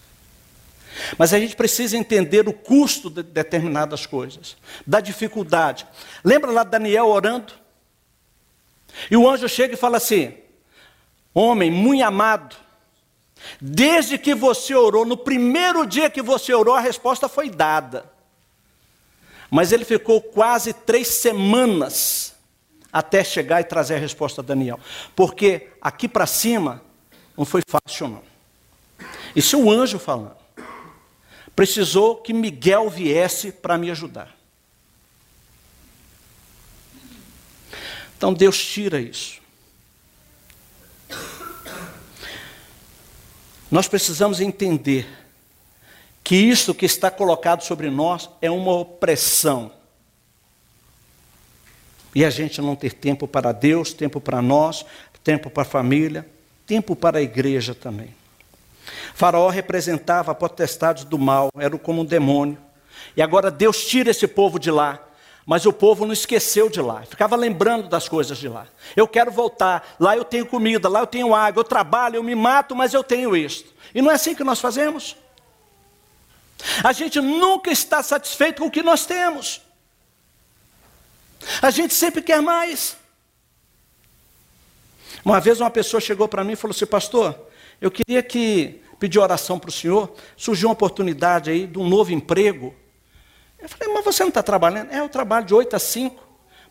Mas 1.16 1.32
a 1.32 1.38
gente 1.38 1.55
precisa 1.57 1.97
entender 1.97 2.49
o 2.49 2.53
custo 2.53 3.09
de 3.09 3.22
determinadas 3.22 4.07
coisas, 4.07 4.57
da 4.86 5.01
dificuldade. 5.01 5.86
Lembra 6.24 6.51
lá 6.51 6.64
Daniel 6.64 7.07
orando? 7.07 7.59
E 9.11 9.16
o 9.16 9.28
anjo 9.28 9.49
chega 9.49 9.74
e 9.74 9.76
fala 9.76 9.97
assim: 9.97 10.34
Homem 11.34 11.70
muito 11.70 12.03
amado, 12.03 12.57
desde 13.61 14.18
que 14.18 14.34
você 14.34 14.74
orou, 14.74 15.05
no 15.05 15.16
primeiro 15.16 15.86
dia 15.86 16.11
que 16.11 16.22
você 16.22 16.53
orou, 16.53 16.74
a 16.74 16.80
resposta 16.80 17.28
foi 17.28 17.49
dada. 17.49 18.11
Mas 19.51 19.72
ele 19.72 19.84
ficou 19.84 20.20
quase 20.20 20.72
três 20.72 21.09
semanas 21.09 22.34
até 22.93 23.22
chegar 23.22 23.61
e 23.61 23.64
trazer 23.64 23.97
a 23.97 23.99
resposta 23.99 24.41
a 24.41 24.45
Daniel. 24.45 24.78
Porque 25.14 25.68
aqui 25.80 26.09
para 26.09 26.26
cima 26.26 26.82
não 27.36 27.45
foi 27.45 27.62
fácil, 27.66 28.09
não. 28.09 28.22
Isso 29.34 29.57
é 29.57 29.59
o 29.59 29.70
anjo 29.70 29.99
falando. 29.99 30.36
Precisou 31.55 32.16
que 32.16 32.32
Miguel 32.32 32.88
viesse 32.88 33.53
para 33.53 33.76
me 33.76 33.91
ajudar. 33.91 34.39
Então 38.20 38.34
Deus 38.34 38.62
tira 38.62 39.00
isso. 39.00 39.40
Nós 43.70 43.88
precisamos 43.88 44.42
entender 44.42 45.08
que 46.22 46.36
isso 46.36 46.74
que 46.74 46.84
está 46.84 47.10
colocado 47.10 47.62
sobre 47.62 47.88
nós 47.88 48.28
é 48.42 48.50
uma 48.50 48.72
opressão. 48.72 49.72
E 52.14 52.22
a 52.22 52.28
gente 52.28 52.60
não 52.60 52.76
ter 52.76 52.92
tempo 52.92 53.26
para 53.26 53.52
Deus, 53.52 53.94
tempo 53.94 54.20
para 54.20 54.42
nós, 54.42 54.84
tempo 55.24 55.48
para 55.48 55.62
a 55.62 55.64
família, 55.64 56.28
tempo 56.66 56.94
para 56.94 57.20
a 57.20 57.22
igreja 57.22 57.74
também. 57.74 58.14
Faraó 59.14 59.48
representava 59.48 60.32
a 60.32 60.34
potestade 60.34 61.06
do 61.06 61.18
mal, 61.18 61.48
era 61.56 61.78
como 61.78 62.02
um 62.02 62.04
demônio. 62.04 62.58
E 63.16 63.22
agora 63.22 63.50
Deus 63.50 63.86
tira 63.86 64.10
esse 64.10 64.28
povo 64.28 64.58
de 64.58 64.70
lá 64.70 65.06
mas 65.51 65.66
o 65.66 65.72
povo 65.72 66.07
não 66.07 66.12
esqueceu 66.12 66.70
de 66.70 66.80
lá, 66.80 67.03
ficava 67.03 67.34
lembrando 67.34 67.88
das 67.88 68.09
coisas 68.09 68.38
de 68.38 68.48
lá. 68.48 68.68
Eu 68.94 69.09
quero 69.09 69.32
voltar, 69.32 69.96
lá 69.98 70.16
eu 70.16 70.24
tenho 70.24 70.46
comida, 70.46 70.88
lá 70.88 71.01
eu 71.01 71.09
tenho 71.09 71.34
água, 71.34 71.59
eu 71.59 71.64
trabalho, 71.64 72.14
eu 72.14 72.22
me 72.22 72.36
mato, 72.36 72.76
mas 72.76 72.94
eu 72.94 73.03
tenho 73.03 73.36
isto. 73.36 73.74
E 73.92 74.01
não 74.01 74.12
é 74.12 74.14
assim 74.14 74.32
que 74.32 74.44
nós 74.44 74.61
fazemos. 74.61 75.16
A 76.84 76.92
gente 76.92 77.20
nunca 77.20 77.68
está 77.68 78.01
satisfeito 78.01 78.62
com 78.62 78.68
o 78.68 78.70
que 78.70 78.80
nós 78.80 79.05
temos. 79.07 79.61
A 81.61 81.70
gente 81.70 81.94
sempre 81.94 82.22
quer 82.22 82.40
mais. 82.40 82.96
Uma 85.24 85.40
vez 85.40 85.61
uma 85.61 85.68
pessoa 85.68 86.01
chegou 86.01 86.28
para 86.28 86.44
mim 86.44 86.53
e 86.53 86.57
falou 86.57 86.76
assim: 86.76 86.86
Pastor, 86.86 87.36
eu 87.80 87.90
queria 87.90 88.22
que 88.22 88.80
pedir 89.01 89.18
oração 89.18 89.59
para 89.59 89.70
o 89.70 89.72
senhor. 89.72 90.14
Surgiu 90.36 90.68
uma 90.68 90.74
oportunidade 90.74 91.51
aí 91.51 91.66
de 91.66 91.76
um 91.76 91.88
novo 91.88 92.12
emprego. 92.12 92.72
Eu 93.62 93.68
falei, 93.68 93.92
mas 93.92 94.04
você 94.04 94.22
não 94.22 94.28
está 94.28 94.42
trabalhando? 94.42 94.90
É, 94.90 95.00
eu 95.00 95.08
trabalho 95.08 95.44
de 95.44 95.54
8 95.54 95.76
a 95.76 95.78
5, 95.78 96.22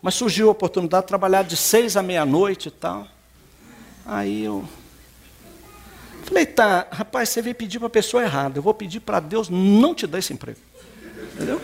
mas 0.02 0.16
surgiu 0.16 0.50
a 0.50 0.52
oportunidade 0.52 1.04
de 1.04 1.08
trabalhar 1.08 1.44
de 1.44 1.56
6 1.56 1.98
à 1.98 2.04
meia-noite 2.04 2.70
e 2.70 2.72
tal. 2.72 3.08
Aí 4.06 4.44
eu 4.44 4.68
falei, 6.24 6.46
tá, 6.46 6.88
rapaz, 6.92 7.30
você 7.30 7.42
veio 7.42 7.56
pedir 7.56 7.78
para 7.78 7.88
a 7.88 7.92
pessoa 7.92 8.24
errada. 8.24 8.58
Eu 8.58 8.64
vou 8.64 8.74
pedir 8.74 9.00
para 9.00 9.20
Deus 9.20 9.50
não 9.50 9.94
te 9.94 10.08
dar 10.08 10.20
esse 10.20 10.34
emprego. 10.34 10.60
Entendeu? 11.34 11.62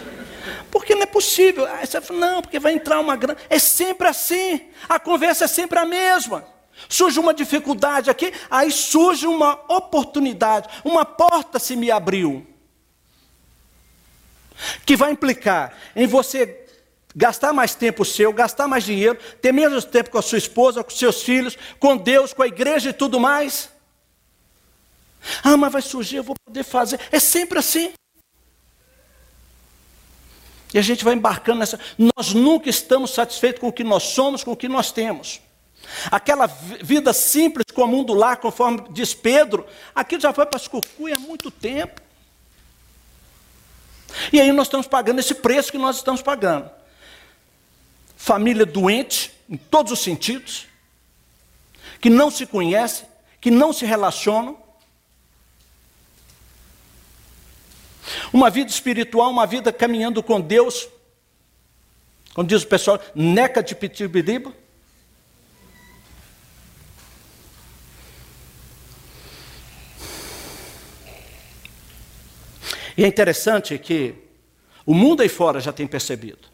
Porque 0.70 0.94
não 0.94 1.04
é 1.04 1.08
possível. 1.08 1.66
Aí 1.66 1.88
você 1.88 2.00
fala, 2.00 2.20
não, 2.20 2.42
porque 2.42 2.60
vai 2.60 2.74
entrar 2.74 3.00
uma 3.00 3.16
grana. 3.16 3.40
É 3.50 3.58
sempre 3.58 4.08
assim. 4.08 4.62
A 4.88 5.00
conversa 5.00 5.46
é 5.46 5.48
sempre 5.48 5.80
a 5.80 5.86
mesma. 5.86 6.46
Surge 6.90 7.20
uma 7.20 7.34
dificuldade 7.34 8.10
aqui, 8.10 8.34
aí 8.52 8.70
surge 8.70 9.26
uma 9.26 9.54
oportunidade, 9.70 10.68
uma 10.84 11.06
porta 11.06 11.58
se 11.58 11.74
me 11.74 11.90
abriu 11.90 12.46
que 14.86 14.96
vai 14.96 15.12
implicar 15.12 15.74
em 15.96 16.08
você 16.08 16.66
gastar 17.16 17.54
mais 17.54 17.74
tempo 17.74 18.04
seu, 18.04 18.34
gastar 18.34 18.68
mais 18.68 18.84
dinheiro, 18.84 19.18
ter 19.42 19.52
menos 19.52 19.86
tempo 19.86 20.10
com 20.10 20.18
a 20.18 20.22
sua 20.22 20.38
esposa, 20.38 20.84
com 20.84 20.90
seus 20.90 21.24
filhos, 21.24 21.58
com 21.80 21.96
Deus, 21.96 22.34
com 22.34 22.44
a 22.44 22.48
igreja 22.48 22.90
e 22.90 22.94
tudo 22.94 23.20
mais. 23.20 23.70
Ah, 25.44 25.56
mas 25.56 25.72
vai 25.72 25.82
surgir, 25.82 26.18
eu 26.18 26.24
vou 26.24 26.36
poder 26.46 26.64
fazer. 26.64 27.00
É 27.12 27.20
sempre 27.20 27.58
assim. 27.58 27.94
E 30.74 30.78
a 30.78 30.82
gente 30.82 31.06
vai 31.06 31.14
embarcando 31.14 31.60
nessa. 31.60 31.80
Nós 31.98 32.34
nunca 32.34 32.70
estamos 32.70 33.12
satisfeitos 33.12 33.62
com 33.62 33.70
o 33.70 33.74
que 33.74 33.84
nós 33.84 34.04
somos, 34.04 34.44
com 34.44 34.52
o 34.52 34.58
que 34.58 34.68
nós 34.68 34.92
temos. 34.92 35.42
Aquela 36.12 36.48
vida 36.48 37.14
simples, 37.14 37.66
comum 37.74 38.04
do 38.04 38.14
lar, 38.14 38.38
conforme 38.38 38.84
diz 38.90 39.14
Pedro, 39.14 39.66
aquilo 39.94 40.22
já 40.22 40.34
foi 40.34 40.46
para 40.46 40.58
as 40.58 40.68
cucuias 40.68 41.18
há 41.18 41.22
muito 41.22 41.50
tempo. 41.50 42.02
E 44.32 44.40
aí 44.40 44.52
nós 44.52 44.68
estamos 44.68 44.88
pagando 44.88 45.20
esse 45.20 45.36
preço 45.36 45.72
que 45.72 45.78
nós 45.78 45.98
estamos 45.98 46.22
pagando. 46.22 46.70
Família 48.16 48.66
doente, 48.66 49.32
em 49.50 49.58
todos 49.58 49.92
os 49.92 50.00
sentidos, 50.00 50.68
que 52.00 52.10
não 52.10 52.32
se 52.32 52.46
conhece, 52.46 53.06
que 53.40 53.52
não 53.52 53.72
se 53.72 53.86
relacionam. 53.86 54.58
Uma 58.32 58.50
vida 58.50 58.70
espiritual, 58.70 59.30
uma 59.30 59.46
vida 59.46 59.72
caminhando 59.72 60.22
com 60.22 60.40
Deus, 60.40 60.88
como 62.34 62.48
diz 62.48 62.64
o 62.64 62.68
pessoal, 62.68 63.00
neca 63.16 63.64
de 63.64 63.74
pitibiriba. 63.74 64.54
E 72.98 73.04
é 73.04 73.08
interessante 73.08 73.78
que 73.78 74.16
o 74.86 74.94
mundo 74.94 75.22
aí 75.22 75.30
fora 75.30 75.60
já 75.60 75.74
tem 75.74 75.88
percebido. 75.88 76.48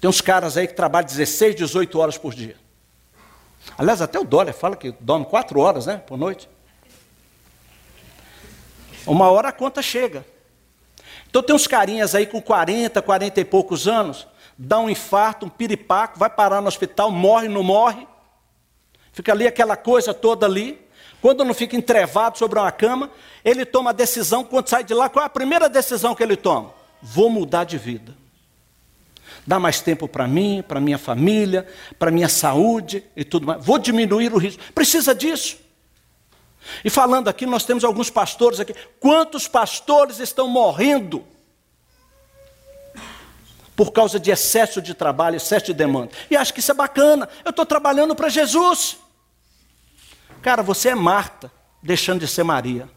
Tem 0.00 0.08
uns 0.08 0.20
caras 0.20 0.56
aí 0.56 0.66
que 0.66 0.74
trabalham 0.74 1.06
16, 1.06 1.56
18 1.56 1.98
horas 1.98 2.18
por 2.18 2.34
dia. 2.34 2.56
Aliás, 3.76 4.00
até 4.00 4.18
o 4.18 4.24
Dória 4.24 4.52
fala 4.52 4.76
que 4.76 4.92
dorme 5.00 5.26
4 5.26 5.58
horas 5.58 5.86
né, 5.86 5.96
por 6.06 6.16
noite. 6.16 6.48
Uma 9.06 9.30
hora 9.30 9.48
a 9.48 9.52
conta 9.52 9.82
chega. 9.82 10.24
Então 11.28 11.42
tem 11.42 11.54
uns 11.54 11.66
carinhas 11.66 12.14
aí 12.14 12.26
com 12.26 12.40
40, 12.40 13.02
40 13.02 13.40
e 13.40 13.44
poucos 13.44 13.88
anos, 13.88 14.26
dá 14.56 14.78
um 14.78 14.88
infarto, 14.88 15.46
um 15.46 15.48
piripaco, 15.48 16.18
vai 16.18 16.30
parar 16.30 16.60
no 16.60 16.68
hospital, 16.68 17.10
morre, 17.10 17.48
não 17.48 17.62
morre. 17.62 18.06
Fica 19.12 19.32
ali 19.32 19.46
aquela 19.46 19.76
coisa 19.76 20.14
toda 20.14 20.46
ali. 20.46 20.87
Quando 21.20 21.44
não 21.44 21.52
fica 21.54 21.76
entrevado 21.76 22.38
sobre 22.38 22.58
uma 22.58 22.70
cama, 22.70 23.10
ele 23.44 23.64
toma 23.64 23.90
a 23.90 23.92
decisão, 23.92 24.44
quando 24.44 24.68
sai 24.68 24.84
de 24.84 24.94
lá, 24.94 25.08
qual 25.08 25.24
é 25.24 25.26
a 25.26 25.30
primeira 25.30 25.68
decisão 25.68 26.14
que 26.14 26.22
ele 26.22 26.36
toma? 26.36 26.72
Vou 27.02 27.28
mudar 27.28 27.64
de 27.64 27.76
vida. 27.76 28.16
Dá 29.46 29.58
mais 29.58 29.80
tempo 29.80 30.06
para 30.06 30.28
mim, 30.28 30.62
para 30.66 30.80
minha 30.80 30.98
família, 30.98 31.66
para 31.98 32.10
minha 32.10 32.28
saúde 32.28 33.02
e 33.16 33.24
tudo 33.24 33.46
mais. 33.46 33.64
Vou 33.64 33.78
diminuir 33.78 34.32
o 34.32 34.38
risco. 34.38 34.62
Precisa 34.74 35.14
disso. 35.14 35.58
E 36.84 36.90
falando 36.90 37.28
aqui, 37.28 37.46
nós 37.46 37.64
temos 37.64 37.82
alguns 37.82 38.10
pastores 38.10 38.60
aqui. 38.60 38.74
Quantos 39.00 39.48
pastores 39.48 40.20
estão 40.20 40.46
morrendo 40.48 41.24
por 43.74 43.92
causa 43.92 44.20
de 44.20 44.30
excesso 44.30 44.82
de 44.82 44.92
trabalho, 44.92 45.36
excesso 45.36 45.66
de 45.66 45.74
demanda? 45.74 46.10
E 46.30 46.36
acho 46.36 46.52
que 46.52 46.60
isso 46.60 46.70
é 46.70 46.74
bacana. 46.74 47.28
Eu 47.44 47.50
estou 47.50 47.64
trabalhando 47.64 48.14
para 48.14 48.28
Jesus. 48.28 48.98
Cara, 50.42 50.62
você 50.62 50.90
é 50.90 50.94
Marta, 50.94 51.50
deixando 51.82 52.20
de 52.20 52.28
ser 52.28 52.44
Maria. 52.44 52.88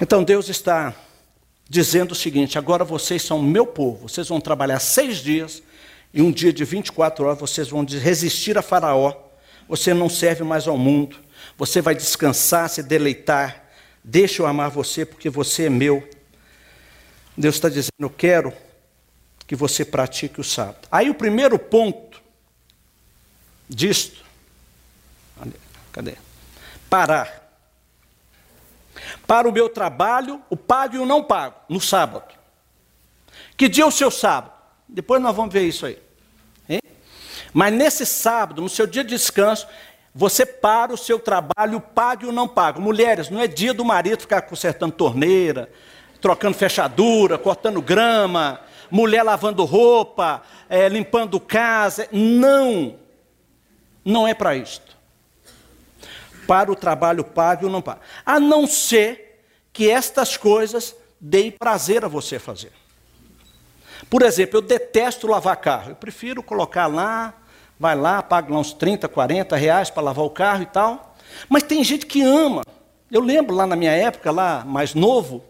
Então 0.00 0.22
Deus 0.22 0.48
está 0.48 0.94
dizendo 1.68 2.12
o 2.12 2.14
seguinte: 2.14 2.58
agora 2.58 2.84
vocês 2.84 3.22
são 3.22 3.40
meu 3.40 3.66
povo, 3.66 4.08
vocês 4.08 4.28
vão 4.28 4.40
trabalhar 4.40 4.78
seis 4.78 5.18
dias 5.18 5.62
e 6.12 6.20
um 6.20 6.30
dia 6.30 6.52
de 6.52 6.64
24 6.64 7.24
horas 7.24 7.38
vocês 7.38 7.68
vão 7.68 7.84
resistir 7.84 8.58
a 8.58 8.62
Faraó. 8.62 9.14
Você 9.68 9.94
não 9.94 10.08
serve 10.10 10.44
mais 10.44 10.68
ao 10.68 10.76
mundo. 10.76 11.16
Você 11.56 11.80
vai 11.80 11.94
descansar, 11.94 12.68
se 12.68 12.82
deleitar. 12.82 13.64
Deixa 14.04 14.42
eu 14.42 14.46
amar 14.46 14.68
você 14.70 15.06
porque 15.06 15.30
você 15.30 15.64
é 15.64 15.70
meu. 15.70 16.06
Deus 17.36 17.54
está 17.54 17.70
dizendo: 17.70 17.92
Eu 17.98 18.10
quero 18.10 18.52
que 19.52 19.56
você 19.56 19.84
pratique 19.84 20.40
o 20.40 20.44
sábado. 20.44 20.88
Aí 20.90 21.10
o 21.10 21.14
primeiro 21.14 21.58
ponto 21.58 22.22
disto. 23.68 24.24
Cadê? 25.92 26.14
Parar. 26.88 27.52
Para 29.26 29.46
o 29.46 29.52
meu 29.52 29.68
trabalho, 29.68 30.40
o 30.48 30.56
pago 30.56 30.94
e 30.94 30.98
o 30.98 31.04
não 31.04 31.22
pago, 31.22 31.56
no 31.68 31.82
sábado. 31.82 32.32
Que 33.54 33.68
dia 33.68 33.84
é 33.84 33.86
o 33.86 33.90
seu 33.90 34.10
sábado? 34.10 34.54
Depois 34.88 35.20
nós 35.20 35.36
vamos 35.36 35.52
ver 35.52 35.68
isso 35.68 35.84
aí. 35.84 35.98
Hein? 36.66 36.80
Mas 37.52 37.74
nesse 37.74 38.06
sábado, 38.06 38.62
no 38.62 38.70
seu 38.70 38.86
dia 38.86 39.04
de 39.04 39.10
descanso, 39.10 39.66
você 40.14 40.46
para 40.46 40.94
o 40.94 40.96
seu 40.96 41.18
trabalho, 41.18 41.78
pague 41.78 42.24
ou 42.24 42.32
não 42.32 42.48
pague. 42.48 42.80
Mulheres, 42.80 43.28
não 43.28 43.38
é 43.38 43.46
dia 43.46 43.74
do 43.74 43.84
marido 43.84 44.22
ficar 44.22 44.40
consertando 44.40 44.94
torneira, 44.94 45.70
trocando 46.22 46.56
fechadura, 46.56 47.36
cortando 47.36 47.82
grama, 47.82 48.58
mulher 48.92 49.22
lavando 49.22 49.64
roupa, 49.64 50.42
é, 50.68 50.86
limpando 50.86 51.40
casa. 51.40 52.06
Não, 52.12 52.96
não 54.04 54.28
é 54.28 54.34
para 54.34 54.54
isto. 54.54 54.94
Para 56.46 56.70
o 56.70 56.76
trabalho, 56.76 57.24
pague 57.24 57.64
ou 57.64 57.70
não 57.70 57.80
pague. 57.80 58.00
A 58.26 58.38
não 58.38 58.66
ser 58.66 59.42
que 59.72 59.90
estas 59.90 60.36
coisas 60.36 60.94
deem 61.18 61.50
prazer 61.50 62.04
a 62.04 62.08
você 62.08 62.38
fazer. 62.38 62.72
Por 64.10 64.20
exemplo, 64.20 64.58
eu 64.58 64.62
detesto 64.62 65.26
lavar 65.26 65.56
carro. 65.56 65.92
Eu 65.92 65.96
prefiro 65.96 66.42
colocar 66.42 66.86
lá, 66.86 67.32
vai 67.80 67.96
lá, 67.96 68.22
paga 68.22 68.52
lá 68.52 68.60
uns 68.60 68.74
30, 68.74 69.08
40 69.08 69.56
reais 69.56 69.88
para 69.88 70.02
lavar 70.02 70.24
o 70.26 70.30
carro 70.30 70.64
e 70.64 70.66
tal. 70.66 71.16
Mas 71.48 71.62
tem 71.62 71.82
gente 71.82 72.04
que 72.04 72.20
ama. 72.20 72.62
Eu 73.10 73.22
lembro 73.22 73.56
lá 73.56 73.66
na 73.66 73.76
minha 73.76 73.92
época, 73.92 74.30
lá 74.30 74.64
mais 74.66 74.92
novo, 74.92 75.42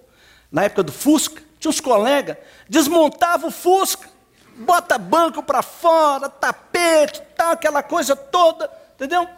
na 0.51 0.63
época 0.63 0.85
do 0.85 0.93
Fusca, 0.93 1.43
tinha 1.63 1.71
uns 1.71 1.81
colegas, 1.81 2.37
desmontava 2.69 3.47
o 3.47 3.51
Fusca, 3.53 4.09
bota 4.57 4.99
banco 4.99 5.45
para 5.45 5.63
fora, 5.63 6.29
tapete, 6.29 7.23
tal, 7.37 7.53
aquela 7.53 7.85
coisa 7.85 8.17
toda, 8.17 8.69
entendeu? 8.97 9.29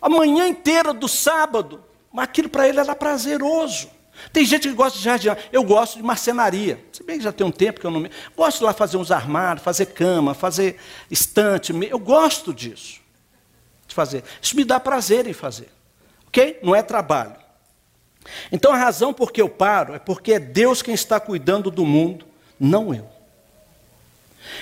A 0.00 0.08
manhã 0.08 0.46
inteira 0.46 0.94
do 0.94 1.08
sábado, 1.08 1.82
mas 2.12 2.26
aquilo 2.26 2.48
para 2.48 2.68
ele 2.68 2.78
era 2.78 2.94
prazeroso. 2.94 3.90
Tem 4.32 4.44
gente 4.44 4.68
que 4.68 4.74
gosta 4.74 4.96
de 4.96 5.04
jardim. 5.04 5.28
Eu 5.50 5.64
gosto 5.64 5.96
de 5.96 6.02
marcenaria. 6.04 6.82
Se 6.92 7.02
bem 7.02 7.18
que 7.18 7.24
já 7.24 7.32
tem 7.32 7.44
um 7.44 7.50
tempo 7.50 7.80
que 7.80 7.86
eu 7.86 7.90
não 7.90 7.98
me. 7.98 8.10
Gosto 8.36 8.58
de 8.58 8.64
lá 8.64 8.72
fazer 8.72 8.96
uns 8.96 9.10
armários, 9.10 9.64
fazer 9.64 9.86
cama, 9.86 10.32
fazer 10.32 10.76
estante. 11.10 11.72
Eu 11.90 11.98
gosto 11.98 12.54
disso. 12.54 13.00
De 13.88 13.94
fazer. 13.94 14.22
Isso 14.40 14.54
me 14.54 14.64
dá 14.64 14.78
prazer 14.78 15.26
em 15.26 15.32
fazer. 15.32 15.68
Ok? 16.28 16.60
Não 16.62 16.76
é 16.76 16.82
trabalho. 16.82 17.34
Então 18.50 18.72
a 18.72 18.76
razão 18.76 19.12
por 19.12 19.32
que 19.32 19.40
eu 19.40 19.48
paro 19.48 19.94
é 19.94 19.98
porque 19.98 20.34
é 20.34 20.38
Deus 20.38 20.82
quem 20.82 20.94
está 20.94 21.20
cuidando 21.20 21.70
do 21.70 21.84
mundo, 21.84 22.26
não 22.58 22.94
eu. 22.94 23.08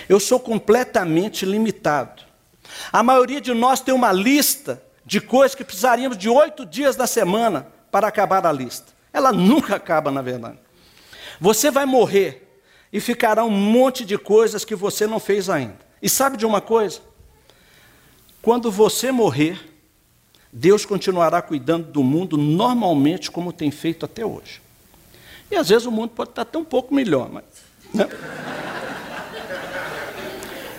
Eu 0.08 0.20
sou 0.20 0.38
completamente 0.38 1.44
limitado. 1.44 2.22
A 2.92 3.02
maioria 3.02 3.40
de 3.40 3.52
nós 3.52 3.80
tem 3.80 3.94
uma 3.94 4.12
lista 4.12 4.82
de 5.04 5.20
coisas 5.20 5.54
que 5.54 5.64
precisaríamos 5.64 6.16
de 6.16 6.28
oito 6.28 6.64
dias 6.64 6.96
da 6.96 7.06
semana 7.06 7.66
para 7.90 8.08
acabar 8.08 8.46
a 8.46 8.52
lista. 8.52 8.92
Ela 9.12 9.32
nunca 9.32 9.76
acaba, 9.76 10.10
na 10.10 10.22
verdade. 10.22 10.58
Você 11.40 11.70
vai 11.70 11.84
morrer 11.84 12.48
e 12.92 13.00
ficará 13.00 13.44
um 13.44 13.50
monte 13.50 14.04
de 14.04 14.16
coisas 14.16 14.64
que 14.64 14.74
você 14.74 15.06
não 15.06 15.18
fez 15.18 15.50
ainda. 15.50 15.78
E 16.00 16.08
sabe 16.08 16.36
de 16.36 16.46
uma 16.46 16.60
coisa? 16.60 17.00
Quando 18.40 18.70
você 18.70 19.12
morrer, 19.12 19.71
Deus 20.52 20.84
continuará 20.84 21.40
cuidando 21.40 21.90
do 21.90 22.02
mundo 22.02 22.36
normalmente 22.36 23.30
como 23.30 23.54
tem 23.54 23.70
feito 23.70 24.04
até 24.04 24.26
hoje. 24.26 24.60
E 25.50 25.56
às 25.56 25.70
vezes 25.70 25.86
o 25.86 25.90
mundo 25.90 26.10
pode 26.10 26.30
estar 26.30 26.42
até 26.42 26.58
um 26.58 26.64
pouco 26.64 26.94
melhor, 26.94 27.30
mas. 27.32 27.44
Né? 27.94 28.06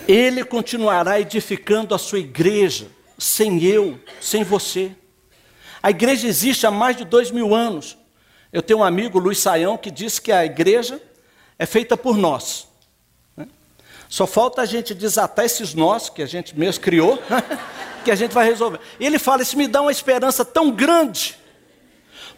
Ele 0.08 0.44
continuará 0.44 1.20
edificando 1.20 1.96
a 1.96 1.98
sua 1.98 2.20
igreja, 2.20 2.88
sem 3.18 3.64
eu, 3.64 4.00
sem 4.22 4.44
você. 4.44 4.92
A 5.82 5.90
igreja 5.90 6.28
existe 6.28 6.68
há 6.68 6.72
mais 6.72 6.96
de 6.96 7.06
dois 7.06 7.32
mil 7.32 7.56
anos. 7.56 7.98
Eu 8.52 8.62
tenho 8.62 8.80
um 8.80 8.84
amigo, 8.84 9.18
Luiz 9.18 9.40
Saião, 9.40 9.78
que 9.78 9.90
diz 9.90 10.20
que 10.20 10.32
a 10.32 10.46
igreja 10.46 11.02
é 11.58 11.66
feita 11.66 11.98
por 11.98 12.16
nós. 12.18 12.68
Né? 14.14 14.18
Só 14.18 14.28
falta 14.28 14.62
a 14.62 14.66
gente 14.66 14.94
desatar 14.94 15.44
esses 15.44 15.74
nós 15.74 16.08
que 16.08 16.22
a 16.22 16.28
gente 16.28 16.58
mesmo 16.58 16.84
criou, 16.84 17.20
que 18.06 18.12
a 18.12 18.16
gente 18.16 18.32
vai 18.32 18.46
resolver. 18.46 18.80
E 19.00 19.06
ele 19.06 19.18
fala: 19.18 19.42
Isso 19.42 19.58
me 19.58 19.68
dá 19.68 19.82
uma 19.82 19.92
esperança 19.92 20.46
tão 20.46 20.70
grande, 20.70 21.36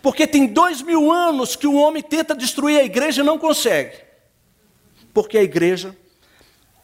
porque 0.01 0.25
tem 0.25 0.47
dois 0.47 0.81
mil 0.81 1.11
anos 1.11 1.55
que 1.55 1.67
o 1.67 1.75
homem 1.75 2.01
tenta 2.01 2.33
destruir 2.33 2.79
a 2.79 2.83
igreja 2.83 3.21
e 3.21 3.25
não 3.25 3.37
consegue, 3.37 3.97
porque 5.13 5.37
a 5.37 5.43
igreja 5.43 5.95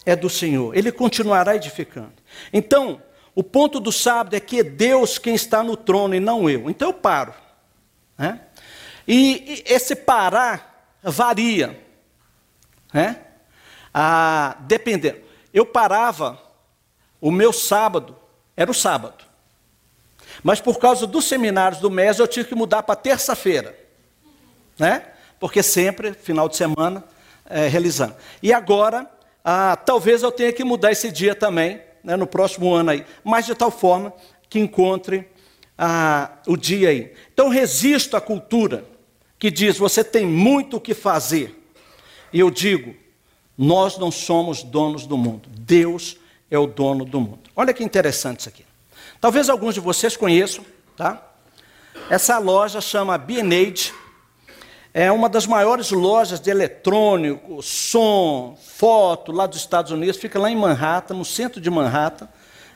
é 0.05 0.15
do 0.15 0.29
Senhor, 0.29 0.75
ele 0.75 0.91
continuará 0.91 1.55
edificando. 1.55 2.13
Então, 2.51 3.01
o 3.33 3.43
ponto 3.43 3.79
do 3.79 3.91
sábado 3.91 4.35
é 4.35 4.39
que 4.41 4.59
é 4.59 4.63
Deus 4.63 5.17
quem 5.17 5.35
está 5.35 5.63
no 5.63 5.77
trono 5.77 6.15
e 6.15 6.19
não 6.19 6.49
eu. 6.49 6.69
Então 6.69 6.89
eu 6.89 6.93
paro. 6.93 7.33
Né? 8.17 8.41
E, 9.07 9.63
esse 9.65 9.95
parar 9.95 10.97
varia. 11.01 11.79
Né? 12.93 13.30
Ah, 13.93 14.57
dependendo. 14.61 15.19
Eu 15.53 15.65
parava, 15.65 16.41
o 17.19 17.31
meu 17.31 17.51
sábado 17.51 18.15
era 18.55 18.71
o 18.71 18.73
sábado. 18.73 19.23
Mas 20.43 20.59
por 20.59 20.79
causa 20.79 21.05
dos 21.05 21.25
seminários 21.25 21.81
do 21.81 21.89
mês, 21.89 22.19
eu 22.19 22.27
tive 22.27 22.49
que 22.49 22.55
mudar 22.55 22.83
para 22.83 22.95
terça-feira. 22.95 23.77
Né? 24.79 25.03
Porque 25.39 25.61
sempre, 25.61 26.13
final 26.13 26.47
de 26.47 26.55
semana, 26.55 27.03
é, 27.49 27.67
realizando. 27.67 28.15
E 28.41 28.53
agora, 28.53 29.09
ah, 29.43 29.75
talvez 29.75 30.23
eu 30.23 30.31
tenha 30.31 30.53
que 30.53 30.63
mudar 30.63 30.91
esse 30.91 31.11
dia 31.11 31.35
também, 31.35 31.81
né, 32.03 32.15
no 32.15 32.25
próximo 32.25 32.73
ano 32.73 32.91
aí. 32.91 33.05
Mas 33.23 33.45
de 33.45 33.53
tal 33.53 33.69
forma 33.69 34.13
que 34.49 34.59
encontre 34.59 35.27
ah, 35.77 36.31
o 36.47 36.55
dia 36.55 36.89
aí. 36.89 37.13
Então 37.33 37.49
resisto 37.49 38.15
à 38.15 38.21
cultura 38.21 38.85
que 39.37 39.49
diz: 39.51 39.77
você 39.77 40.03
tem 40.03 40.25
muito 40.25 40.77
o 40.77 40.81
que 40.81 40.93
fazer. 40.93 41.55
E 42.31 42.39
eu 42.39 42.49
digo: 42.49 42.95
nós 43.57 43.97
não 43.97 44.11
somos 44.11 44.63
donos 44.63 45.05
do 45.05 45.17
mundo, 45.17 45.49
Deus 45.49 46.17
é 46.49 46.57
o 46.57 46.67
dono 46.67 47.05
do 47.05 47.19
mundo. 47.19 47.49
Olha 47.55 47.73
que 47.73 47.83
interessante 47.83 48.41
isso 48.41 48.49
aqui. 48.49 48.65
Talvez 49.19 49.49
alguns 49.49 49.73
de 49.73 49.79
vocês 49.79 50.17
conheçam, 50.17 50.65
tá? 50.97 51.21
Essa 52.09 52.37
loja 52.39 52.81
chama 52.81 53.17
B&H, 53.17 53.93
é 54.93 55.11
uma 55.11 55.29
das 55.29 55.45
maiores 55.45 55.91
lojas 55.91 56.39
de 56.39 56.49
eletrônico, 56.49 57.61
som, 57.61 58.57
foto 58.61 59.31
lá 59.31 59.45
dos 59.45 59.59
Estados 59.59 59.91
Unidos, 59.91 60.17
fica 60.17 60.37
lá 60.37 60.51
em 60.51 60.55
Manhattan, 60.55 61.13
no 61.13 61.23
centro 61.23 61.61
de 61.61 61.69
Manhattan. 61.69 62.27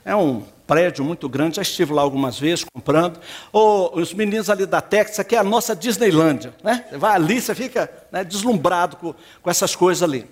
É 0.06 0.16
um 0.16 0.44
prédio 0.68 1.04
muito 1.04 1.28
grande, 1.28 1.56
já 1.56 1.64
estive 1.64 1.92
lá 1.92 2.04
algumas 2.04 2.40
vezes 2.40 2.64
comprando. 2.64 3.20
Ou 3.52 3.98
os 3.98 4.14
meninos 4.14 4.52
ali 4.52 4.68
da 4.68 4.80
Texas, 4.80 5.20
aqui 5.20 5.36
é 5.36 5.40
a 5.40 5.44
nossa 5.44 5.76
Disneylândia. 5.76 6.54
Né? 6.64 6.86
Você 6.88 6.98
vai 6.98 7.16
ali, 7.16 7.42
você 7.42 7.56
fica 7.56 7.92
né, 8.12 8.24
deslumbrado 8.24 8.98
com, 8.98 9.16
com 9.42 9.50
essas 9.50 9.76
coisas 9.76 10.04
ali. 10.04 10.30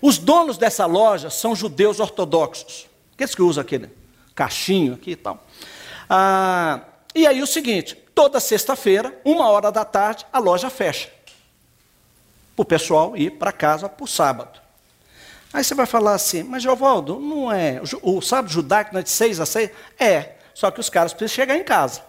Os 0.00 0.18
donos 0.18 0.58
dessa 0.58 0.86
loja 0.86 1.30
são 1.30 1.54
judeus 1.54 2.00
ortodoxos. 2.00 2.88
Aqueles 3.14 3.32
que 3.32 3.42
usam 3.42 3.62
aquele 3.62 3.90
caixinho 4.34 4.94
aqui 4.94 5.12
e 5.12 5.16
tal. 5.16 5.40
Ah, 6.10 6.80
e 7.14 7.24
aí 7.24 7.40
o 7.40 7.46
seguinte, 7.46 7.96
toda 8.12 8.40
sexta-feira, 8.40 9.16
uma 9.24 9.48
hora 9.48 9.70
da 9.70 9.84
tarde, 9.84 10.26
a 10.32 10.40
loja 10.40 10.68
fecha. 10.68 11.08
Para 12.56 12.62
o 12.62 12.64
pessoal 12.64 13.16
ir 13.16 13.30
para 13.30 13.52
casa 13.52 13.88
para 13.88 14.04
o 14.04 14.08
sábado. 14.08 14.61
Aí 15.52 15.62
você 15.62 15.74
vai 15.74 15.86
falar 15.86 16.14
assim, 16.14 16.42
mas 16.42 16.62
Jovaldo, 16.62 17.18
não 17.20 17.52
é. 17.52 17.80
O, 18.00 18.22
sábado 18.22 18.50
judaico 18.50 18.92
não 18.92 19.00
é 19.00 19.02
de 19.02 19.10
seis 19.10 19.38
a 19.38 19.44
seis? 19.44 19.70
É, 19.98 20.36
só 20.54 20.70
que 20.70 20.80
os 20.80 20.88
caras 20.88 21.12
precisam 21.12 21.34
chegar 21.34 21.56
em 21.56 21.64
casa. 21.64 22.00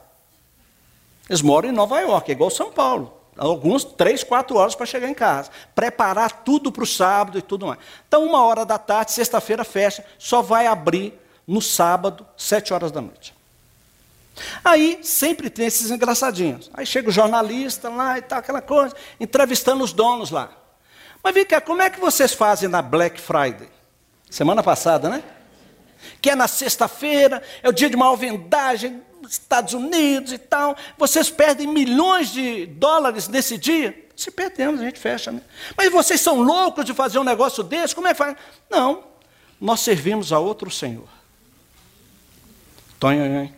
Eles 1.29 1.41
moram 1.41 1.69
em 1.69 1.73
Nova 1.73 1.99
York, 1.99 2.31
é 2.31 2.33
igual 2.33 2.49
São 2.49 2.71
Paulo. 2.71 3.13
Alguns 3.35 3.83
três, 3.83 4.23
quatro 4.23 4.57
horas 4.57 4.75
para 4.75 4.85
chegar 4.85 5.09
em 5.09 5.13
casa. 5.13 5.49
Preparar 5.73 6.43
tudo 6.43 6.71
para 6.71 6.83
o 6.83 6.87
sábado 6.87 7.37
e 7.37 7.41
tudo 7.41 7.67
mais. 7.67 7.79
Então, 8.07 8.23
uma 8.23 8.43
hora 8.43 8.65
da 8.65 8.77
tarde, 8.77 9.11
sexta-feira 9.11 9.63
fecha, 9.63 10.05
só 10.19 10.41
vai 10.41 10.67
abrir 10.67 11.19
no 11.47 11.61
sábado, 11.61 12.25
sete 12.37 12.73
horas 12.73 12.91
da 12.91 13.01
noite. 13.01 13.33
Aí 14.63 14.99
sempre 15.03 15.49
tem 15.49 15.65
esses 15.65 15.91
engraçadinhos. 15.91 16.69
Aí 16.73 16.85
chega 16.85 17.09
o 17.09 17.11
jornalista 17.11 17.89
lá 17.89 18.17
e 18.17 18.21
tal, 18.21 18.39
aquela 18.39 18.61
coisa, 18.61 18.95
entrevistando 19.19 19.83
os 19.83 19.93
donos 19.93 20.31
lá. 20.31 20.51
Mas 21.23 21.33
vem 21.33 21.45
cá, 21.45 21.61
como 21.61 21.81
é 21.81 21.89
que 21.89 21.99
vocês 21.99 22.33
fazem 22.33 22.67
na 22.67 22.81
Black 22.81 23.19
Friday? 23.19 23.69
Semana 24.29 24.61
passada, 24.61 25.09
né? 25.09 25.23
Que 26.21 26.31
é 26.31 26.35
na 26.35 26.49
sexta-feira, 26.49 27.41
é 27.61 27.69
o 27.69 27.71
dia 27.71 27.89
de 27.89 27.95
maior 27.95 28.15
vendagem 28.15 29.01
Estados 29.29 29.73
Unidos 29.73 30.33
e 30.33 30.37
tal. 30.37 30.75
Vocês 30.97 31.29
perdem 31.29 31.67
milhões 31.67 32.31
de 32.31 32.65
dólares 32.65 33.27
nesse 33.27 33.57
dia? 33.57 34.07
Se 34.15 34.29
perdemos, 34.29 34.81
a 34.81 34.83
gente 34.83 34.99
fecha, 34.99 35.31
né? 35.31 35.41
Mas 35.75 35.91
vocês 35.91 36.19
são 36.19 36.41
loucos 36.41 36.85
de 36.85 36.93
fazer 36.93 37.19
um 37.19 37.23
negócio 37.23 37.63
desse? 37.63 37.95
Como 37.95 38.07
é 38.07 38.11
que 38.11 38.17
faz? 38.17 38.35
Não, 38.69 39.03
nós 39.59 39.79
servimos 39.79 40.31
a 40.31 40.39
outro 40.39 40.69
Senhor. 40.69 41.07
Tonho, 42.99 43.53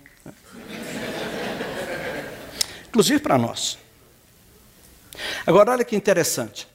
Inclusive 2.87 3.19
para 3.19 3.37
nós. 3.37 3.77
Agora, 5.45 5.71
olha 5.71 5.83
que 5.83 5.95
interessante. 5.95 6.67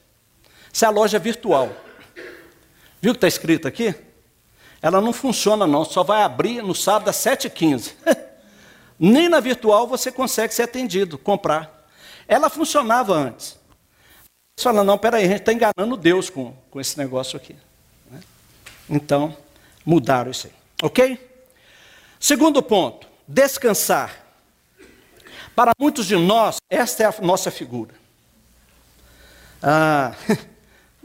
Essa 0.73 0.85
é 0.85 0.87
a 0.87 0.91
loja 0.91 1.19
virtual. 1.19 1.69
Viu 3.01 3.11
o 3.11 3.13
que 3.13 3.17
está 3.17 3.27
escrito 3.27 3.67
aqui? 3.67 3.93
Ela 4.81 4.99
não 4.99 5.13
funciona 5.13 5.67
não, 5.67 5.85
só 5.85 6.03
vai 6.03 6.23
abrir 6.23 6.63
no 6.63 6.73
sábado 6.73 7.09
às 7.09 7.17
7h15. 7.17 7.93
Nem 8.97 9.29
na 9.29 9.39
virtual 9.39 9.87
você 9.87 10.11
consegue 10.11 10.53
ser 10.53 10.63
atendido, 10.63 11.17
comprar. 11.17 11.87
Ela 12.27 12.49
funcionava 12.49 13.13
antes. 13.13 13.59
Você 14.57 14.63
fala, 14.63 14.83
não, 14.83 14.97
peraí, 14.97 15.25
a 15.25 15.27
gente 15.27 15.39
está 15.39 15.53
enganando 15.53 15.97
Deus 15.97 16.29
com, 16.29 16.53
com 16.69 16.79
esse 16.79 16.97
negócio 16.97 17.35
aqui. 17.35 17.55
Né? 18.09 18.19
Então, 18.89 19.35
mudaram 19.85 20.29
isso 20.29 20.47
aí. 20.47 20.53
Ok? 20.83 21.29
Segundo 22.19 22.61
ponto, 22.61 23.07
descansar. 23.27 24.15
Para 25.55 25.71
muitos 25.79 26.05
de 26.05 26.15
nós, 26.15 26.57
esta 26.69 27.03
é 27.03 27.05
a 27.07 27.21
nossa 27.21 27.49
figura. 27.49 27.93
Ah, 29.61 30.13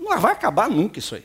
Não 0.07 0.21
vai 0.21 0.33
acabar 0.33 0.71
nunca 0.71 1.01
isso 1.01 1.17
aí. 1.17 1.25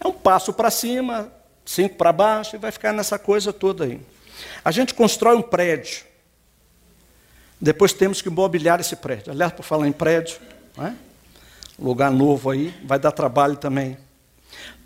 É 0.00 0.08
um 0.08 0.12
passo 0.12 0.52
para 0.54 0.70
cima, 0.70 1.30
cinco 1.64 1.96
para 1.96 2.12
baixo, 2.12 2.56
e 2.56 2.58
vai 2.58 2.72
ficar 2.72 2.92
nessa 2.92 3.18
coisa 3.18 3.52
toda 3.52 3.84
aí. 3.84 4.00
A 4.64 4.70
gente 4.70 4.94
constrói 4.94 5.36
um 5.36 5.42
prédio. 5.42 6.04
Depois 7.60 7.92
temos 7.92 8.22
que 8.22 8.30
mobiliar 8.30 8.80
esse 8.80 8.96
prédio. 8.96 9.30
Aliás, 9.30 9.52
por 9.52 9.62
falar 9.62 9.86
em 9.86 9.92
prédio, 9.92 10.38
é? 10.78 10.92
lugar 11.78 12.10
novo 12.10 12.50
aí, 12.50 12.74
vai 12.84 12.98
dar 12.98 13.12
trabalho 13.12 13.56
também. 13.56 13.98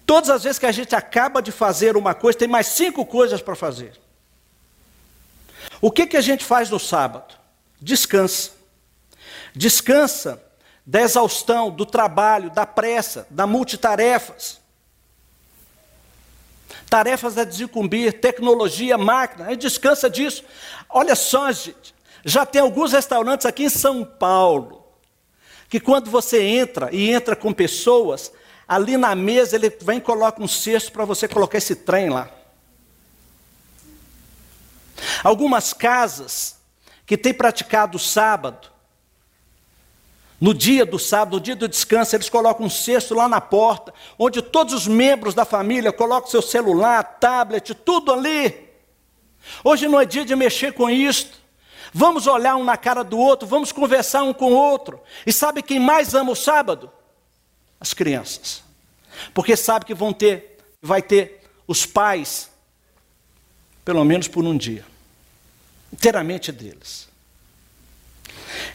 Todas 0.05 0.31
as 0.31 0.43
vezes 0.43 0.59
que 0.59 0.67
a 0.67 0.73
gente 0.73 0.95
acaba 0.95 1.41
de 1.41 1.53
fazer 1.53 1.97
uma 1.97 2.15
coisa, 2.15 2.39
tem 2.39 2.49
mais 2.49 2.67
cinco 2.67 3.07
coisas 3.07 3.41
para 3.41 3.55
fazer. 3.55 3.93
O 5.81 5.91
que, 5.91 6.07
que 6.07 6.17
a 6.17 6.21
gente 6.21 6.45
faz 6.45 6.69
no 6.69 6.81
sábado? 6.81 7.35
Descansa. 7.81 8.53
Descansa 9.55 10.43
da 10.89 11.03
exaustão, 11.03 11.71
do 11.71 11.85
trabalho, 11.85 12.49
da 12.49 12.65
pressa, 12.65 13.27
da 13.29 13.47
multitarefas. 13.47 14.59
Tarefas 16.89 17.37
a 17.37 17.45
desincumbir, 17.45 18.19
tecnologia, 18.23 18.97
máquina, 18.97 19.45
a 19.45 19.51
gente 19.51 19.61
descansa 19.61 20.09
disso. 20.09 20.43
Olha 20.89 21.15
só, 21.15 21.53
gente, 21.53 21.95
já 22.25 22.47
tem 22.47 22.63
alguns 22.63 22.93
restaurantes 22.93 23.45
aqui 23.45 23.65
em 23.65 23.69
São 23.69 24.03
Paulo, 24.03 24.83
que 25.69 25.79
quando 25.79 26.11
você 26.11 26.43
entra 26.43 26.89
e 26.91 27.11
entra 27.11 27.37
com 27.37 27.53
pessoas, 27.53 28.33
ali 28.67 28.97
na 28.97 29.15
mesa 29.15 29.57
ele 29.57 29.69
vem 29.69 29.99
e 29.99 30.01
coloca 30.01 30.43
um 30.43 30.49
cesto 30.49 30.91
para 30.91 31.05
você 31.05 31.29
colocar 31.29 31.59
esse 31.59 31.77
trem 31.77 32.09
lá. 32.09 32.31
Algumas 35.23 35.75
casas 35.75 36.57
que 37.05 37.19
têm 37.19 37.35
praticado 37.35 37.99
o 37.99 38.01
sábado, 38.01 38.78
no 40.41 40.55
dia 40.55 40.87
do 40.87 40.99
sábado, 40.99 41.35
no 41.35 41.41
dia 41.41 41.57
do 41.57 41.67
descanso, 41.67 42.15
eles 42.15 42.29
colocam 42.29 42.67
um 42.67 42.71
cesto 42.71 43.15
lá 43.15 43.29
na 43.29 43.41
porta, 43.41 43.93
onde 44.19 44.41
todos 44.41 44.73
os 44.73 44.87
membros 44.87 45.35
da 45.35 45.45
família 45.45 45.93
colocam 45.93 46.31
seu 46.31 46.41
celular, 46.41 47.03
tablet, 47.19 47.75
tudo 47.75 48.13
ali. 48.13 48.69
Hoje 49.65 49.89
não 49.89 50.01
é 50.01 50.05
dia 50.05 50.25
de 50.25 50.37
mexer 50.37 50.73
com 50.73 50.89
isto. 50.89 51.39
Vamos 51.93 52.27
olhar 52.27 52.55
um 52.57 52.63
na 52.63 52.77
cara 52.77 53.03
do 53.03 53.19
outro, 53.19 53.49
vamos 53.49 53.73
conversar 53.73 54.23
um 54.23 54.33
com 54.33 54.53
o 54.53 54.57
outro. 54.57 55.01
E 55.27 55.33
sabe 55.33 55.63
quem 55.63 55.81
mais 55.81 56.15
ama 56.15 56.33
o 56.33 56.37
sábado? 56.37 56.91
As 57.81 57.93
crianças. 57.93 58.63
Porque 59.35 59.57
sabe 59.57 59.85
que 59.85 59.95
vão 59.95 60.13
ter, 60.13 60.59
vai 60.81 61.03
ter 61.03 61.43
os 61.67 61.85
pais, 61.85 62.49
pelo 63.85 64.05
menos 64.05 64.29
por 64.29 64.45
um 64.45 64.57
dia, 64.57 64.85
inteiramente 65.93 66.53
deles. 66.53 67.08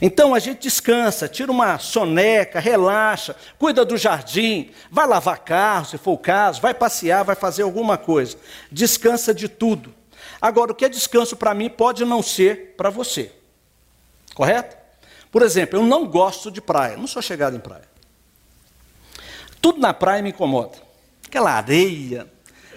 Então 0.02 0.34
a 0.34 0.40
gente 0.40 0.62
descansa, 0.62 1.28
tira 1.28 1.52
uma 1.52 1.80
soneca, 1.80 2.60
relaxa, 2.60 3.36
cuida 3.58 3.84
do 3.86 3.98
jardim, 3.98 4.72
vai 4.92 5.08
lavar 5.08 5.40
carro, 5.40 5.86
se 5.86 5.98
for 5.98 6.14
o 6.14 6.18
caso, 6.18 6.62
vai 6.62 6.74
passear, 6.74 7.24
vai 7.24 7.36
fazer 7.36 7.64
alguma 7.64 7.98
coisa. 7.98 8.38
Descansa 8.72 9.34
de 9.34 9.48
tudo. 9.48 9.94
Agora, 10.42 10.72
o 10.72 10.76
que 10.76 10.86
é 10.86 10.90
descanso 10.90 11.36
para 11.36 11.54
mim 11.54 11.70
pode 11.70 12.04
não 12.04 12.22
ser 12.22 12.76
para 12.76 12.90
você. 12.90 13.32
Correto? 14.34 14.76
Por 15.32 15.42
exemplo, 15.42 15.80
eu 15.80 15.84
não 15.84 16.08
gosto 16.08 16.52
de 16.52 16.62
praia, 16.62 16.98
não 16.98 17.08
sou 17.08 17.22
chegado 17.22 17.56
em 17.56 17.60
praia. 17.60 17.88
Tudo 19.62 19.80
na 19.80 19.94
praia 19.94 20.22
me 20.22 20.30
incomoda. 20.30 20.78
Aquela 21.26 21.52
areia, 21.52 22.28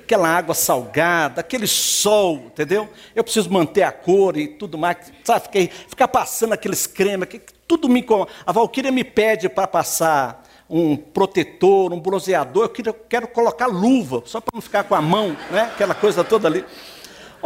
aquela 0.07 0.29
água 0.29 0.55
salgada, 0.55 1.41
aquele 1.41 1.67
sol, 1.67 2.45
entendeu? 2.47 2.89
Eu 3.15 3.25
preciso 3.25 3.51
manter 3.51 3.83
a 3.83 3.91
cor 3.91 4.37
e 4.37 4.47
tudo 4.47 4.79
mais, 4.79 5.13
sabe? 5.25 5.43
Fiquei, 5.43 5.69
ficar 5.69 6.07
passando 6.07 6.53
aqueles 6.53 6.87
cremes, 6.87 7.29
que, 7.29 7.41
tudo 7.67 7.89
me 7.89 8.01
incomoda. 8.01 8.31
A 8.47 8.53
Valquíria 8.53 8.93
me 8.93 9.03
pede 9.03 9.49
para 9.49 9.67
passar 9.67 10.45
um 10.71 10.97
protetor, 10.97 11.93
um 11.93 11.99
bronzeador, 11.99 12.65
eu 12.65 12.69
quero, 12.69 12.95
quero 13.09 13.29
colocar 13.29 13.67
luva, 13.67 14.23
só 14.27 14.41
para 14.41 14.51
não 14.55 14.61
ficar 14.61 14.85
com 14.85 14.95
a 14.95 15.03
mão, 15.03 15.37
né? 15.51 15.63
aquela 15.63 15.95
coisa 15.95 16.23
toda 16.23 16.47
ali. 16.47 16.65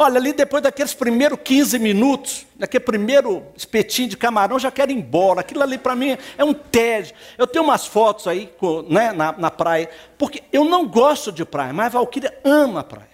Olha, 0.03 0.17
ali 0.17 0.33
depois 0.33 0.63
daqueles 0.63 0.95
primeiros 0.95 1.39
15 1.45 1.79
minutos, 1.79 2.47
daquele 2.57 2.83
primeiro 2.83 3.45
espetinho 3.55 4.09
de 4.09 4.17
camarão, 4.17 4.59
já 4.59 4.71
quero 4.71 4.91
ir 4.91 4.95
embora. 4.95 5.41
Aquilo 5.41 5.63
ali 5.63 5.77
para 5.77 5.95
mim 5.95 6.17
é 6.39 6.43
um 6.43 6.55
tédio. 6.55 7.15
Eu 7.37 7.47
tenho 7.47 7.63
umas 7.63 7.87
fotos 7.87 8.27
aí 8.27 8.51
né, 8.89 9.13
na, 9.13 9.33
na 9.33 9.51
praia, 9.51 9.91
porque 10.17 10.43
eu 10.51 10.65
não 10.65 10.89
gosto 10.89 11.31
de 11.31 11.45
praia, 11.45 11.75
mas 11.75 11.89
a 11.89 11.99
Valquíria 11.99 12.35
ama 12.43 12.81
a 12.81 12.83
praia. 12.83 13.11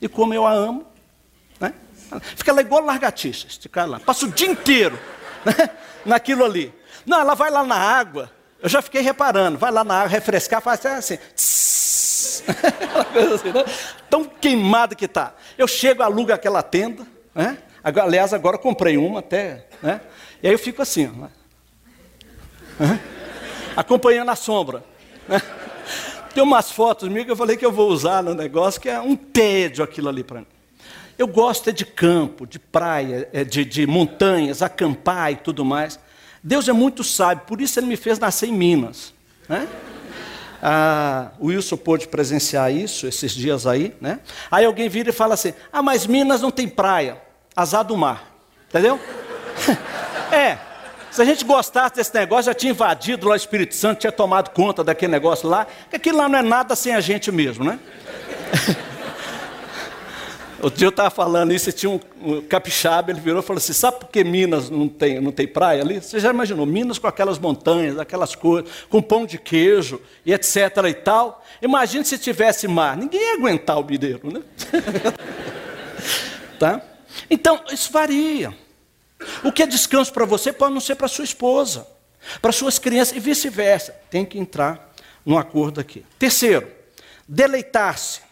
E 0.00 0.06
como 0.06 0.32
eu 0.32 0.46
a 0.46 0.52
amo, 0.52 0.86
né, 1.58 1.74
fica 2.36 2.52
lá 2.52 2.60
igual 2.60 2.84
largatixa, 2.84 3.48
esticar 3.48 3.88
lá. 3.88 3.98
Passa 3.98 4.26
o 4.26 4.30
dia 4.30 4.46
inteiro 4.46 4.96
né, 5.44 5.70
naquilo 6.06 6.44
ali. 6.44 6.72
Não, 7.04 7.18
ela 7.18 7.34
vai 7.34 7.50
lá 7.50 7.64
na 7.64 7.74
água, 7.74 8.30
eu 8.62 8.68
já 8.68 8.80
fiquei 8.80 9.00
reparando, 9.00 9.58
vai 9.58 9.72
lá 9.72 9.82
na 9.82 10.02
água 10.02 10.08
refrescar, 10.08 10.62
faz 10.62 10.86
assim. 10.86 11.18
Tss, 11.34 11.89
assim 13.34 13.52
né? 13.52 13.64
Tão 14.08 14.24
queimado 14.24 14.96
que 14.96 15.04
está. 15.04 15.34
Eu 15.56 15.68
chego, 15.68 16.02
alugo 16.02 16.32
aquela 16.32 16.62
tenda, 16.62 17.06
né? 17.34 17.58
aliás, 17.82 18.34
agora 18.34 18.58
comprei 18.58 18.96
uma 18.96 19.20
até, 19.20 19.66
né? 19.82 20.00
E 20.42 20.46
aí 20.46 20.54
eu 20.54 20.58
fico 20.58 20.82
assim, 20.82 21.06
né? 21.06 21.30
acompanhando 23.76 24.30
a 24.30 24.36
sombra. 24.36 24.82
Né? 25.28 25.40
Tem 26.34 26.42
umas 26.42 26.70
fotos 26.70 27.08
minhas 27.08 27.24
que 27.24 27.32
eu 27.32 27.36
falei 27.36 27.56
que 27.56 27.66
eu 27.66 27.72
vou 27.72 27.88
usar 27.90 28.22
no 28.22 28.34
negócio, 28.34 28.80
que 28.80 28.88
é 28.88 29.00
um 29.00 29.16
tédio 29.16 29.82
aquilo 29.82 30.08
ali 30.08 30.22
para 30.22 30.40
mim. 30.40 30.46
Eu 31.18 31.26
gosto 31.26 31.68
é 31.68 31.72
de 31.72 31.84
campo, 31.84 32.46
de 32.46 32.58
praia, 32.58 33.28
é 33.32 33.44
de, 33.44 33.64
de 33.64 33.86
montanhas, 33.86 34.62
acampar 34.62 35.32
e 35.32 35.36
tudo 35.36 35.64
mais. 35.64 35.98
Deus 36.42 36.66
é 36.68 36.72
muito 36.72 37.04
sábio, 37.04 37.44
por 37.46 37.60
isso 37.60 37.78
Ele 37.78 37.86
me 37.86 37.96
fez 37.96 38.18
nascer 38.18 38.48
em 38.48 38.52
Minas. 38.52 39.12
Né? 39.48 39.68
Ah, 40.62 41.30
o 41.38 41.46
Wilson 41.46 41.76
pôde 41.76 42.08
presenciar 42.08 42.72
isso 42.72 43.06
esses 43.06 43.32
dias 43.32 43.66
aí, 43.66 43.94
né? 44.00 44.20
Aí 44.50 44.64
alguém 44.64 44.88
vira 44.88 45.10
e 45.10 45.12
fala 45.12 45.34
assim: 45.34 45.54
Ah, 45.72 45.82
mas 45.82 46.06
Minas 46.06 46.42
não 46.42 46.50
tem 46.50 46.68
praia, 46.68 47.20
azar 47.56 47.84
do 47.84 47.96
mar. 47.96 48.34
Entendeu? 48.68 49.00
é. 50.30 50.58
Se 51.10 51.20
a 51.20 51.24
gente 51.24 51.44
gostasse 51.44 51.96
desse 51.96 52.14
negócio, 52.14 52.44
já 52.44 52.54
tinha 52.54 52.70
invadido 52.70 53.26
lá 53.26 53.32
o 53.32 53.36
Espírito 53.36 53.74
Santo, 53.74 53.98
tinha 53.98 54.12
tomado 54.12 54.50
conta 54.50 54.84
daquele 54.84 55.10
negócio 55.10 55.48
lá, 55.48 55.66
que 55.88 55.96
aquilo 55.96 56.18
lá 56.18 56.28
não 56.28 56.38
é 56.38 56.42
nada 56.42 56.76
sem 56.76 56.94
a 56.94 57.00
gente 57.00 57.32
mesmo, 57.32 57.64
né? 57.64 57.80
Outro 60.62 60.78
dia 60.78 60.86
eu 60.86 60.90
estava 60.90 61.10
falando 61.10 61.52
isso 61.52 61.70
e 61.70 61.72
tinha 61.72 61.90
um, 61.90 62.00
um, 62.22 62.42
capixaba, 62.42 63.10
ele 63.10 63.20
virou 63.20 63.40
e 63.40 63.42
falou 63.42 63.58
assim: 63.58 63.72
sabe 63.72 64.00
por 64.00 64.08
que 64.08 64.22
Minas 64.22 64.68
não 64.68 64.88
tem, 64.88 65.20
não 65.20 65.32
tem 65.32 65.46
praia 65.46 65.82
ali? 65.82 66.00
Você 66.00 66.20
já 66.20 66.30
imaginou? 66.30 66.66
Minas 66.66 66.98
com 66.98 67.06
aquelas 67.06 67.38
montanhas, 67.38 67.98
aquelas 67.98 68.34
coisas, 68.34 68.70
com 68.88 69.00
pão 69.00 69.24
de 69.24 69.38
queijo 69.38 70.00
e 70.24 70.32
etc 70.32 70.54
e 70.88 70.94
tal. 70.94 71.42
Imagine 71.62 72.04
se 72.04 72.18
tivesse 72.18 72.68
mar, 72.68 72.96
ninguém 72.96 73.20
ia 73.20 73.34
aguentar 73.34 73.78
o 73.78 73.84
mineiro, 73.84 74.30
né? 74.30 74.42
tá? 76.58 76.82
Então, 77.30 77.60
isso 77.72 77.90
varia. 77.90 78.54
O 79.44 79.52
que 79.52 79.62
é 79.62 79.66
descanso 79.66 80.12
para 80.12 80.24
você 80.24 80.52
pode 80.52 80.72
não 80.72 80.80
ser 80.80 80.94
para 80.94 81.08
sua 81.08 81.24
esposa, 81.24 81.86
para 82.40 82.52
suas 82.52 82.78
crianças 82.78 83.16
e 83.16 83.20
vice-versa. 83.20 83.92
Tem 84.10 84.24
que 84.24 84.38
entrar 84.38 84.92
no 85.24 85.38
acordo 85.38 85.80
aqui. 85.80 86.04
Terceiro, 86.18 86.68
deleitar-se. 87.28 88.29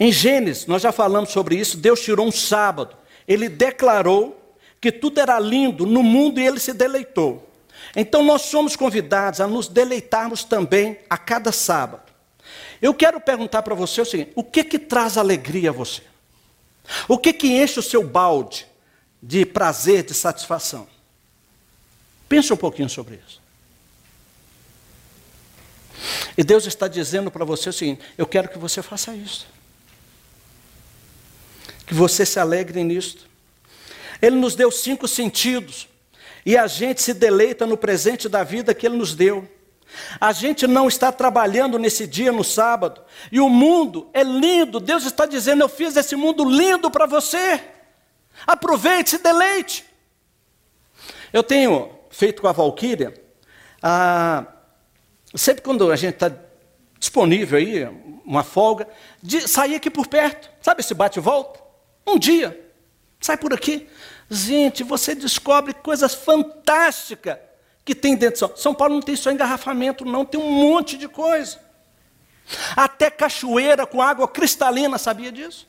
Em 0.00 0.12
Gênesis, 0.12 0.66
nós 0.66 0.80
já 0.82 0.92
falamos 0.92 1.30
sobre 1.30 1.56
isso, 1.56 1.76
Deus 1.76 2.00
tirou 2.00 2.26
um 2.26 2.30
sábado. 2.32 2.96
Ele 3.26 3.48
declarou 3.48 4.56
que 4.80 4.92
tudo 4.92 5.18
era 5.18 5.38
lindo 5.40 5.84
no 5.84 6.02
mundo 6.02 6.38
e 6.38 6.46
ele 6.46 6.60
se 6.60 6.72
deleitou. 6.72 7.48
Então 7.96 8.22
nós 8.22 8.42
somos 8.42 8.76
convidados 8.76 9.40
a 9.40 9.46
nos 9.46 9.66
deleitarmos 9.66 10.44
também 10.44 10.98
a 11.10 11.18
cada 11.18 11.50
sábado. 11.50 12.12
Eu 12.80 12.94
quero 12.94 13.20
perguntar 13.20 13.62
para 13.62 13.74
você 13.74 14.00
o 14.00 14.04
seguinte: 14.04 14.32
o 14.36 14.44
que 14.44 14.62
que 14.62 14.78
traz 14.78 15.18
alegria 15.18 15.70
a 15.70 15.72
você? 15.72 16.02
O 17.08 17.18
que 17.18 17.32
que 17.32 17.48
enche 17.48 17.80
o 17.80 17.82
seu 17.82 18.04
balde 18.04 18.66
de 19.20 19.44
prazer, 19.44 20.04
de 20.04 20.14
satisfação? 20.14 20.86
Pense 22.28 22.52
um 22.52 22.56
pouquinho 22.56 22.88
sobre 22.88 23.20
isso. 23.26 23.40
E 26.36 26.44
Deus 26.44 26.66
está 26.66 26.86
dizendo 26.86 27.32
para 27.32 27.44
você 27.44 27.68
o 27.68 27.72
seguinte: 27.72 28.02
eu 28.16 28.26
quero 28.26 28.48
que 28.48 28.58
você 28.58 28.80
faça 28.80 29.12
isso 29.12 29.57
que 31.88 31.94
você 31.94 32.26
se 32.26 32.38
alegre 32.38 32.84
nisto. 32.84 33.26
Ele 34.20 34.36
nos 34.36 34.54
deu 34.54 34.70
cinco 34.70 35.08
sentidos 35.08 35.88
e 36.44 36.56
a 36.56 36.66
gente 36.66 37.02
se 37.02 37.14
deleita 37.14 37.66
no 37.66 37.76
presente 37.76 38.28
da 38.28 38.44
vida 38.44 38.74
que 38.74 38.86
Ele 38.86 38.96
nos 38.96 39.14
deu. 39.14 39.48
A 40.20 40.32
gente 40.32 40.66
não 40.66 40.86
está 40.86 41.10
trabalhando 41.10 41.78
nesse 41.78 42.06
dia, 42.06 42.30
no 42.30 42.44
sábado, 42.44 43.00
e 43.32 43.40
o 43.40 43.48
mundo 43.48 44.10
é 44.12 44.22
lindo. 44.22 44.78
Deus 44.78 45.04
está 45.04 45.24
dizendo: 45.24 45.62
Eu 45.62 45.68
fiz 45.68 45.96
esse 45.96 46.14
mundo 46.14 46.44
lindo 46.44 46.90
para 46.90 47.06
você. 47.06 47.60
Aproveite, 48.46 49.10
se 49.10 49.18
deleite. 49.18 49.84
Eu 51.32 51.42
tenho 51.42 51.90
feito 52.10 52.42
com 52.42 52.48
a 52.48 52.52
Valquíria, 52.52 53.14
ah, 53.82 54.44
sempre 55.34 55.62
quando 55.62 55.90
a 55.90 55.96
gente 55.96 56.14
está 56.14 56.30
disponível 56.98 57.58
aí, 57.58 57.84
uma 58.24 58.42
folga, 58.42 58.86
de 59.22 59.48
sair 59.48 59.74
aqui 59.74 59.88
por 59.88 60.06
perto, 60.06 60.50
sabe 60.60 60.80
esse 60.80 60.92
bate 60.92 61.18
e 61.18 61.22
volta? 61.22 61.57
Um 62.08 62.18
dia, 62.18 62.58
sai 63.20 63.36
por 63.36 63.52
aqui. 63.52 63.86
Gente, 64.30 64.82
você 64.82 65.14
descobre 65.14 65.74
coisas 65.74 66.14
fantásticas 66.14 67.38
que 67.84 67.94
tem 67.94 68.16
dentro 68.16 68.34
de 68.34 68.38
São 68.38 68.48
Paulo. 68.48 68.62
São 68.62 68.74
Paulo 68.74 68.94
não 68.94 69.02
tem 69.02 69.14
só 69.14 69.30
engarrafamento, 69.30 70.04
não, 70.04 70.24
tem 70.24 70.40
um 70.40 70.50
monte 70.50 70.96
de 70.96 71.06
coisa. 71.06 71.60
Até 72.74 73.10
cachoeira 73.10 73.86
com 73.86 74.00
água 74.00 74.26
cristalina, 74.26 74.96
sabia 74.96 75.30
disso? 75.30 75.68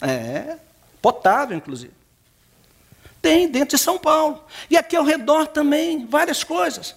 É, 0.00 0.56
potável, 1.02 1.56
inclusive. 1.56 1.92
Tem 3.20 3.46
dentro 3.46 3.76
de 3.76 3.82
São 3.82 3.98
Paulo. 3.98 4.42
E 4.70 4.78
aqui 4.78 4.96
ao 4.96 5.04
redor 5.04 5.46
também, 5.46 6.06
várias 6.06 6.42
coisas. 6.42 6.96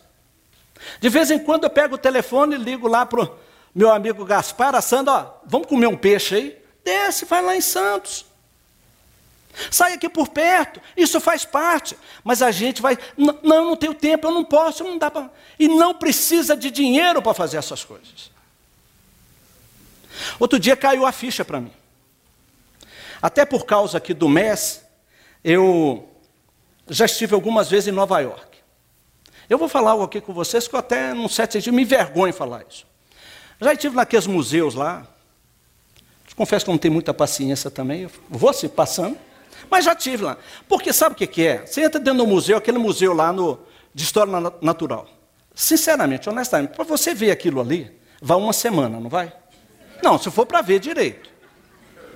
De 1.02 1.10
vez 1.10 1.32
em 1.32 1.40
quando 1.40 1.66
eu 1.66 1.70
pego 1.70 1.96
o 1.96 1.98
telefone 1.98 2.56
e 2.56 2.58
ligo 2.58 2.88
lá 2.88 3.06
para 3.06 3.24
o 3.24 3.36
meu 3.76 3.92
amigo 3.92 4.24
Gaspar, 4.24 4.74
assando, 4.74 5.12
ó, 5.12 5.34
vamos 5.46 5.68
comer 5.68 5.88
um 5.88 5.98
peixe 5.98 6.36
aí? 6.36 6.64
Desce, 6.84 7.26
vai 7.26 7.42
lá 7.42 7.56
em 7.56 7.62
Santos. 7.62 8.26
Sai 9.70 9.94
aqui 9.94 10.10
por 10.10 10.30
perto, 10.30 10.82
isso 10.98 11.20
faz 11.20 11.46
parte. 11.46 11.98
Mas 12.24 12.42
a 12.42 12.52
gente 12.52 12.82
vai, 12.82 12.98
não, 13.18 13.38
eu 13.44 13.66
não 13.66 13.76
tenho 13.76 13.94
tempo, 13.94 14.28
eu 14.28 14.32
não 14.32 14.44
posso, 14.44 14.84
não 14.84 14.98
dá 14.98 15.12
para. 15.12 15.30
E 15.60 15.68
não 15.68 15.94
precisa 15.94 16.56
de 16.56 16.72
dinheiro 16.72 17.22
para 17.22 17.34
fazer 17.34 17.58
essas 17.58 17.84
coisas. 17.84 18.32
Outro 20.40 20.60
dia 20.60 20.76
caiu 20.76 21.06
a 21.06 21.12
ficha 21.12 21.46
para 21.46 21.60
mim. 21.60 21.72
Até 23.22 23.46
por 23.46 23.66
causa 23.66 23.98
aqui 23.98 24.14
do 24.14 24.28
MES, 24.28 24.84
eu 25.44 26.10
já 26.90 27.06
estive 27.06 27.34
algumas 27.34 27.70
vezes 27.70 27.88
em 27.88 27.92
Nova 27.92 28.20
York. 28.20 28.58
Eu 29.50 29.58
vou 29.58 29.68
falar 29.68 29.92
algo 29.92 30.04
aqui 30.04 30.20
com 30.20 30.34
vocês 30.34 30.68
que 30.68 30.76
eu 30.76 30.80
até, 30.80 31.14
num 31.14 31.30
certo 31.30 31.54
sentido, 31.54 31.74
me 31.74 31.84
envergonho 31.84 32.34
falar 32.34 32.66
isso. 32.70 32.86
Já 33.62 33.74
estive 33.74 33.96
naqueles 33.96 34.28
museus 34.28 34.74
lá. 34.74 35.08
Confesso 36.36 36.66
que 36.66 36.72
não 36.72 36.78
tenho 36.78 36.94
muita 36.94 37.14
paciência 37.14 37.70
também. 37.70 38.02
Eu 38.02 38.12
vou 38.30 38.50
assim, 38.50 38.68
passando. 38.68 39.18
Mas 39.74 39.86
já 39.86 39.96
tive 39.96 40.24
lá. 40.24 40.38
Porque 40.70 40.94
sabe 40.94 41.14
o 41.14 41.18
que, 41.18 41.26
que 41.26 41.48
é? 41.48 41.66
Você 41.66 41.82
entra 41.82 42.00
dentro 42.00 42.20
do 42.20 42.28
museu, 42.28 42.58
aquele 42.58 42.78
museu 42.78 43.12
lá 43.12 43.34
no, 43.34 43.58
de 43.92 44.04
História 44.04 44.32
Natural. 44.62 45.08
Sinceramente, 45.56 46.30
honestamente, 46.30 46.76
para 46.76 46.84
você 46.84 47.12
ver 47.16 47.32
aquilo 47.32 47.60
ali, 47.60 47.92
vai 48.22 48.38
uma 48.38 48.54
semana, 48.54 49.00
não 49.00 49.10
vai? 49.10 49.34
Não, 50.04 50.20
se 50.20 50.30
for 50.30 50.46
para 50.46 50.62
ver 50.62 50.78
direito. 50.80 51.28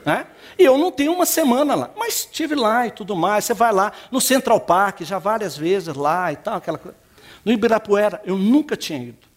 Né? 0.05 0.27
E 0.55 0.65
eu 0.65 0.77
não 0.77 0.91
tenho 0.91 1.11
uma 1.11 1.25
semana 1.25 1.73
lá, 1.73 1.89
mas 1.97 2.19
estive 2.19 2.53
lá 2.53 2.85
e 2.85 2.91
tudo 2.91 3.15
mais. 3.15 3.45
Você 3.45 3.55
vai 3.55 3.73
lá 3.73 3.91
no 4.11 4.21
Central 4.21 4.59
Park, 4.59 5.01
já 5.01 5.17
várias 5.17 5.57
vezes 5.57 5.95
lá 5.95 6.31
e 6.31 6.35
tal, 6.35 6.57
aquela 6.57 6.77
coisa. 6.77 6.95
No 7.43 7.51
Ibirapuera, 7.51 8.21
eu 8.23 8.37
nunca 8.37 8.77
tinha 8.77 8.99
ido. 8.99 9.27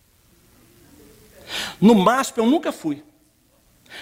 No 1.80 1.94
MASP, 1.94 2.36
eu 2.36 2.44
nunca 2.44 2.70
fui. 2.70 3.02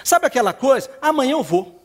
Sabe 0.03 0.25
aquela 0.25 0.51
coisa? 0.51 0.91
Amanhã 1.01 1.31
eu 1.31 1.41
vou. 1.41 1.78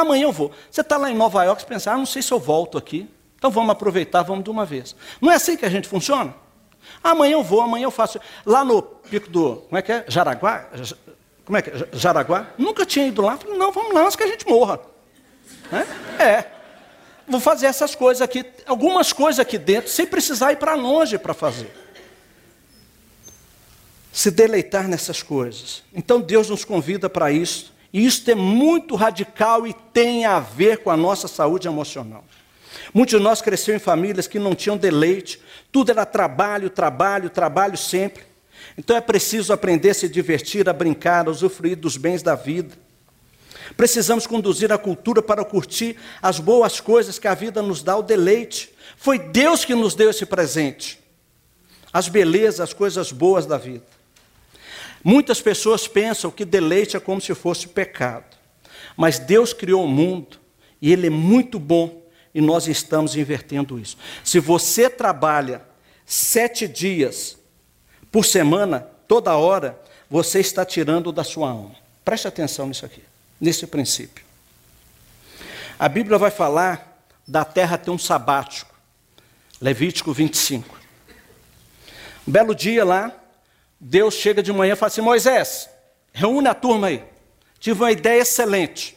Amanhã 0.00 0.24
eu 0.24 0.32
vou. 0.32 0.50
Você 0.68 0.80
está 0.80 0.96
lá 0.96 1.08
em 1.08 1.14
Nova 1.14 1.44
York 1.44 1.62
e 1.62 1.66
pensa, 1.66 1.92
ah, 1.92 1.96
não 1.96 2.04
sei 2.04 2.20
se 2.20 2.32
eu 2.32 2.40
volto 2.40 2.76
aqui. 2.76 3.08
Então 3.36 3.48
vamos 3.48 3.70
aproveitar, 3.70 4.22
vamos 4.22 4.42
de 4.42 4.50
uma 4.50 4.64
vez. 4.64 4.96
Não 5.20 5.30
é 5.30 5.36
assim 5.36 5.56
que 5.56 5.64
a 5.64 5.68
gente 5.68 5.86
funciona? 5.86 6.34
Amanhã 7.02 7.34
eu 7.34 7.44
vou, 7.44 7.60
amanhã 7.60 7.84
eu 7.84 7.92
faço. 7.92 8.18
Lá 8.44 8.64
no 8.64 8.82
pico 8.82 9.30
do. 9.30 9.56
Como 9.56 9.78
é 9.78 9.82
que 9.82 9.92
é? 9.92 10.04
Jaraguá? 10.08 10.68
Como 11.44 11.56
é 11.56 11.62
que 11.62 11.70
é? 11.70 11.88
Jaraguá? 11.92 12.48
Nunca 12.58 12.84
tinha 12.84 13.06
ido 13.06 13.22
lá. 13.22 13.36
Falei, 13.36 13.56
não, 13.56 13.70
vamos 13.70 13.94
lá 13.94 14.02
antes 14.02 14.16
que 14.16 14.24
a 14.24 14.26
gente 14.26 14.44
morra. 14.48 14.80
É. 16.18 16.22
é. 16.24 16.52
Vou 17.28 17.38
fazer 17.38 17.66
essas 17.66 17.94
coisas 17.94 18.20
aqui, 18.20 18.44
algumas 18.66 19.12
coisas 19.12 19.38
aqui 19.38 19.58
dentro, 19.58 19.90
sem 19.90 20.06
precisar 20.06 20.50
ir 20.50 20.56
para 20.56 20.74
longe 20.74 21.18
para 21.18 21.34
fazer. 21.34 21.72
Se 24.12 24.28
deleitar 24.28 24.88
nessas 24.88 25.22
coisas. 25.22 25.84
Então 25.94 26.20
Deus 26.20 26.50
nos 26.50 26.64
convida 26.64 27.08
para 27.08 27.30
isso. 27.30 27.73
E 27.94 28.04
isso 28.04 28.28
é 28.28 28.34
muito 28.34 28.96
radical 28.96 29.68
e 29.68 29.72
tem 29.72 30.24
a 30.24 30.40
ver 30.40 30.78
com 30.78 30.90
a 30.90 30.96
nossa 30.96 31.28
saúde 31.28 31.68
emocional. 31.68 32.24
Muitos 32.92 33.16
de 33.16 33.22
nós 33.22 33.40
cresceram 33.40 33.76
em 33.76 33.80
famílias 33.80 34.26
que 34.26 34.40
não 34.40 34.52
tinham 34.52 34.76
deleite, 34.76 35.40
tudo 35.70 35.92
era 35.92 36.04
trabalho, 36.04 36.68
trabalho, 36.68 37.30
trabalho 37.30 37.78
sempre. 37.78 38.24
Então 38.76 38.96
é 38.96 39.00
preciso 39.00 39.52
aprender 39.52 39.90
a 39.90 39.94
se 39.94 40.08
divertir, 40.08 40.68
a 40.68 40.72
brincar, 40.72 41.28
a 41.28 41.30
usufruir 41.30 41.76
dos 41.76 41.96
bens 41.96 42.20
da 42.20 42.34
vida. 42.34 42.76
Precisamos 43.76 44.26
conduzir 44.26 44.72
a 44.72 44.78
cultura 44.78 45.22
para 45.22 45.44
curtir 45.44 45.96
as 46.20 46.40
boas 46.40 46.80
coisas 46.80 47.16
que 47.16 47.28
a 47.28 47.34
vida 47.34 47.62
nos 47.62 47.80
dá, 47.80 47.96
o 47.96 48.02
deleite. 48.02 48.74
Foi 48.96 49.20
Deus 49.20 49.64
que 49.64 49.74
nos 49.74 49.94
deu 49.94 50.10
esse 50.10 50.26
presente. 50.26 50.98
As 51.92 52.08
belezas, 52.08 52.58
as 52.58 52.72
coisas 52.72 53.12
boas 53.12 53.46
da 53.46 53.56
vida. 53.56 53.93
Muitas 55.04 55.42
pessoas 55.42 55.86
pensam 55.86 56.30
que 56.30 56.46
deleite 56.46 56.96
é 56.96 57.00
como 57.00 57.20
se 57.20 57.34
fosse 57.34 57.68
pecado. 57.68 58.24
Mas 58.96 59.18
Deus 59.18 59.52
criou 59.52 59.84
o 59.84 59.88
mundo 59.88 60.38
e 60.80 60.90
Ele 60.90 61.08
é 61.08 61.10
muito 61.10 61.58
bom 61.58 62.02
e 62.34 62.40
nós 62.40 62.66
estamos 62.66 63.14
invertendo 63.14 63.78
isso. 63.78 63.98
Se 64.24 64.40
você 64.40 64.88
trabalha 64.88 65.62
sete 66.06 66.66
dias 66.66 67.36
por 68.10 68.24
semana, 68.24 68.80
toda 69.06 69.36
hora, 69.36 69.78
você 70.08 70.40
está 70.40 70.64
tirando 70.64 71.12
da 71.12 71.22
sua 71.22 71.50
alma. 71.50 71.74
Preste 72.04 72.26
atenção 72.26 72.66
nisso 72.66 72.86
aqui, 72.86 73.02
nesse 73.40 73.66
princípio. 73.66 74.24
A 75.78 75.88
Bíblia 75.88 76.18
vai 76.18 76.30
falar 76.30 77.06
da 77.26 77.44
terra 77.44 77.76
ter 77.76 77.90
um 77.90 77.98
sabático. 77.98 78.74
Levítico 79.60 80.12
25. 80.12 80.78
Um 82.26 82.32
belo 82.32 82.54
dia 82.54 82.84
lá, 82.84 83.12
Deus 83.86 84.14
chega 84.14 84.42
de 84.42 84.50
manhã 84.50 84.72
e 84.72 84.76
fala 84.76 84.86
assim: 84.86 85.02
Moisés, 85.02 85.68
reúne 86.10 86.48
a 86.48 86.54
turma 86.54 86.86
aí. 86.86 87.04
Tive 87.60 87.82
uma 87.82 87.92
ideia 87.92 88.22
excelente. 88.22 88.96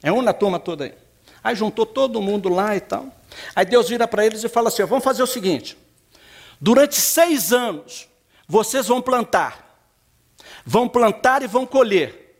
Reúne 0.00 0.28
a 0.28 0.32
turma 0.32 0.60
toda 0.60 0.84
aí. 0.84 0.94
Aí 1.42 1.56
juntou 1.56 1.84
todo 1.84 2.22
mundo 2.22 2.48
lá 2.48 2.76
e 2.76 2.80
tal. 2.80 3.08
Aí 3.52 3.64
Deus 3.64 3.88
vira 3.88 4.06
para 4.06 4.24
eles 4.24 4.44
e 4.44 4.48
fala 4.48 4.68
assim: 4.68 4.84
vamos 4.84 5.02
fazer 5.02 5.24
o 5.24 5.26
seguinte: 5.26 5.76
durante 6.60 6.94
seis 6.94 7.52
anos, 7.52 8.08
vocês 8.46 8.86
vão 8.86 9.02
plantar. 9.02 9.90
Vão 10.64 10.88
plantar 10.88 11.42
e 11.42 11.48
vão 11.48 11.66
colher. 11.66 12.38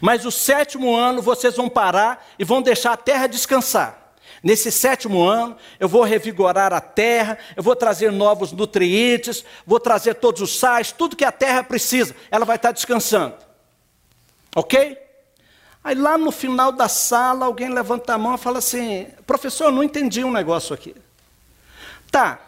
Mas 0.00 0.24
o 0.24 0.32
sétimo 0.32 0.96
ano 0.96 1.22
vocês 1.22 1.54
vão 1.54 1.68
parar 1.68 2.26
e 2.36 2.42
vão 2.42 2.60
deixar 2.60 2.94
a 2.94 2.96
terra 2.96 3.28
descansar. 3.28 4.03
Nesse 4.44 4.70
sétimo 4.70 5.26
ano, 5.26 5.56
eu 5.80 5.88
vou 5.88 6.02
revigorar 6.02 6.70
a 6.74 6.80
terra, 6.80 7.38
eu 7.56 7.62
vou 7.62 7.74
trazer 7.74 8.12
novos 8.12 8.52
nutrientes, 8.52 9.42
vou 9.64 9.80
trazer 9.80 10.16
todos 10.16 10.42
os 10.42 10.58
sais, 10.58 10.92
tudo 10.92 11.16
que 11.16 11.24
a 11.24 11.32
terra 11.32 11.64
precisa, 11.64 12.14
ela 12.30 12.44
vai 12.44 12.56
estar 12.56 12.70
descansando. 12.70 13.36
Ok? 14.54 14.98
Aí 15.82 15.94
lá 15.94 16.18
no 16.18 16.30
final 16.30 16.72
da 16.72 16.88
sala, 16.88 17.46
alguém 17.46 17.70
levanta 17.70 18.12
a 18.12 18.18
mão 18.18 18.34
e 18.34 18.38
fala 18.38 18.58
assim: 18.58 19.06
professor, 19.26 19.64
eu 19.64 19.72
não 19.72 19.82
entendi 19.82 20.22
um 20.22 20.30
negócio 20.30 20.74
aqui. 20.74 20.94
Tá, 22.10 22.38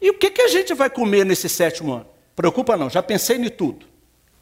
e 0.00 0.10
o 0.10 0.18
que, 0.18 0.30
que 0.30 0.42
a 0.42 0.48
gente 0.48 0.74
vai 0.74 0.90
comer 0.90 1.24
nesse 1.24 1.48
sétimo 1.48 1.92
ano? 1.94 2.06
Preocupa 2.34 2.76
não, 2.76 2.90
já 2.90 3.00
pensei 3.00 3.36
em 3.36 3.48
tudo. 3.48 3.86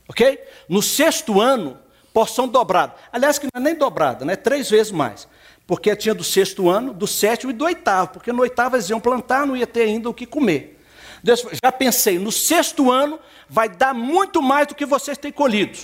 Ok? 0.09 0.43
No 0.67 0.81
sexto 0.81 1.43
ano, 1.43 1.79
porção 2.11 2.49
dobrada. 2.49 2.95
Aliás, 3.13 3.39
que 3.39 3.49
não 3.53 3.61
é 3.61 3.65
nem 3.65 3.75
dobrada, 3.75 4.25
né? 4.25 4.35
Três 4.35 4.71
vezes 4.71 4.91
mais 4.91 5.29
porque 5.73 5.97
tinha 5.97 6.15
do 6.15 6.23
sexto 6.23 6.69
ano, 6.69 6.93
do 6.93 7.07
sétimo 7.07 7.51
e 7.51 7.55
do 7.55 7.65
oitavo, 7.65 8.11
porque 8.11 8.31
no 8.31 8.43
oitavo 8.43 8.77
eles 8.77 8.91
iam 8.91 9.01
plantar, 9.01 9.47
não 9.47 9.57
ia 9.57 9.67
ter 9.67 9.85
ainda 9.85 10.11
o 10.11 10.13
que 10.13 10.27
comer. 10.27 10.79
Deus, 11.23 11.47
já 11.65 11.73
pensei, 11.73 12.19
no 12.19 12.31
sexto 12.31 12.91
ano 12.91 13.19
vai 13.49 13.71
dar 13.71 13.95
muito 13.95 14.43
mais 14.43 14.67
do 14.67 14.75
que 14.75 14.85
vocês 14.85 15.17
têm 15.17 15.33
colhido. 15.33 15.79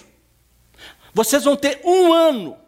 Vocês 1.15 1.45
vão 1.45 1.57
ter 1.57 1.81
um 1.83 2.13
ano 2.13 2.59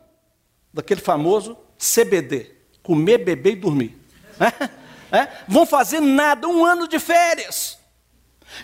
daquele 0.73 1.03
famoso 1.03 1.59
CBD, 1.79 2.53
comer, 2.83 3.19
beber 3.19 3.53
e 3.53 3.57
dormir. 3.57 3.99
É? 5.13 5.19
É? 5.19 5.29
Vão 5.47 5.67
fazer 5.67 6.01
nada, 6.01 6.49
um 6.49 6.65
ano 6.65 6.89
de 6.89 6.99
férias. 6.99 7.77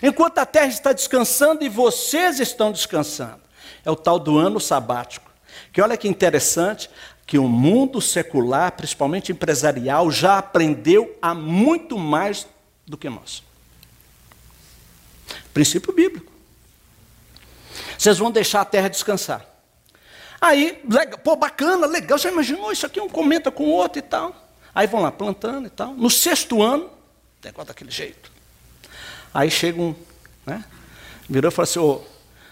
Enquanto 0.01 0.39
a 0.39 0.47
terra 0.47 0.65
está 0.65 0.93
descansando 0.93 1.63
e 1.63 1.69
vocês 1.69 2.39
estão 2.39 2.71
descansando. 2.71 3.41
É 3.85 3.91
o 3.91 3.95
tal 3.95 4.17
do 4.17 4.35
ano 4.35 4.59
sabático. 4.59 5.29
Que 5.71 5.79
olha 5.79 5.95
que 5.95 6.07
interessante, 6.07 6.89
que 7.27 7.37
o 7.37 7.47
mundo 7.49 8.01
secular, 8.01 8.71
principalmente 8.71 9.33
empresarial, 9.33 10.09
já 10.09 10.37
aprendeu 10.37 11.15
a 11.21 11.33
muito 11.33 11.99
mais 11.99 12.47
do 12.85 12.97
que 12.97 13.09
nós. 13.09 13.43
Princípio 15.53 15.93
bíblico. 15.93 16.31
Vocês 17.97 18.17
vão 18.17 18.31
deixar 18.31 18.61
a 18.61 18.65
terra 18.65 18.87
descansar. 18.87 19.45
Aí, 20.39 20.81
legal, 20.89 21.19
pô, 21.19 21.35
bacana, 21.35 21.85
legal, 21.85 22.17
já 22.17 22.31
imaginou 22.31 22.71
isso 22.71 22.85
aqui, 22.85 23.01
um 23.01 23.09
comenta 23.09 23.51
com 23.51 23.65
o 23.65 23.71
outro 23.71 23.99
e 23.99 24.03
tal. 24.03 24.33
Aí 24.73 24.87
vão 24.87 25.01
lá 25.01 25.11
plantando 25.11 25.67
e 25.67 25.69
tal. 25.69 25.93
No 25.95 26.09
sexto 26.09 26.61
ano, 26.61 26.89
negócio 27.43 27.67
daquele 27.67 27.91
jeito. 27.91 28.31
Aí 29.33 29.51
chega 29.51 29.81
um, 29.81 29.93
né? 30.45 30.63
Virou 31.27 31.51
e 31.51 31.53
falou 31.53 31.63
assim, 31.63 31.79
ô, 31.79 32.01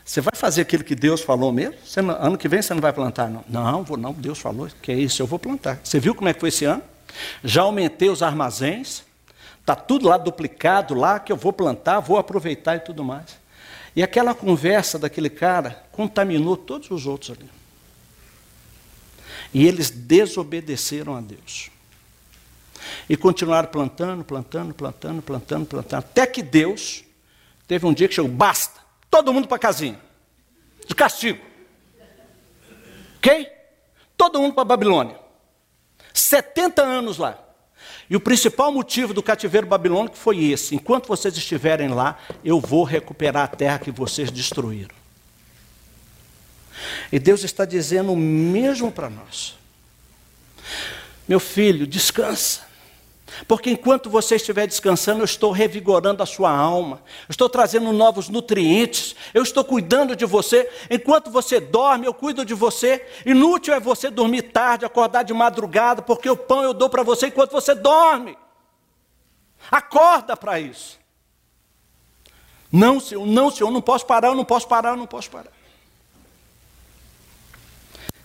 você 0.06 0.22
vai 0.22 0.34
fazer 0.36 0.62
aquilo 0.62 0.84
que 0.84 0.94
Deus 0.94 1.22
falou 1.22 1.52
mesmo? 1.52 1.76
Não, 2.04 2.16
ano 2.24 2.38
que 2.38 2.48
vem 2.48 2.62
você 2.62 2.76
não 2.76 2.82
vai 2.82 2.94
plantar, 2.94 3.28
não. 3.28 3.44
Não, 3.50 3.84
vou 3.84 3.98
não, 3.98 4.14
Deus 4.14 4.38
falou, 4.38 4.70
que 4.80 4.92
é 4.92 4.96
isso, 4.96 5.20
eu 5.20 5.26
vou 5.26 5.40
plantar. 5.40 5.80
Você 5.84 6.00
viu 6.00 6.14
como 6.14 6.30
é 6.30 6.34
que 6.34 6.40
foi 6.40 6.50
esse 6.50 6.64
ano? 6.64 6.84
Já 7.44 7.64
aumentei 7.64 8.08
os 8.08 8.22
armazéns, 8.22 9.04
está 9.60 9.76
tudo 9.76 10.08
lá 10.08 10.18
duplicado 10.20 10.94
lá, 10.94 11.20
que 11.20 11.32
eu 11.32 11.36
vou 11.36 11.52
plantar, 11.52 12.02
vou 12.02 12.20
aproveitar 12.20 12.76
e 12.76 12.82
tudo 12.82 13.04
mais. 13.04 13.38
E 13.96 14.04
aquela 14.04 14.36
conversa 14.36 15.00
daquele 15.00 15.30
cara 15.30 15.84
contaminou 15.92 16.56
todos 16.56 16.92
os 16.92 17.08
outros 17.08 17.32
ali. 17.36 17.50
E 19.52 19.66
eles 19.66 19.90
desobedeceram 19.90 21.16
a 21.16 21.22
Deus. 21.22 21.72
E 23.10 23.18
continuaram 23.18 23.70
plantando, 23.70 24.24
plantando, 24.24 24.72
plantando, 24.72 25.22
plantando, 25.24 25.66
plantando, 25.66 26.00
até 26.00 26.28
que 26.28 26.44
Deus 26.44 27.04
teve 27.68 27.88
um 27.88 27.94
dia 27.94 28.08
que 28.08 28.14
chegou, 28.14 28.30
basta 28.30 28.75
todo 29.16 29.32
mundo 29.32 29.48
para 29.48 29.58
casinha. 29.58 29.98
De 30.86 30.94
castigo. 30.94 31.42
Ok? 33.18 33.50
Todo 34.18 34.42
mundo 34.42 34.54
para 34.54 34.66
Babilônia. 34.66 35.18
70 36.14 36.82
anos 36.82 37.18
lá. 37.18 37.40
E 38.10 38.16
o 38.18 38.20
principal 38.20 38.74
motivo 38.74 39.14
do 39.14 39.24
cativeiro 39.24 39.66
babilônico 39.66 40.18
foi 40.18 40.44
esse: 40.44 40.76
enquanto 40.76 41.08
vocês 41.08 41.36
estiverem 41.38 41.88
lá, 41.90 42.20
eu 42.44 42.60
vou 42.60 42.84
recuperar 42.84 43.44
a 43.46 43.48
terra 43.48 43.80
que 43.80 43.90
vocês 43.90 44.30
destruíram. 44.30 44.96
E 47.10 47.18
Deus 47.18 47.44
está 47.44 47.64
dizendo 47.64 48.12
o 48.12 48.18
mesmo 48.18 48.92
para 48.92 49.10
nós. 49.10 49.58
Meu 51.26 51.40
filho, 51.40 51.88
descansa. 51.88 52.65
Porque 53.48 53.70
enquanto 53.70 54.10
você 54.10 54.36
estiver 54.36 54.68
descansando, 54.68 55.22
eu 55.22 55.26
estou 55.26 55.52
revigorando 55.52 56.24
a 56.24 56.26
sua 56.26 56.52
alma, 56.52 57.02
eu 57.28 57.32
estou 57.32 57.50
trazendo 57.50 57.92
novos 57.92 58.30
nutrientes, 58.30 59.16
eu 59.34 59.44
estou 59.44 59.64
cuidando 59.64 60.16
de 60.16 60.26
você. 60.26 60.70
Enquanto 60.90 61.30
você 61.30 61.60
dorme, 61.60 62.06
eu 62.06 62.14
cuido 62.14 62.46
de 62.46 62.54
você. 62.54 63.06
Inútil 63.26 63.74
é 63.74 63.80
você 63.80 64.10
dormir 64.10 64.44
tarde, 64.44 64.86
acordar 64.86 65.24
de 65.24 65.34
madrugada, 65.34 66.02
porque 66.02 66.30
o 66.30 66.38
pão 66.38 66.64
eu 66.64 66.74
dou 66.74 66.90
para 66.90 67.04
você 67.04 67.28
enquanto 67.28 67.52
você 67.52 67.76
dorme. 67.76 68.38
Acorda 69.70 70.38
para 70.38 70.60
isso. 70.60 71.00
Não, 72.72 73.00
Senhor, 73.00 73.26
não, 73.26 73.50
Senhor, 73.50 73.72
não 73.72 73.82
posso 73.82 74.06
parar, 74.06 74.30
eu 74.30 74.36
não 74.36 74.46
posso 74.46 74.68
parar, 74.68 74.90
eu 74.90 74.98
não 74.98 75.08
posso 75.08 75.30
parar. 75.30 75.52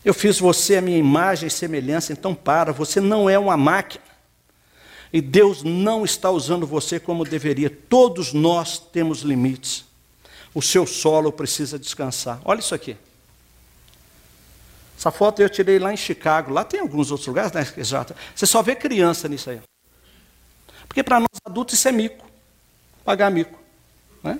Eu 0.04 0.14
fiz 0.14 0.38
você 0.38 0.76
a 0.76 0.80
minha 0.80 0.98
imagem 0.98 1.46
e 1.46 1.50
semelhança, 1.50 2.12
então 2.12 2.34
para, 2.34 2.72
você 2.72 3.00
não 3.00 3.28
é 3.28 3.38
uma 3.38 3.56
máquina. 3.56 4.09
E 5.12 5.20
Deus 5.20 5.62
não 5.62 6.04
está 6.04 6.30
usando 6.30 6.66
você 6.66 7.00
como 7.00 7.24
deveria. 7.24 7.68
Todos 7.68 8.32
nós 8.32 8.78
temos 8.78 9.20
limites. 9.20 9.84
O 10.54 10.62
seu 10.62 10.86
solo 10.86 11.32
precisa 11.32 11.78
descansar. 11.78 12.40
Olha 12.44 12.60
isso 12.60 12.74
aqui. 12.74 12.96
Essa 14.96 15.10
foto 15.10 15.40
eu 15.40 15.48
tirei 15.48 15.78
lá 15.78 15.92
em 15.92 15.96
Chicago. 15.96 16.52
Lá 16.52 16.64
tem 16.64 16.80
alguns 16.80 17.10
outros 17.10 17.26
lugares, 17.26 17.52
né? 17.52 17.66
Exato. 17.76 18.14
Você 18.34 18.46
só 18.46 18.62
vê 18.62 18.76
criança 18.76 19.28
nisso 19.28 19.50
aí. 19.50 19.60
Porque 20.86 21.02
para 21.02 21.20
nós 21.20 21.28
adultos 21.44 21.78
isso 21.78 21.88
é 21.88 21.92
mico. 21.92 22.26
Pagar 23.04 23.30
mico. 23.30 23.58
Né? 24.22 24.38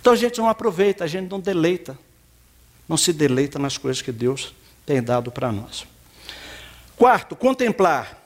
Então 0.00 0.12
a 0.12 0.16
gente 0.16 0.38
não 0.38 0.48
aproveita, 0.48 1.04
a 1.04 1.06
gente 1.06 1.30
não 1.30 1.40
deleita. 1.40 1.98
Não 2.88 2.96
se 2.96 3.12
deleita 3.12 3.58
nas 3.58 3.76
coisas 3.76 4.02
que 4.02 4.10
Deus 4.10 4.54
tem 4.86 5.02
dado 5.02 5.30
para 5.30 5.52
nós. 5.52 5.86
Quarto, 6.96 7.36
contemplar. 7.36 8.19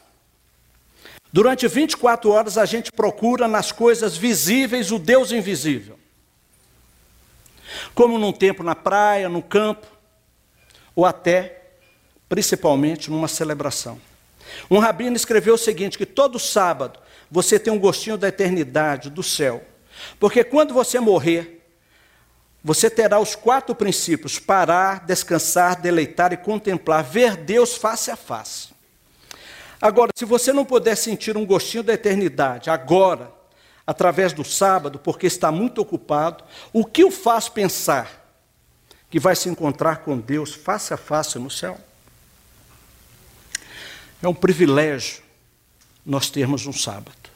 Durante 1.35 1.67
24 1.67 2.31
horas 2.31 2.57
a 2.57 2.65
gente 2.65 2.93
procura 2.93 3.49
nas 3.49 3.73
coisas 3.73 4.17
visíveis 4.17 4.93
o 4.93 5.01
Deus 5.01 5.33
invisível. 5.33 5.99
Como 7.93 8.21
num 8.21 8.33
tempo 8.33 8.63
na 8.63 8.77
praia, 8.77 9.29
no 9.29 9.43
campo, 9.43 9.85
ou 10.95 11.05
até, 11.05 11.63
principalmente, 12.29 13.11
numa 13.11 13.27
celebração. 13.27 14.01
Um 14.71 14.79
rabino 14.79 15.17
escreveu 15.17 15.55
o 15.55 15.59
seguinte: 15.59 15.99
que 15.99 16.07
todo 16.07 16.39
sábado 16.39 17.01
você 17.29 17.59
tem 17.59 17.73
um 17.73 17.81
gostinho 17.81 18.17
da 18.17 18.29
eternidade, 18.29 19.11
do 19.11 19.25
céu. 19.25 19.61
Porque 20.21 20.45
quando 20.45 20.73
você 20.73 21.01
morrer, 21.01 21.67
você 22.63 22.89
terá 22.89 23.19
os 23.19 23.35
quatro 23.35 23.75
princípios: 23.75 24.39
parar, 24.39 25.05
descansar, 25.05 25.81
deleitar 25.81 26.33
e 26.33 26.37
contemplar, 26.37 27.03
ver 27.03 27.37
Deus 27.37 27.75
face 27.75 28.09
a 28.09 28.15
face. 28.15 28.74
Agora, 29.85 30.11
se 30.17 30.25
você 30.25 30.51
não 30.51 30.65
puder 30.65 30.97
sentir 30.97 31.37
um 31.37 31.45
gostinho 31.45 31.83
da 31.83 31.93
eternidade 31.93 32.71
agora, 32.71 33.31
através 33.87 34.33
do 34.33 34.43
sábado, 34.43 34.99
porque 34.99 35.27
está 35.27 35.53
muito 35.53 35.79
ocupado, 35.79 36.43
o 36.73 36.87
que 36.87 37.05
o 37.05 37.11
faz 37.11 37.51
pensar 37.51 38.25
que 39.11 39.21
vai 39.21 39.37
se 39.37 39.47
encontrar 39.51 39.99
com 39.99 40.19
Deus 40.19 40.55
face 40.55 40.95
a 40.95 40.97
face 40.97 41.39
no 41.39 41.51
céu? 41.51 41.79
É 44.23 44.27
um 44.27 44.33
privilégio 44.33 45.23
nós 46.03 46.31
termos 46.31 46.65
um 46.65 46.73
sábado 46.73 47.29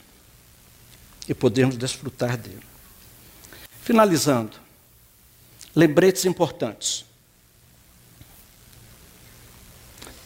e 1.28 1.34
podermos 1.34 1.76
desfrutar 1.76 2.38
dele. 2.38 2.64
Finalizando, 3.82 4.56
lembretes 5.76 6.24
importantes. 6.24 7.04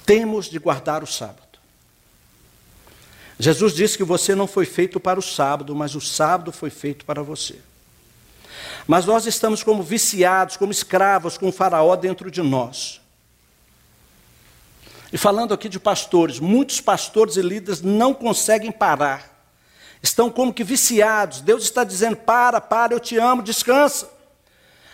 Temos 0.07 0.47
de 0.47 0.61
guardar 0.61 1.03
o 1.03 1.07
sábado. 1.09 1.42
Jesus 3.43 3.75
disse 3.75 3.97
que 3.97 4.05
você 4.05 4.37
não 4.37 4.47
foi 4.47 4.65
feito 4.65 5.01
para 5.01 5.19
o 5.19 5.23
sábado, 5.23 5.75
mas 5.75 5.97
o 5.97 6.01
sábado 6.01 6.53
foi 6.53 6.71
feito 6.71 7.05
para 7.05 7.25
você. 7.25 7.57
Mas 8.87 9.05
nós 9.05 9.27
estamos 9.27 9.65
como 9.65 9.83
viciados, 9.83 10.57
como 10.57 10.71
escravos, 10.71 11.37
com 11.37 11.49
o 11.49 11.53
faraó 11.53 11.97
dentro 11.97 12.31
de 12.31 12.41
nós. 12.41 13.01
E 15.13 15.19
falando 15.19 15.53
aqui 15.53 15.69
de 15.69 15.81
pastores, 15.81 16.39
muitos 16.39 16.81
pastores 16.81 17.37
e 17.37 17.43
líderes 17.43 17.83
não 17.83 18.15
conseguem 18.15 18.71
parar. 18.71 19.45
Estão 20.01 20.31
como 20.31 20.55
que 20.55 20.63
viciados. 20.63 21.41
Deus 21.41 21.65
está 21.65 21.83
dizendo: 21.83 22.15
para, 22.19 22.61
para, 22.61 22.95
eu 22.95 23.01
te 23.01 23.19
amo, 23.19 23.43
descansa. 23.43 24.09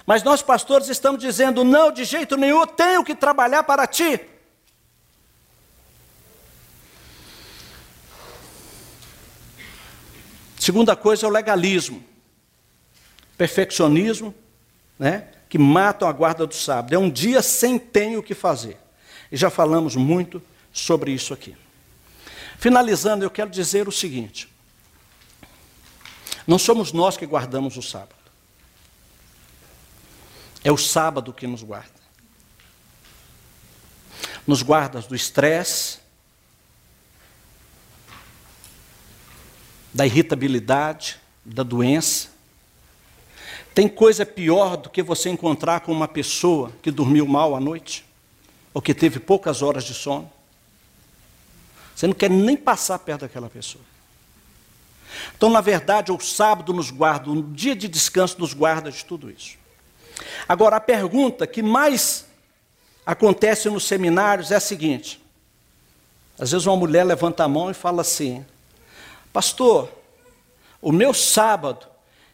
Mas 0.07 0.23
nós, 0.23 0.41
pastores, 0.41 0.89
estamos 0.89 1.20
dizendo: 1.20 1.65
não, 1.65 1.93
de 1.93 2.03
jeito 2.03 2.35
nenhum, 2.35 2.61
eu 2.61 2.66
tenho 2.66 3.05
que 3.05 3.15
trabalhar 3.15 3.65
para 3.65 3.87
ti. 3.87 4.19
Segunda 10.69 10.95
coisa 10.95 11.24
é 11.24 11.27
o 11.27 11.32
legalismo. 11.32 12.05
perfeccionismo, 13.39 14.35
né? 14.99 15.28
que 15.49 15.57
matam 15.57 16.07
a 16.07 16.12
guarda 16.12 16.47
do 16.47 16.55
sábado. 16.55 16.93
É 16.95 16.99
um 16.99 17.09
dia 17.09 17.40
sem 17.40 17.78
tem 17.78 18.19
o 18.19 18.23
que 18.23 18.35
fazer. 18.35 18.78
E 19.32 19.36
já 19.39 19.49
falamos 19.49 19.97
muito 19.97 20.43
sobre 20.70 21.11
isso 21.11 21.32
aqui. 21.32 21.57
Finalizando, 22.59 23.24
eu 23.24 23.31
quero 23.31 23.49
dizer 23.49 23.89
o 23.89 23.93
seguinte: 23.93 24.47
não 26.47 26.59
somos 26.59 26.93
nós 26.93 27.16
que 27.16 27.24
guardamos 27.24 27.78
o 27.78 27.82
sábado. 27.82 28.31
É 30.62 30.70
o 30.70 30.77
sábado 30.77 31.32
que 31.32 31.47
nos 31.47 31.62
guarda. 31.62 31.99
Nos 34.47 34.61
guarda 34.61 35.01
do 35.01 35.15
estresse, 35.15 36.01
da 39.93 40.06
irritabilidade, 40.06 41.19
da 41.44 41.62
doença. 41.62 42.28
Tem 43.74 43.89
coisa 43.89 44.27
pior 44.27 44.77
do 44.77 44.90
que 44.90 45.02
você 45.02 45.28
encontrar 45.28 45.81
com 45.81 45.93
uma 45.93 46.09
pessoa 46.09 46.73
que 46.82 46.90
dormiu 46.90 47.27
mal 47.27 47.55
à 47.55 47.60
noite, 47.60 48.05
ou 48.74 48.82
que 48.82 48.94
teve 48.94 49.19
poucas 49.19 49.62
horas 49.62 49.85
de 49.85 49.94
sono. 49.94 50.31
Você 51.94 52.06
não 52.06 52.15
quer 52.15 52.31
nem 52.31 52.56
passar 52.56 52.98
perto 52.98 53.23
daquela 53.23 53.48
pessoa. 53.48 53.85
Então, 55.36 55.51
na 55.51 55.60
verdade, 55.60 56.12
o 56.12 56.20
sábado 56.20 56.73
nos 56.73 56.90
guarda, 56.90 57.31
um 57.31 57.52
dia 57.52 57.74
de 57.74 57.89
descanso 57.89 58.39
nos 58.39 58.52
guarda 58.52 58.90
de 58.90 59.05
tudo 59.05 59.31
isso. 59.31 59.56
Agora, 60.48 60.77
a 60.77 60.81
pergunta 60.81 61.47
que 61.47 61.62
mais 61.62 62.27
acontece 63.06 63.69
nos 63.70 63.85
seminários 63.85 64.51
é 64.51 64.56
a 64.56 64.60
seguinte: 64.60 65.20
às 66.39 66.51
vezes 66.51 66.66
uma 66.66 66.77
mulher 66.77 67.05
levanta 67.05 67.44
a 67.44 67.48
mão 67.48 67.70
e 67.70 67.74
fala 67.74 68.02
assim, 68.02 68.44
pastor, 69.32 69.90
o 70.80 70.92
meu 70.92 71.12
sábado 71.12 71.86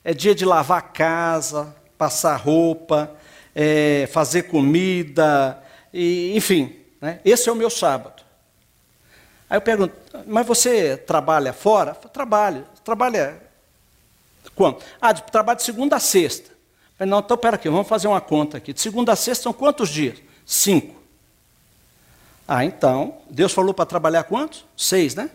é 0.03 0.13
dia 0.13 0.35
de 0.35 0.45
lavar 0.45 0.79
a 0.79 0.83
casa, 0.83 1.75
passar 1.97 2.37
roupa, 2.37 3.11
é, 3.55 4.09
fazer 4.13 4.45
comida, 4.45 5.63
e, 5.93 6.37
enfim, 6.37 6.77
né? 7.01 7.21
esse 7.25 7.49
é 7.49 7.53
o 7.53 7.57
meu 7.57 7.71
sábado. 7.71 8.23
Aí 9.49 9.57
eu 9.57 9.63
pergunto, 9.63 9.95
mas 10.27 10.47
você 10.47 10.97
trabalha 10.97 11.53
fora? 11.53 11.95
Trabalho. 11.95 12.67
Trabalha 12.83 13.41
quando? 14.55 14.79
Ah, 15.01 15.13
de, 15.13 15.23
trabalho 15.25 15.59
de 15.59 15.65
segunda 15.65 15.97
a 15.97 16.01
sexta. 16.01 16.51
Falei, 16.99 17.11
não, 17.11 17.19
então 17.19 17.37
pera 17.37 17.57
aqui, 17.57 17.69
vamos 17.69 17.89
fazer 17.89 18.09
uma 18.09 18.21
conta 18.21 18.59
aqui. 18.59 18.73
De 18.73 18.81
segunda 18.81 19.13
a 19.13 19.17
sexta 19.17 19.45
são 19.45 19.53
quantos 19.53 19.89
dias? 19.89 20.19
Cinco. 20.47 20.95
Ah, 22.47 22.65
então, 22.65 23.19
Deus 23.31 23.53
falou 23.53 23.73
para 23.73 23.87
trabalhar 23.87 24.25
quantos? 24.25 24.65
Seis, 24.77 25.15
né? 25.15 25.31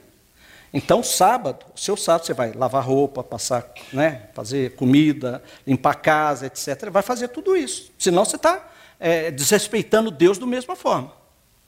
Então, 0.74 1.02
sábado, 1.02 1.66
o 1.76 1.80
seu 1.80 1.98
sábado 1.98 2.26
você 2.26 2.34
vai 2.34 2.52
lavar 2.54 2.86
roupa, 2.86 3.24
passar, 3.24 3.66
né, 3.92 4.30
fazer 4.34 4.76
comida, 4.76 5.44
limpar 5.66 5.92
a 5.92 5.96
casa, 5.96 6.46
etc. 6.46 6.90
Vai 6.92 7.02
fazer 7.02 7.30
tudo 7.30 7.58
isso. 7.58 7.92
Senão 7.98 8.24
você 8.24 8.36
está 8.36 8.70
é, 9.00 9.32
desrespeitando 9.32 10.12
Deus 10.12 10.38
da 10.38 10.46
mesma 10.46 10.76
forma, 10.76 11.12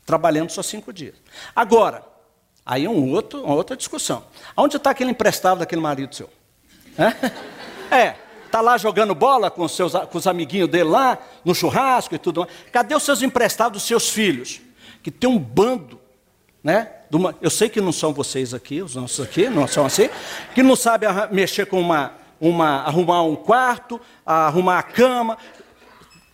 trabalhando 0.05 0.51
só 0.51 0.61
cinco 0.61 0.93
dias. 0.93 1.15
Agora, 1.55 2.03
aí 2.65 2.85
é 2.85 2.89
um 2.89 3.11
outro, 3.11 3.43
uma 3.43 3.55
outra 3.55 3.75
discussão. 3.75 4.23
Onde 4.55 4.77
está 4.77 4.91
aquele 4.91 5.11
emprestado 5.11 5.59
daquele 5.59 5.81
marido 5.81 6.15
seu? 6.15 6.29
É, 7.93 8.15
está 8.45 8.61
lá 8.61 8.77
jogando 8.77 9.13
bola 9.13 9.51
com 9.51 9.63
os, 9.65 9.73
seus, 9.73 9.91
com 9.91 10.17
os 10.17 10.25
amiguinhos 10.25 10.69
dele 10.69 10.85
lá, 10.85 11.17
no 11.43 11.53
churrasco 11.53 12.15
e 12.15 12.17
tudo 12.17 12.39
mais. 12.39 12.51
Cadê 12.71 12.95
os 12.95 13.03
seus 13.03 13.21
emprestados, 13.21 13.81
os 13.81 13.87
seus 13.87 14.09
filhos? 14.09 14.61
Que 15.03 15.11
tem 15.11 15.29
um 15.29 15.37
bando, 15.37 15.99
né? 16.63 16.89
Uma, 17.11 17.35
eu 17.41 17.49
sei 17.49 17.69
que 17.69 17.81
não 17.81 17.91
são 17.91 18.13
vocês 18.13 18.53
aqui, 18.53 18.81
os 18.81 18.95
nossos 18.95 19.25
aqui, 19.25 19.49
não 19.49 19.67
são 19.67 19.85
assim, 19.85 20.09
que 20.53 20.63
não 20.63 20.75
sabem 20.75 21.09
mexer 21.31 21.65
com 21.65 21.79
uma, 21.79 22.13
uma, 22.39 22.83
arrumar 22.83 23.23
um 23.23 23.35
quarto, 23.35 23.99
arrumar 24.25 24.79
a 24.79 24.83
cama, 24.83 25.37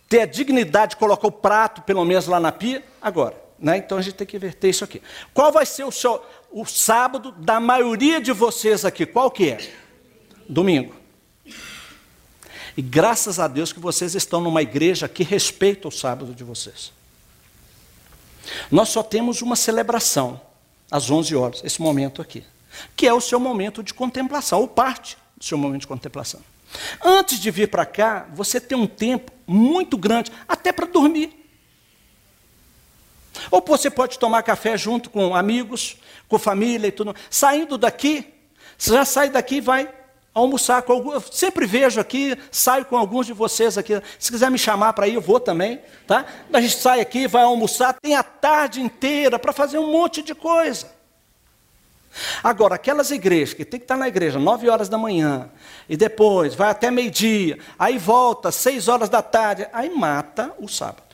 ter 0.08 0.20
a 0.20 0.26
dignidade 0.26 0.90
de 0.90 0.96
colocar 0.96 1.26
o 1.26 1.32
prato, 1.32 1.82
pelo 1.82 2.04
menos, 2.04 2.26
lá 2.26 2.38
na 2.38 2.52
pia. 2.52 2.84
Agora, 3.00 3.34
né? 3.58 3.76
então 3.78 3.98
a 3.98 4.02
gente 4.02 4.14
tem 4.14 4.26
que 4.26 4.36
inverter 4.36 4.70
isso 4.70 4.84
aqui. 4.84 5.02
Qual 5.34 5.50
vai 5.50 5.66
ser 5.66 5.84
o, 5.84 5.90
seu, 5.90 6.24
o 6.50 6.64
sábado 6.64 7.32
da 7.32 7.58
maioria 7.58 8.20
de 8.20 8.32
vocês 8.32 8.84
aqui? 8.84 9.04
Qual 9.04 9.30
que 9.30 9.50
é? 9.50 9.58
Domingo. 10.48 10.94
E 12.76 12.82
graças 12.82 13.40
a 13.40 13.48
Deus 13.48 13.72
que 13.72 13.80
vocês 13.80 14.14
estão 14.14 14.40
numa 14.40 14.62
igreja 14.62 15.08
que 15.08 15.24
respeita 15.24 15.88
o 15.88 15.90
sábado 15.90 16.32
de 16.32 16.44
vocês. 16.44 16.92
Nós 18.70 18.88
só 18.88 19.02
temos 19.02 19.42
uma 19.42 19.56
celebração 19.56 20.40
às 20.90 21.10
11 21.10 21.36
horas, 21.36 21.60
esse 21.64 21.80
momento 21.80 22.22
aqui, 22.22 22.44
que 22.96 23.06
é 23.06 23.12
o 23.12 23.20
seu 23.20 23.38
momento 23.38 23.82
de 23.82 23.92
contemplação, 23.92 24.60
ou 24.60 24.68
parte 24.68 25.16
do 25.36 25.44
seu 25.44 25.58
momento 25.58 25.82
de 25.82 25.86
contemplação. 25.86 26.40
Antes 27.02 27.40
de 27.40 27.50
vir 27.50 27.68
para 27.68 27.86
cá, 27.86 28.26
você 28.32 28.60
tem 28.60 28.76
um 28.76 28.86
tempo 28.86 29.32
muito 29.46 29.96
grande, 29.96 30.30
até 30.46 30.72
para 30.72 30.86
dormir. 30.86 31.34
Ou 33.50 33.62
você 33.64 33.90
pode 33.90 34.18
tomar 34.18 34.42
café 34.42 34.76
junto 34.76 35.08
com 35.10 35.34
amigos, 35.34 35.96
com 36.28 36.38
família 36.38 36.88
e 36.88 36.92
tudo. 36.92 37.14
Saindo 37.30 37.78
daqui, 37.78 38.34
você 38.76 38.92
já 38.92 39.04
sai 39.04 39.30
daqui 39.30 39.56
e 39.56 39.60
vai 39.60 39.88
almoçar 40.38 40.82
com 40.82 40.92
alguns. 40.92 41.24
Sempre 41.32 41.66
vejo 41.66 42.00
aqui, 42.00 42.36
saio 42.50 42.84
com 42.84 42.96
alguns 42.96 43.26
de 43.26 43.32
vocês 43.32 43.76
aqui. 43.78 44.00
Se 44.18 44.30
quiser 44.30 44.50
me 44.50 44.58
chamar 44.58 44.92
para 44.92 45.06
ir, 45.08 45.14
eu 45.14 45.20
vou 45.20 45.40
também. 45.40 45.80
Tá? 46.06 46.24
A 46.52 46.60
gente 46.60 46.76
sai 46.76 47.00
aqui, 47.00 47.26
vai 47.26 47.42
almoçar, 47.42 47.94
tem 48.00 48.14
a 48.14 48.22
tarde 48.22 48.80
inteira 48.80 49.38
para 49.38 49.52
fazer 49.52 49.78
um 49.78 49.90
monte 49.90 50.22
de 50.22 50.34
coisa. 50.34 50.98
Agora, 52.42 52.74
aquelas 52.74 53.10
igrejas 53.10 53.54
que 53.54 53.64
tem 53.64 53.78
que 53.78 53.84
estar 53.84 53.96
na 53.96 54.08
igreja 54.08 54.38
nove 54.38 54.68
horas 54.68 54.88
da 54.88 54.98
manhã, 54.98 55.50
e 55.88 55.96
depois 55.96 56.54
vai 56.54 56.70
até 56.70 56.90
meio-dia, 56.90 57.58
aí 57.78 57.98
volta 57.98 58.50
seis 58.50 58.88
horas 58.88 59.08
da 59.08 59.22
tarde, 59.22 59.66
aí 59.72 59.90
mata 59.90 60.52
o 60.58 60.68
sábado. 60.68 61.08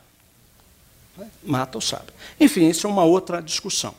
Mata 1.43 1.79
o 1.79 1.81
sábado. 1.81 2.13
Enfim, 2.41 2.69
isso 2.69 2.87
é 2.87 2.91
uma 2.91 3.05
outra 3.05 3.41
discussão. 3.41 3.95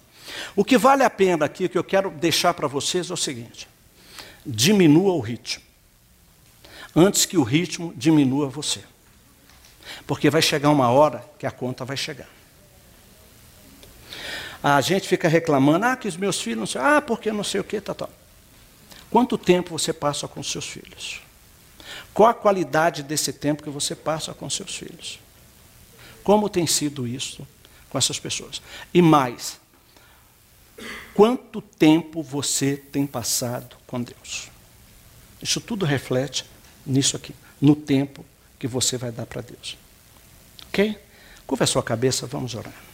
O 0.56 0.66
que 0.66 0.78
vale 0.78 1.04
a 1.04 1.10
pena 1.10 1.46
aqui, 1.46 1.70
que 1.70 1.78
eu 1.78 1.84
quero 1.84 2.10
deixar 2.10 2.54
para 2.54 2.68
vocês, 2.68 3.10
é 3.10 3.14
o 3.14 3.18
seguinte: 3.18 3.68
diminua 4.46 5.14
o 5.14 5.20
ritmo, 5.20 5.64
antes 6.96 7.26
que 7.26 7.38
o 7.38 7.44
ritmo 7.44 7.94
diminua 7.96 8.48
você. 8.48 8.84
Porque 10.06 10.30
vai 10.30 10.42
chegar 10.42 10.70
uma 10.70 10.90
hora 10.90 11.24
que 11.40 11.46
a 11.46 11.52
conta 11.52 11.86
vai 11.86 11.98
chegar. 11.98 12.30
A 14.62 14.82
gente 14.82 15.08
fica 15.08 15.28
reclamando, 15.28 15.86
ah, 15.86 15.96
que 15.96 16.08
os 16.08 16.18
meus 16.18 16.42
filhos 16.42 16.60
não 16.60 16.66
sei, 16.66 16.82
ah, 16.82 17.02
porque 17.02 17.32
não 17.32 17.44
sei 17.44 17.62
o 17.62 17.64
que, 17.64 17.80
tá, 17.80 17.94
tá. 17.94 18.10
Quanto 19.12 19.38
tempo 19.38 19.78
você 19.78 19.94
passa 19.94 20.28
com 20.28 20.42
seus 20.42 20.68
filhos? 20.68 21.22
Qual 22.14 22.30
a 22.30 22.34
qualidade 22.34 23.04
desse 23.04 23.32
tempo 23.32 23.64
que 23.64 23.70
você 23.70 23.96
passa 23.96 24.34
com 24.34 24.50
seus 24.50 24.76
filhos? 24.76 25.20
Como 26.24 26.50
tem 26.50 26.66
sido 26.66 27.08
isso 27.08 27.48
com 27.90 27.98
essas 27.98 28.20
pessoas? 28.20 28.62
E 28.94 29.02
mais, 29.02 29.60
quanto 31.14 31.62
tempo 31.62 32.22
você 32.22 32.76
tem 32.76 33.08
passado 33.08 33.76
com 33.88 34.02
Deus? 34.02 34.50
Isso 35.42 35.60
tudo 35.62 35.86
reflete 35.86 36.46
nisso 36.86 37.16
aqui, 37.16 37.36
no 37.62 37.76
tempo 37.76 38.26
que 38.60 38.68
você 38.68 38.98
vai 38.98 39.12
dar 39.12 39.26
para 39.26 39.42
Deus. 39.42 39.78
Ok? 40.68 40.98
Curva 41.46 41.64
a 41.64 41.68
sua 41.68 41.84
cabeça, 41.84 42.26
vamos 42.26 42.56
orar. 42.56 42.85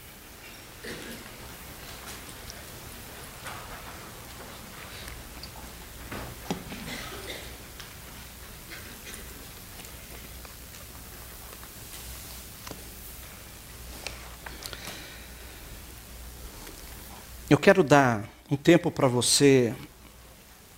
Eu 17.52 17.58
quero 17.58 17.84
dar 17.84 18.24
um 18.50 18.56
tempo 18.56 18.90
para 18.90 19.10
você, 19.10 19.76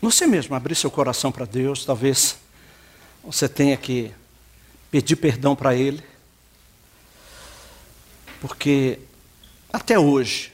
você 0.02 0.26
mesmo, 0.26 0.56
abrir 0.56 0.74
seu 0.74 0.90
coração 0.90 1.32
para 1.32 1.46
Deus. 1.46 1.86
Talvez 1.86 2.36
você 3.24 3.48
tenha 3.48 3.78
que 3.78 4.12
pedir 4.90 5.18
perdão 5.18 5.56
para 5.56 5.76
Ele, 5.76 6.04
porque 8.42 8.98
até 9.72 10.00
hoje, 10.00 10.52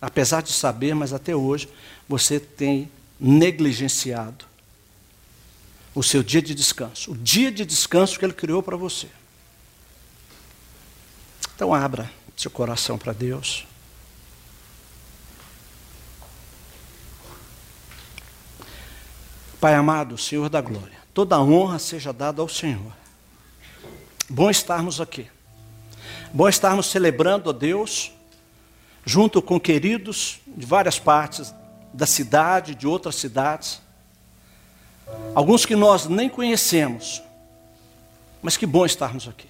apesar 0.00 0.40
de 0.40 0.54
saber, 0.54 0.94
mas 0.94 1.12
até 1.12 1.36
hoje, 1.36 1.68
você 2.08 2.40
tem 2.40 2.90
negligenciado 3.20 4.46
o 5.94 6.02
seu 6.02 6.22
dia 6.22 6.40
de 6.40 6.54
descanso, 6.54 7.12
o 7.12 7.14
dia 7.14 7.52
de 7.52 7.66
descanso 7.66 8.18
que 8.18 8.24
Ele 8.24 8.32
criou 8.32 8.62
para 8.62 8.78
você. 8.78 9.08
Então, 11.54 11.74
abra 11.74 12.10
seu 12.34 12.50
coração 12.50 12.96
para 12.96 13.12
Deus. 13.12 13.66
Pai 19.66 19.74
amado, 19.74 20.16
Senhor 20.16 20.48
da 20.48 20.60
glória, 20.60 20.96
toda 21.12 21.42
honra 21.42 21.80
seja 21.80 22.12
dada 22.12 22.40
ao 22.40 22.48
Senhor. 22.48 22.92
Bom 24.30 24.48
estarmos 24.48 25.00
aqui. 25.00 25.28
Bom 26.32 26.48
estarmos 26.48 26.86
celebrando 26.86 27.50
a 27.50 27.52
Deus, 27.52 28.12
junto 29.04 29.42
com 29.42 29.58
queridos 29.58 30.38
de 30.46 30.64
várias 30.64 31.00
partes 31.00 31.52
da 31.92 32.06
cidade, 32.06 32.76
de 32.76 32.86
outras 32.86 33.16
cidades. 33.16 33.82
Alguns 35.34 35.66
que 35.66 35.74
nós 35.74 36.06
nem 36.06 36.28
conhecemos, 36.28 37.20
Mas 38.40 38.56
que 38.56 38.66
bom 38.66 38.86
estarmos 38.86 39.26
aqui. 39.26 39.48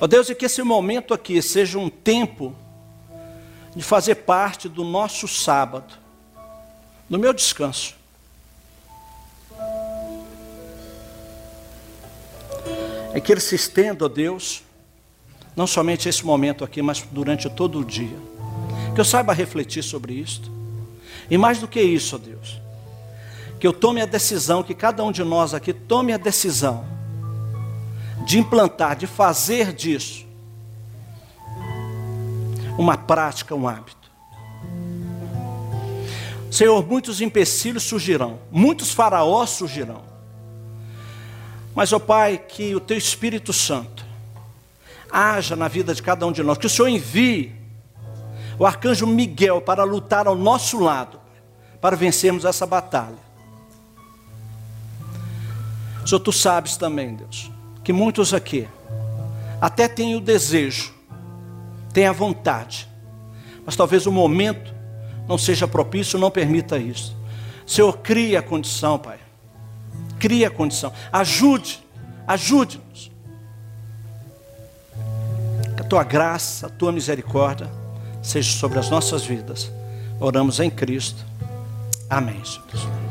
Ó 0.00 0.08
Deus, 0.08 0.28
e 0.28 0.34
que 0.34 0.46
esse 0.46 0.60
momento 0.64 1.14
aqui 1.14 1.40
seja 1.40 1.78
um 1.78 1.88
tempo 1.88 2.52
de 3.76 3.84
fazer 3.84 4.16
parte 4.16 4.68
do 4.68 4.82
nosso 4.82 5.28
sábado, 5.28 5.94
do 7.08 7.16
meu 7.16 7.32
descanso. 7.32 8.02
É 13.14 13.20
que 13.20 13.30
ele 13.32 13.40
se 13.40 13.54
estenda, 13.54 14.04
ó 14.04 14.08
Deus, 14.08 14.64
não 15.54 15.68
somente 15.68 16.08
esse 16.08 16.26
momento 16.26 16.64
aqui, 16.64 16.82
mas 16.82 17.00
durante 17.12 17.48
todo 17.48 17.78
o 17.78 17.84
dia. 17.84 18.18
Que 18.92 19.00
eu 19.00 19.04
saiba 19.04 19.32
refletir 19.32 19.84
sobre 19.84 20.14
isto. 20.14 20.50
E 21.30 21.38
mais 21.38 21.60
do 21.60 21.68
que 21.68 21.80
isso, 21.80 22.16
ó 22.16 22.18
Deus, 22.18 22.60
que 23.60 23.66
eu 23.66 23.72
tome 23.72 24.00
a 24.02 24.06
decisão, 24.06 24.64
que 24.64 24.74
cada 24.74 25.02
um 25.04 25.12
de 25.12 25.22
nós 25.22 25.54
aqui 25.54 25.72
tome 25.72 26.12
a 26.12 26.16
decisão 26.16 26.84
de 28.26 28.38
implantar, 28.38 28.96
de 28.96 29.06
fazer 29.06 29.72
disso 29.72 30.26
uma 32.76 32.96
prática, 32.96 33.54
um 33.54 33.68
hábito. 33.68 34.10
Senhor, 36.50 36.84
muitos 36.84 37.20
empecilhos 37.20 37.84
surgirão, 37.84 38.40
muitos 38.50 38.92
faraós 38.92 39.50
surgirão. 39.50 40.13
Mas, 41.74 41.92
ó 41.92 41.98
Pai, 41.98 42.38
que 42.38 42.74
o 42.74 42.80
Teu 42.80 42.96
Espírito 42.96 43.52
Santo 43.52 44.04
haja 45.10 45.56
na 45.56 45.68
vida 45.68 45.94
de 45.94 46.02
cada 46.02 46.26
um 46.26 46.32
de 46.32 46.42
nós, 46.42 46.58
que 46.58 46.66
o 46.66 46.70
Senhor 46.70 46.88
envie 46.88 47.54
o 48.58 48.64
arcanjo 48.64 49.06
Miguel 49.06 49.60
para 49.60 49.84
lutar 49.84 50.26
ao 50.26 50.36
nosso 50.36 50.78
lado, 50.78 51.20
para 51.80 51.96
vencermos 51.96 52.44
essa 52.44 52.66
batalha. 52.66 53.24
Senhor, 56.06 56.20
tu 56.20 56.32
sabes 56.32 56.76
também, 56.76 57.14
Deus, 57.14 57.50
que 57.82 57.92
muitos 57.92 58.34
aqui 58.34 58.68
até 59.60 59.88
têm 59.88 60.14
o 60.14 60.20
desejo, 60.20 60.92
têm 61.92 62.06
a 62.06 62.12
vontade, 62.12 62.88
mas 63.64 63.74
talvez 63.74 64.06
o 64.06 64.12
momento 64.12 64.74
não 65.26 65.38
seja 65.38 65.66
propício, 65.66 66.18
não 66.18 66.30
permita 66.30 66.78
isso. 66.78 67.16
Senhor, 67.66 67.96
cria 67.98 68.40
a 68.40 68.42
condição, 68.42 68.98
Pai. 68.98 69.23
Cria 70.24 70.48
a 70.48 70.50
condição. 70.50 70.90
Ajude, 71.12 71.84
ajude-nos. 72.26 73.10
Que 75.76 75.82
a 75.82 75.84
tua 75.84 76.02
graça, 76.02 76.66
a 76.66 76.70
tua 76.70 76.90
misericórdia 76.90 77.70
seja 78.22 78.50
sobre 78.56 78.78
as 78.78 78.88
nossas 78.88 79.22
vidas. 79.22 79.70
Oramos 80.18 80.60
em 80.60 80.70
Cristo. 80.70 81.22
Amém, 82.08 82.42
Senhor. 82.42 83.03